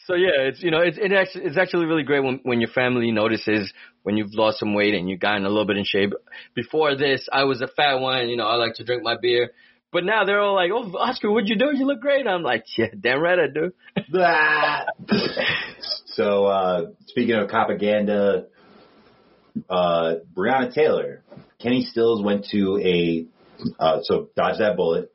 So 0.06 0.14
yeah, 0.14 0.48
it's 0.48 0.62
you 0.62 0.70
know 0.70 0.80
it's 0.80 0.98
it 0.98 1.12
actually 1.12 1.44
it's 1.44 1.56
actually 1.56 1.86
really 1.86 2.02
great 2.02 2.22
when 2.22 2.40
when 2.42 2.60
your 2.60 2.70
family 2.70 3.10
notices 3.10 3.72
when 4.02 4.16
you've 4.16 4.34
lost 4.34 4.58
some 4.58 4.74
weight 4.74 4.94
and 4.94 5.08
you've 5.08 5.20
gotten 5.20 5.44
a 5.44 5.48
little 5.48 5.66
bit 5.66 5.76
in 5.76 5.84
shape. 5.84 6.12
Before 6.54 6.96
this, 6.96 7.28
I 7.32 7.44
was 7.44 7.60
a 7.60 7.66
fat 7.66 7.94
one. 7.94 8.28
You 8.28 8.36
know, 8.36 8.46
I 8.46 8.56
like 8.56 8.74
to 8.74 8.84
drink 8.84 9.02
my 9.02 9.16
beer. 9.20 9.50
But 9.92 10.04
now 10.04 10.24
they're 10.24 10.40
all 10.40 10.54
like, 10.54 10.70
"Oh, 10.72 10.96
Oscar, 10.98 11.30
what'd 11.30 11.48
you 11.48 11.56
do? 11.56 11.70
You 11.72 11.86
look 11.86 12.00
great." 12.00 12.26
I'm 12.26 12.42
like, 12.42 12.64
"Yeah, 12.76 12.86
damn 12.98 13.20
right 13.20 13.38
I 13.38 13.46
do." 13.46 13.72
so 16.06 16.46
uh, 16.46 16.86
speaking 17.06 17.36
of 17.36 17.48
propaganda, 17.48 18.46
uh, 19.70 20.14
Breonna 20.36 20.74
Taylor, 20.74 21.22
Kenny 21.60 21.84
Stills 21.84 22.22
went 22.22 22.46
to 22.50 22.80
a 22.82 23.26
uh, 23.78 23.98
so 24.02 24.28
dodge 24.36 24.58
that 24.58 24.76
bullet. 24.76 25.10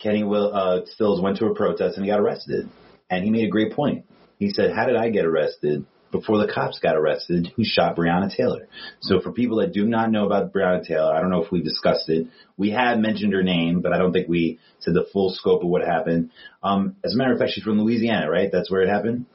Kenny 0.00 0.24
will, 0.24 0.54
uh, 0.54 0.80
Stills 0.86 1.20
went 1.20 1.38
to 1.38 1.46
a 1.46 1.54
protest 1.54 1.96
and 1.96 2.04
he 2.04 2.10
got 2.10 2.20
arrested, 2.20 2.68
and 3.10 3.24
he 3.24 3.30
made 3.30 3.44
a 3.46 3.50
great 3.50 3.72
point. 3.72 4.04
He 4.38 4.50
said, 4.50 4.72
"How 4.72 4.86
did 4.86 4.96
I 4.96 5.10
get 5.10 5.26
arrested?" 5.26 5.84
Before 6.12 6.38
the 6.44 6.52
cops 6.52 6.80
got 6.80 6.96
arrested, 6.96 7.52
who 7.54 7.62
shot 7.64 7.94
Breonna 7.94 8.34
Taylor. 8.36 8.66
So 9.00 9.20
for 9.20 9.30
people 9.30 9.58
that 9.58 9.72
do 9.72 9.86
not 9.86 10.10
know 10.10 10.26
about 10.26 10.52
Breonna 10.52 10.84
Taylor, 10.84 11.14
I 11.14 11.20
don't 11.20 11.30
know 11.30 11.40
if 11.44 11.52
we 11.52 11.62
discussed 11.62 12.08
it. 12.08 12.26
We 12.56 12.70
have 12.70 12.98
mentioned 12.98 13.32
her 13.32 13.44
name, 13.44 13.80
but 13.80 13.92
I 13.92 13.98
don't 13.98 14.12
think 14.12 14.26
we 14.28 14.58
said 14.80 14.94
the 14.94 15.06
full 15.12 15.30
scope 15.30 15.62
of 15.62 15.68
what 15.68 15.82
happened. 15.82 16.30
Um, 16.64 16.96
as 17.04 17.14
a 17.14 17.16
matter 17.16 17.32
of 17.32 17.38
fact, 17.38 17.52
she's 17.54 17.62
from 17.62 17.80
Louisiana, 17.80 18.28
right? 18.28 18.50
That's 18.50 18.68
where 18.68 18.82
it 18.82 18.88
happened. 18.88 19.26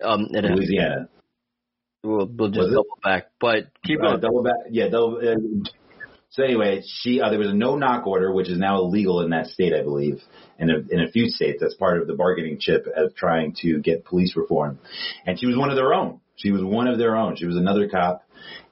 Um, 0.00 0.28
uh, 0.32 0.42
Louisiana. 0.42 1.08
we'll, 2.04 2.26
we'll 2.32 2.50
just 2.50 2.68
double 2.70 2.98
back, 3.02 3.30
but 3.40 3.64
keep 3.84 3.98
Uh, 3.98 4.10
going. 4.10 4.20
double 4.20 4.44
back. 4.44 4.54
Yeah, 4.70 4.90
double. 4.90 5.16
Uh, 5.16 5.34
so 6.32 6.42
anyway, 6.42 6.82
she 6.86 7.20
uh, 7.20 7.28
there 7.28 7.38
was 7.38 7.50
a 7.50 7.54
no 7.54 7.76
knock 7.76 8.06
order, 8.06 8.32
which 8.32 8.48
is 8.48 8.58
now 8.58 8.78
illegal 8.78 9.20
in 9.20 9.30
that 9.30 9.48
state, 9.48 9.74
I 9.74 9.82
believe, 9.82 10.22
in, 10.58 10.70
in 10.90 11.00
a 11.00 11.10
few 11.10 11.28
states. 11.28 11.58
That's 11.60 11.74
part 11.74 12.00
of 12.00 12.06
the 12.06 12.14
bargaining 12.14 12.58
chip 12.58 12.86
of 12.96 13.14
trying 13.14 13.54
to 13.60 13.80
get 13.80 14.06
police 14.06 14.34
reform. 14.34 14.78
And 15.26 15.38
she 15.38 15.46
was 15.46 15.58
one 15.58 15.68
of 15.68 15.76
their 15.76 15.92
own. 15.92 16.20
She 16.36 16.50
was 16.50 16.64
one 16.64 16.88
of 16.88 16.96
their 16.96 17.16
own. 17.16 17.36
She 17.36 17.44
was 17.44 17.56
another 17.56 17.86
cop, 17.86 18.24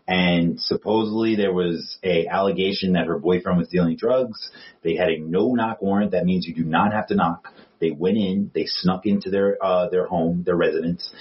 and 0.08 0.58
supposedly 0.58 1.36
there 1.36 1.52
was 1.52 1.98
a 2.02 2.28
allegation 2.28 2.94
that 2.94 3.08
her 3.08 3.18
boyfriend 3.18 3.58
was 3.58 3.68
dealing 3.68 3.96
drugs. 3.96 4.50
They 4.82 4.96
had 4.96 5.10
a 5.10 5.18
no 5.18 5.52
knock 5.52 5.82
warrant. 5.82 6.12
That 6.12 6.24
means 6.24 6.46
you 6.46 6.54
do 6.54 6.64
not 6.64 6.94
have 6.94 7.08
to 7.08 7.14
knock. 7.14 7.48
They 7.78 7.90
went 7.90 8.16
in, 8.16 8.50
they 8.54 8.64
snuck 8.64 9.04
into 9.04 9.28
their 9.28 9.62
uh, 9.62 9.90
their 9.90 10.06
home, 10.06 10.44
their 10.46 10.56
residence. 10.56 11.12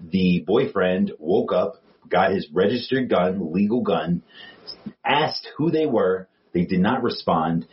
The 0.00 0.44
boyfriend 0.46 1.10
woke 1.18 1.52
up, 1.52 1.82
got 2.08 2.30
his 2.30 2.48
registered 2.52 3.10
gun, 3.10 3.52
legal 3.52 3.82
gun, 3.82 4.22
asked 5.04 5.48
who 5.56 5.70
they 5.70 5.86
were. 5.86 6.28
They 6.52 6.64
did 6.64 6.80
not 6.80 7.02
respond. 7.02 7.66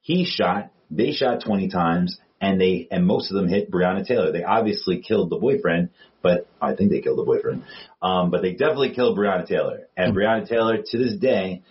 He 0.00 0.24
shot. 0.24 0.70
They 0.90 1.12
shot 1.12 1.42
20 1.44 1.68
times, 1.68 2.18
and 2.40 2.60
they 2.60 2.88
and 2.90 3.06
most 3.06 3.30
of 3.30 3.36
them 3.36 3.48
hit 3.48 3.70
Breonna 3.70 4.06
Taylor. 4.06 4.32
They 4.32 4.44
obviously 4.44 5.00
killed 5.00 5.30
the 5.30 5.38
boyfriend, 5.38 5.90
but 6.22 6.46
I 6.60 6.74
think 6.74 6.90
they 6.90 7.00
killed 7.00 7.18
the 7.18 7.24
boyfriend. 7.24 7.64
Um, 8.02 8.30
but 8.30 8.42
they 8.42 8.52
definitely 8.52 8.94
killed 8.94 9.16
Breonna 9.16 9.46
Taylor. 9.46 9.88
And 9.96 10.14
Breonna 10.14 10.46
Taylor, 10.48 10.78
to 10.84 10.98
this 10.98 11.16
day, 11.16 11.62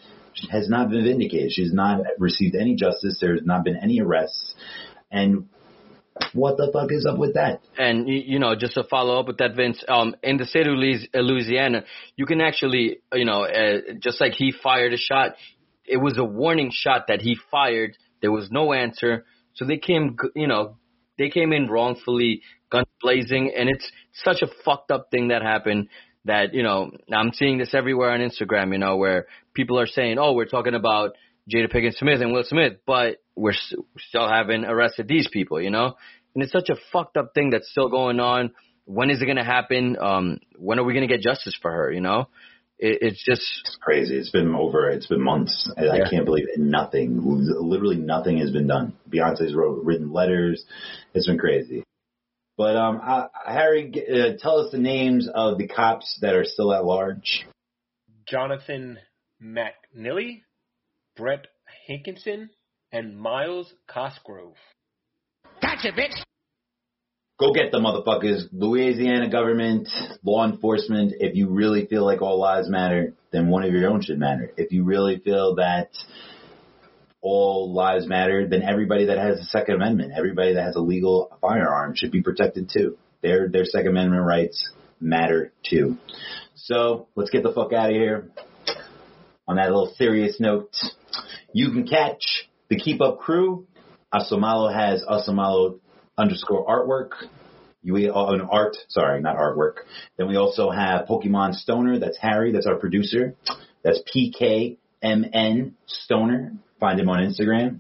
has 0.50 0.70
not 0.70 0.90
been 0.90 1.04
vindicated. 1.04 1.52
She's 1.52 1.74
not 1.74 2.02
received 2.18 2.56
any 2.56 2.76
justice. 2.76 3.18
There 3.20 3.34
has 3.34 3.46
not 3.46 3.64
been 3.64 3.78
any 3.78 4.02
arrests. 4.02 4.56
And 5.12 5.50
what 6.34 6.58
the 6.58 6.70
fuck 6.72 6.92
is 6.92 7.06
up 7.06 7.18
with 7.18 7.34
that? 7.36 7.62
And 7.78 8.08
you 8.08 8.40
know, 8.40 8.56
just 8.56 8.74
to 8.76 8.84
follow 8.84 9.20
up 9.20 9.28
with 9.28 9.38
that, 9.38 9.56
Vince, 9.56 9.84
um, 9.88 10.16
in 10.24 10.38
the 10.38 10.46
state 10.46 10.68
of 10.68 10.74
uh, 10.74 11.20
Louisiana, 11.20 11.84
you 12.16 12.26
can 12.26 12.42
actually, 12.42 12.98
you 13.14 13.26
know, 13.26 13.44
uh, 13.44 13.80
just 14.00 14.20
like 14.20 14.34
he 14.34 14.54
fired 14.64 14.94
a 14.94 14.98
shot, 14.98 15.32
it 15.86 15.98
was 15.98 16.18
a 16.18 16.24
warning 16.24 16.72
shot 16.74 17.06
that 17.08 17.22
he 17.22 17.38
fired. 17.50 17.98
There 18.22 18.32
was 18.32 18.50
no 18.52 18.74
answer, 18.74 19.26
so 19.54 19.66
they 19.66 19.78
came, 19.78 20.16
you 20.36 20.48
know, 20.48 20.78
they 21.18 21.30
came 21.30 21.54
in 21.54 21.68
wrongfully, 21.68 22.42
guns 22.72 22.88
blazing, 23.02 23.54
and 23.56 23.70
it's 23.70 23.90
such 24.24 24.42
a 24.42 24.48
fucked 24.64 24.92
up 24.92 25.10
thing 25.12 25.30
that 25.30 25.42
happened. 25.42 25.90
That 26.26 26.54
you 26.54 26.62
know, 26.62 26.92
I'm 27.12 27.32
seeing 27.34 27.58
this 27.58 27.74
everywhere 27.74 28.12
on 28.12 28.20
Instagram. 28.20 28.74
You 28.74 28.78
know, 28.78 28.98
where 28.98 29.26
people 29.54 29.80
are 29.80 29.88
saying, 29.88 30.18
"Oh, 30.20 30.34
we're 30.34 30.46
talking 30.46 30.76
about 30.76 31.16
Jada 31.50 31.72
Pinkett 31.72 31.96
Smith 31.96 32.22
and 32.22 32.32
Will 32.32 32.44
Smith," 32.44 32.78
but 32.86 33.18
we're 33.36 33.54
still 33.98 34.28
haven't 34.28 34.66
arrested 34.66 35.08
these 35.08 35.28
people. 35.28 35.62
You 35.62 35.70
know, 35.70 35.96
and 36.36 36.44
it's 36.44 36.52
such 36.52 36.70
a 36.70 36.76
fucked 36.92 37.18
up 37.18 37.34
thing 37.34 37.52
that's 37.52 37.70
still 37.70 37.90
going 37.90 38.20
on. 38.20 38.52
When 38.86 39.10
is 39.10 39.22
it 39.22 39.26
going 39.26 39.38
to 39.38 39.44
happen? 39.44 39.98
Um, 40.00 40.40
when 40.58 40.80
are 40.80 40.84
we 40.84 40.94
going 40.94 41.08
to 41.08 41.14
get 41.14 41.22
justice 41.22 41.58
for 41.62 41.72
her? 41.72 41.92
You 41.92 42.02
know, 42.02 42.28
it, 42.80 43.00
it's 43.02 43.24
just 43.24 43.44
It's 43.66 43.78
crazy. 43.80 44.18
It's 44.18 44.32
been 44.32 44.54
over. 44.56 44.90
It's 44.90 45.08
been 45.08 45.22
months. 45.22 45.72
I, 45.78 45.88
I 45.88 46.10
can't 46.10 46.26
believe 46.26 46.48
it. 46.52 46.60
Nothing. 46.60 47.20
Literally 47.24 47.98
nothing 47.98 48.40
has 48.40 48.52
been 48.52 48.68
done. 48.68 48.94
Beyonce's 49.10 49.54
wrote 49.54 49.84
written 49.84 50.12
letters. 50.12 50.66
It's 51.14 51.28
been 51.28 51.38
crazy. 51.38 51.84
But 52.58 52.76
um, 52.76 53.02
uh, 53.04 53.28
Harry, 53.46 53.90
g- 53.92 54.06
uh, 54.08 54.38
tell 54.38 54.60
us 54.60 54.72
the 54.72 54.78
names 54.78 55.30
of 55.34 55.58
the 55.58 55.68
cops 55.68 56.20
that 56.22 56.36
are 56.36 56.46
still 56.46 56.74
at 56.74 56.84
large. 56.84 57.46
Jonathan 58.28 59.00
McNilly, 59.42 60.42
Brett 61.16 61.48
Hankinson, 61.88 62.50
and 62.92 63.18
Myles 63.18 63.74
Cosgrove. 63.88 64.56
Gotcha, 65.62 65.92
bitch. 65.92 66.22
Go 67.40 67.54
get 67.54 67.72
the 67.72 67.80
motherfuckers. 67.80 68.48
Louisiana 68.52 69.30
government, 69.30 69.88
law 70.24 70.46
enforcement. 70.46 71.14
If 71.20 71.36
you 71.36 71.50
really 71.50 71.88
feel 71.88 72.06
like 72.06 72.22
all 72.22 72.40
lives 72.40 72.70
matter, 72.70 73.14
then 73.32 73.50
one 73.50 73.64
of 73.64 73.74
your 73.74 73.90
own 73.90 74.02
should 74.02 74.20
matter. 74.20 74.52
If 74.58 74.72
you 74.72 74.84
really 74.84 75.18
feel 75.18 75.56
that 75.56 75.90
all 77.20 77.74
lives 77.74 78.06
matter, 78.08 78.48
then 78.48 78.62
everybody 78.62 79.06
that 79.06 79.18
has 79.18 79.40
a 79.40 79.44
Second 79.46 79.76
Amendment, 79.76 80.14
everybody 80.16 80.54
that 80.54 80.64
has 80.64 80.76
a 80.76 80.82
legal 80.82 81.36
firearm 81.42 81.96
should 81.96 82.12
be 82.12 82.22
protected 82.22 82.70
too. 82.72 82.98
Their 83.24 83.50
their 83.50 83.66
Second 83.66 83.90
Amendment 83.90 84.24
rights 84.24 84.72
matter 85.00 85.52
too. 85.68 85.98
So 86.56 87.08
let's 87.16 87.32
get 87.32 87.44
the 87.44 87.54
fuck 87.54 87.74
out 87.74 87.90
of 87.90 87.96
here. 87.96 88.30
On 89.48 89.56
that 89.56 89.66
little 89.66 89.94
serious 89.98 90.40
note, 90.40 90.76
you 91.54 91.72
can 91.72 91.88
catch 91.88 92.48
the 92.70 92.78
Keep 92.78 93.02
Up 93.02 93.20
crew. 93.20 93.68
Asomalo 94.14 94.74
has 94.74 95.04
Asomalo 95.06 95.80
underscore 96.18 96.66
artwork. 96.66 97.12
You 97.84 98.12
oh, 98.12 98.36
no, 98.36 98.48
art, 98.52 98.78
sorry, 98.90 99.22
not 99.22 99.38
artwork. 99.38 99.78
Then 100.18 100.28
we 100.28 100.36
also 100.36 100.70
have 100.70 101.08
Pokemon 101.08 101.56
Stoner. 101.56 101.98
That's 101.98 102.18
Harry. 102.18 102.52
That's 102.52 102.68
our 102.68 102.76
producer. 102.76 103.36
That's 103.84 104.00
PKMN 104.16 105.72
Stoner. 105.88 106.54
Find 106.80 107.00
him 107.00 107.10
on 107.10 107.20
Instagram. 107.24 107.80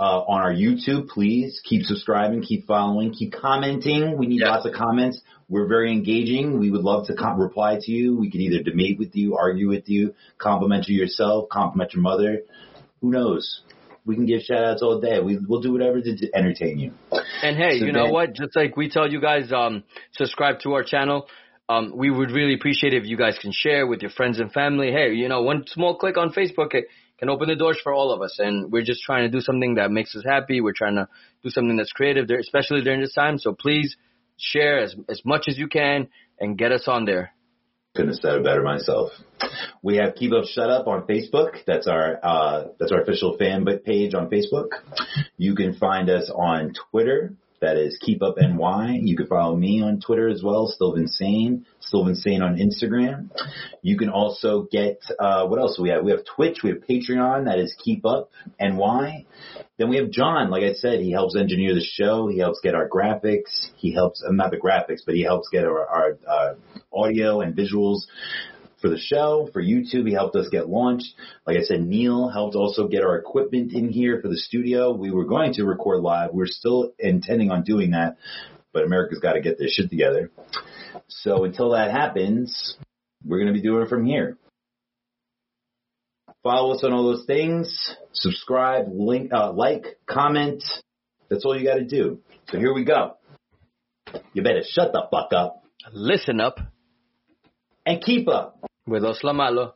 Uh, 0.00 0.20
on 0.26 0.40
our 0.40 0.52
YouTube, 0.52 1.08
please 1.08 1.60
keep 1.64 1.82
subscribing, 1.84 2.42
keep 2.42 2.66
following, 2.66 3.12
keep 3.12 3.32
commenting. 3.32 4.16
We 4.16 4.26
need 4.26 4.40
Yeah. 4.40 4.50
lots 4.50 4.66
of 4.66 4.72
comments. 4.72 5.20
We're 5.48 5.68
very 5.68 5.92
engaging. 5.92 6.58
We 6.58 6.70
would 6.70 6.82
love 6.82 7.06
to 7.08 7.14
com- 7.14 7.38
reply 7.38 7.78
to 7.80 7.92
you. 7.92 8.16
We 8.16 8.30
can 8.30 8.40
either 8.40 8.62
debate 8.62 8.98
with 8.98 9.14
you, 9.14 9.36
argue 9.36 9.68
with 9.68 9.88
you, 9.88 10.14
compliment 10.38 10.88
you 10.88 10.98
yourself, 10.98 11.50
compliment 11.50 11.92
your 11.92 12.02
mother. 12.02 12.40
Who 13.02 13.10
knows? 13.10 13.60
We 14.04 14.14
can 14.14 14.26
give 14.26 14.40
shout 14.42 14.64
outs 14.64 14.82
all 14.82 15.00
day. 15.00 15.20
We, 15.20 15.38
we'll 15.46 15.60
do 15.60 15.72
whatever 15.72 16.00
to 16.00 16.16
d- 16.16 16.30
entertain 16.34 16.78
you. 16.78 16.92
And 17.42 17.56
hey, 17.56 17.78
So 17.78 17.84
you 17.84 17.92
know 17.92 18.04
then- 18.04 18.12
what? 18.12 18.32
Just 18.34 18.56
like 18.56 18.76
we 18.76 18.88
tell 18.88 19.08
you 19.10 19.20
guys, 19.20 19.52
um, 19.52 19.84
subscribe 20.12 20.60
to 20.60 20.72
our 20.72 20.82
channel. 20.82 21.28
Um, 21.68 21.92
we 21.96 22.10
would 22.10 22.30
really 22.32 22.54
appreciate 22.54 22.94
if 22.94 23.04
you 23.04 23.16
guys 23.16 23.38
can 23.40 23.52
share 23.52 23.86
with 23.86 24.02
your 24.02 24.10
friends 24.10 24.40
and 24.40 24.52
family. 24.52 24.90
Hey, 24.90 25.12
you 25.14 25.28
know, 25.28 25.42
one 25.42 25.64
small 25.66 25.96
click 25.96 26.16
on 26.16 26.32
Facebook 26.32 26.72
ca- 26.72 26.86
can 27.18 27.28
open 27.28 27.48
the 27.48 27.54
doors 27.56 27.78
for 27.82 27.92
all 27.94 28.12
of 28.12 28.20
us. 28.22 28.38
And 28.40 28.72
we're 28.72 28.82
just 28.82 29.02
trying 29.02 29.24
to 29.24 29.30
do 29.30 29.40
something 29.40 29.76
that 29.76 29.90
makes 29.92 30.14
us 30.16 30.24
happy. 30.24 30.60
We're 30.60 30.72
trying 30.76 30.96
to 30.96 31.08
do 31.44 31.50
something 31.50 31.76
that's 31.76 31.92
creative, 31.92 32.26
there, 32.26 32.38
especially 32.38 32.82
during 32.82 33.00
this 33.00 33.14
time. 33.14 33.38
So 33.38 33.52
please 33.52 33.96
share 34.36 34.80
as 34.80 34.96
as 35.08 35.22
much 35.24 35.44
as 35.48 35.56
you 35.56 35.68
can 35.68 36.08
and 36.40 36.58
get 36.58 36.72
us 36.72 36.88
on 36.88 37.04
there. 37.04 37.32
Couldn't 37.94 38.12
have 38.12 38.20
said 38.20 38.34
it 38.36 38.44
better 38.44 38.62
myself. 38.62 39.10
We 39.82 39.96
have 39.96 40.14
Keep 40.14 40.32
Up 40.32 40.44
Shut 40.46 40.70
Up 40.70 40.86
on 40.86 41.06
Facebook. 41.06 41.56
That's 41.66 41.86
our 41.86 42.18
uh, 42.22 42.68
that's 42.78 42.90
our 42.90 43.02
official 43.02 43.36
fan 43.36 43.66
page 43.84 44.14
on 44.14 44.30
Facebook. 44.30 44.68
You 45.36 45.54
can 45.54 45.74
find 45.74 46.08
us 46.08 46.30
on 46.34 46.72
Twitter. 46.90 47.34
That 47.60 47.76
is 47.76 47.98
Keep 48.00 48.22
Up 48.22 48.36
NY. 48.38 49.00
You 49.02 49.16
can 49.16 49.26
follow 49.26 49.54
me 49.54 49.82
on 49.82 50.00
Twitter 50.00 50.28
as 50.28 50.42
well, 50.42 50.68
Still 50.68 50.94
Insane. 50.94 51.66
Still 51.80 52.08
Insane 52.08 52.40
on 52.40 52.56
Instagram. 52.56 53.28
You 53.82 53.98
can 53.98 54.08
also 54.08 54.66
get 54.72 54.98
uh, 55.18 55.46
what 55.46 55.58
else 55.58 55.76
do 55.76 55.82
we 55.82 55.90
have? 55.90 56.02
We 56.02 56.12
have 56.12 56.24
Twitch. 56.24 56.62
We 56.64 56.70
have 56.70 56.78
Patreon. 56.80 57.44
That 57.44 57.58
is 57.58 57.76
Keep 57.84 58.06
Up 58.06 58.30
NY. 58.58 59.26
Then 59.78 59.88
we 59.88 59.96
have 59.96 60.10
John. 60.10 60.50
Like 60.50 60.64
I 60.64 60.74
said, 60.74 61.00
he 61.00 61.12
helps 61.12 61.36
engineer 61.36 61.74
the 61.74 61.82
show. 61.84 62.28
He 62.28 62.38
helps 62.38 62.60
get 62.62 62.74
our 62.74 62.88
graphics. 62.88 63.70
He 63.76 63.92
helps 63.92 64.22
uh, 64.22 64.30
not 64.30 64.50
the 64.50 64.58
graphics, 64.58 65.00
but 65.04 65.14
he 65.14 65.22
helps 65.22 65.48
get 65.50 65.64
our, 65.64 65.86
our 65.86 66.18
uh, 66.28 66.54
audio 66.92 67.40
and 67.40 67.56
visuals 67.56 68.02
for 68.80 68.88
the 68.88 68.98
show, 68.98 69.48
for 69.52 69.62
YouTube. 69.62 70.06
He 70.06 70.12
helped 70.12 70.36
us 70.36 70.48
get 70.50 70.68
launched. 70.68 71.14
Like 71.46 71.56
I 71.56 71.62
said, 71.62 71.80
Neil 71.80 72.28
helped 72.28 72.54
also 72.54 72.88
get 72.88 73.02
our 73.02 73.16
equipment 73.16 73.72
in 73.72 73.88
here 73.88 74.20
for 74.20 74.28
the 74.28 74.36
studio. 74.36 74.92
We 74.92 75.10
were 75.10 75.24
going 75.24 75.54
to 75.54 75.64
record 75.64 76.02
live. 76.02 76.30
We're 76.32 76.46
still 76.46 76.92
intending 76.98 77.50
on 77.50 77.62
doing 77.62 77.92
that, 77.92 78.18
but 78.72 78.84
America's 78.84 79.20
got 79.20 79.34
to 79.34 79.40
get 79.40 79.58
their 79.58 79.68
shit 79.68 79.88
together. 79.88 80.30
So 81.08 81.44
until 81.44 81.70
that 81.70 81.90
happens, 81.90 82.76
we're 83.24 83.38
going 83.38 83.54
to 83.54 83.58
be 83.58 83.62
doing 83.62 83.84
it 83.84 83.88
from 83.88 84.04
here. 84.04 84.36
Follow 86.42 86.74
us 86.74 86.82
on 86.84 86.92
all 86.92 87.04
those 87.04 87.24
things. 87.26 87.96
Subscribe, 88.12 88.86
link, 88.92 89.32
uh, 89.32 89.52
like, 89.52 89.98
comment. 90.08 90.62
That's 91.30 91.44
all 91.44 91.56
you 91.58 91.64
got 91.64 91.76
to 91.76 91.84
do. 91.84 92.18
So 92.48 92.58
here 92.58 92.74
we 92.74 92.84
go. 92.84 93.16
You 94.32 94.42
better 94.42 94.62
shut 94.68 94.92
the 94.92 95.04
fuck 95.10 95.32
up 95.32 95.62
Listen 95.92 96.40
up 96.40 96.58
and 97.86 98.02
keep 98.02 98.28
up. 98.28 98.58
with 98.86 99.04
Os 99.04 99.22
La 99.24 99.32
Malo. 99.32 99.74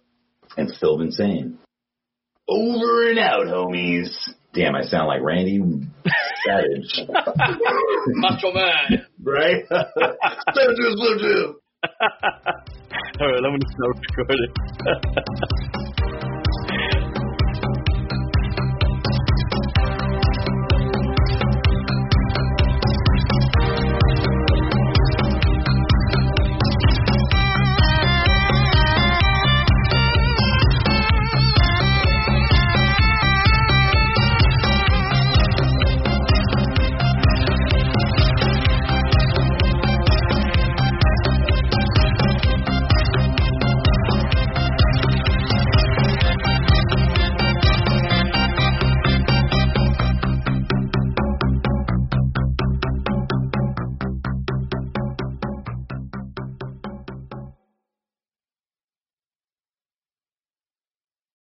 And 0.56 0.70
still 0.70 0.96
been 0.98 1.10
saying, 1.12 1.58
over 2.48 3.10
and 3.10 3.18
out, 3.18 3.46
homies. 3.46 4.08
Damn, 4.54 4.74
I 4.74 4.82
sound 4.82 5.08
like 5.08 5.20
Randy 5.22 5.60
Savage. 6.46 7.08
Macho 8.08 8.52
Man. 8.52 9.06
right? 9.22 9.64
Slim 9.68 10.76
Jim, 10.76 10.92
Slim 10.96 11.18
Jim. 11.18 11.56
All 13.20 13.32
right, 13.32 13.42
let 13.42 13.52
me 13.52 13.58
start 13.68 13.96
recording. 14.16 15.72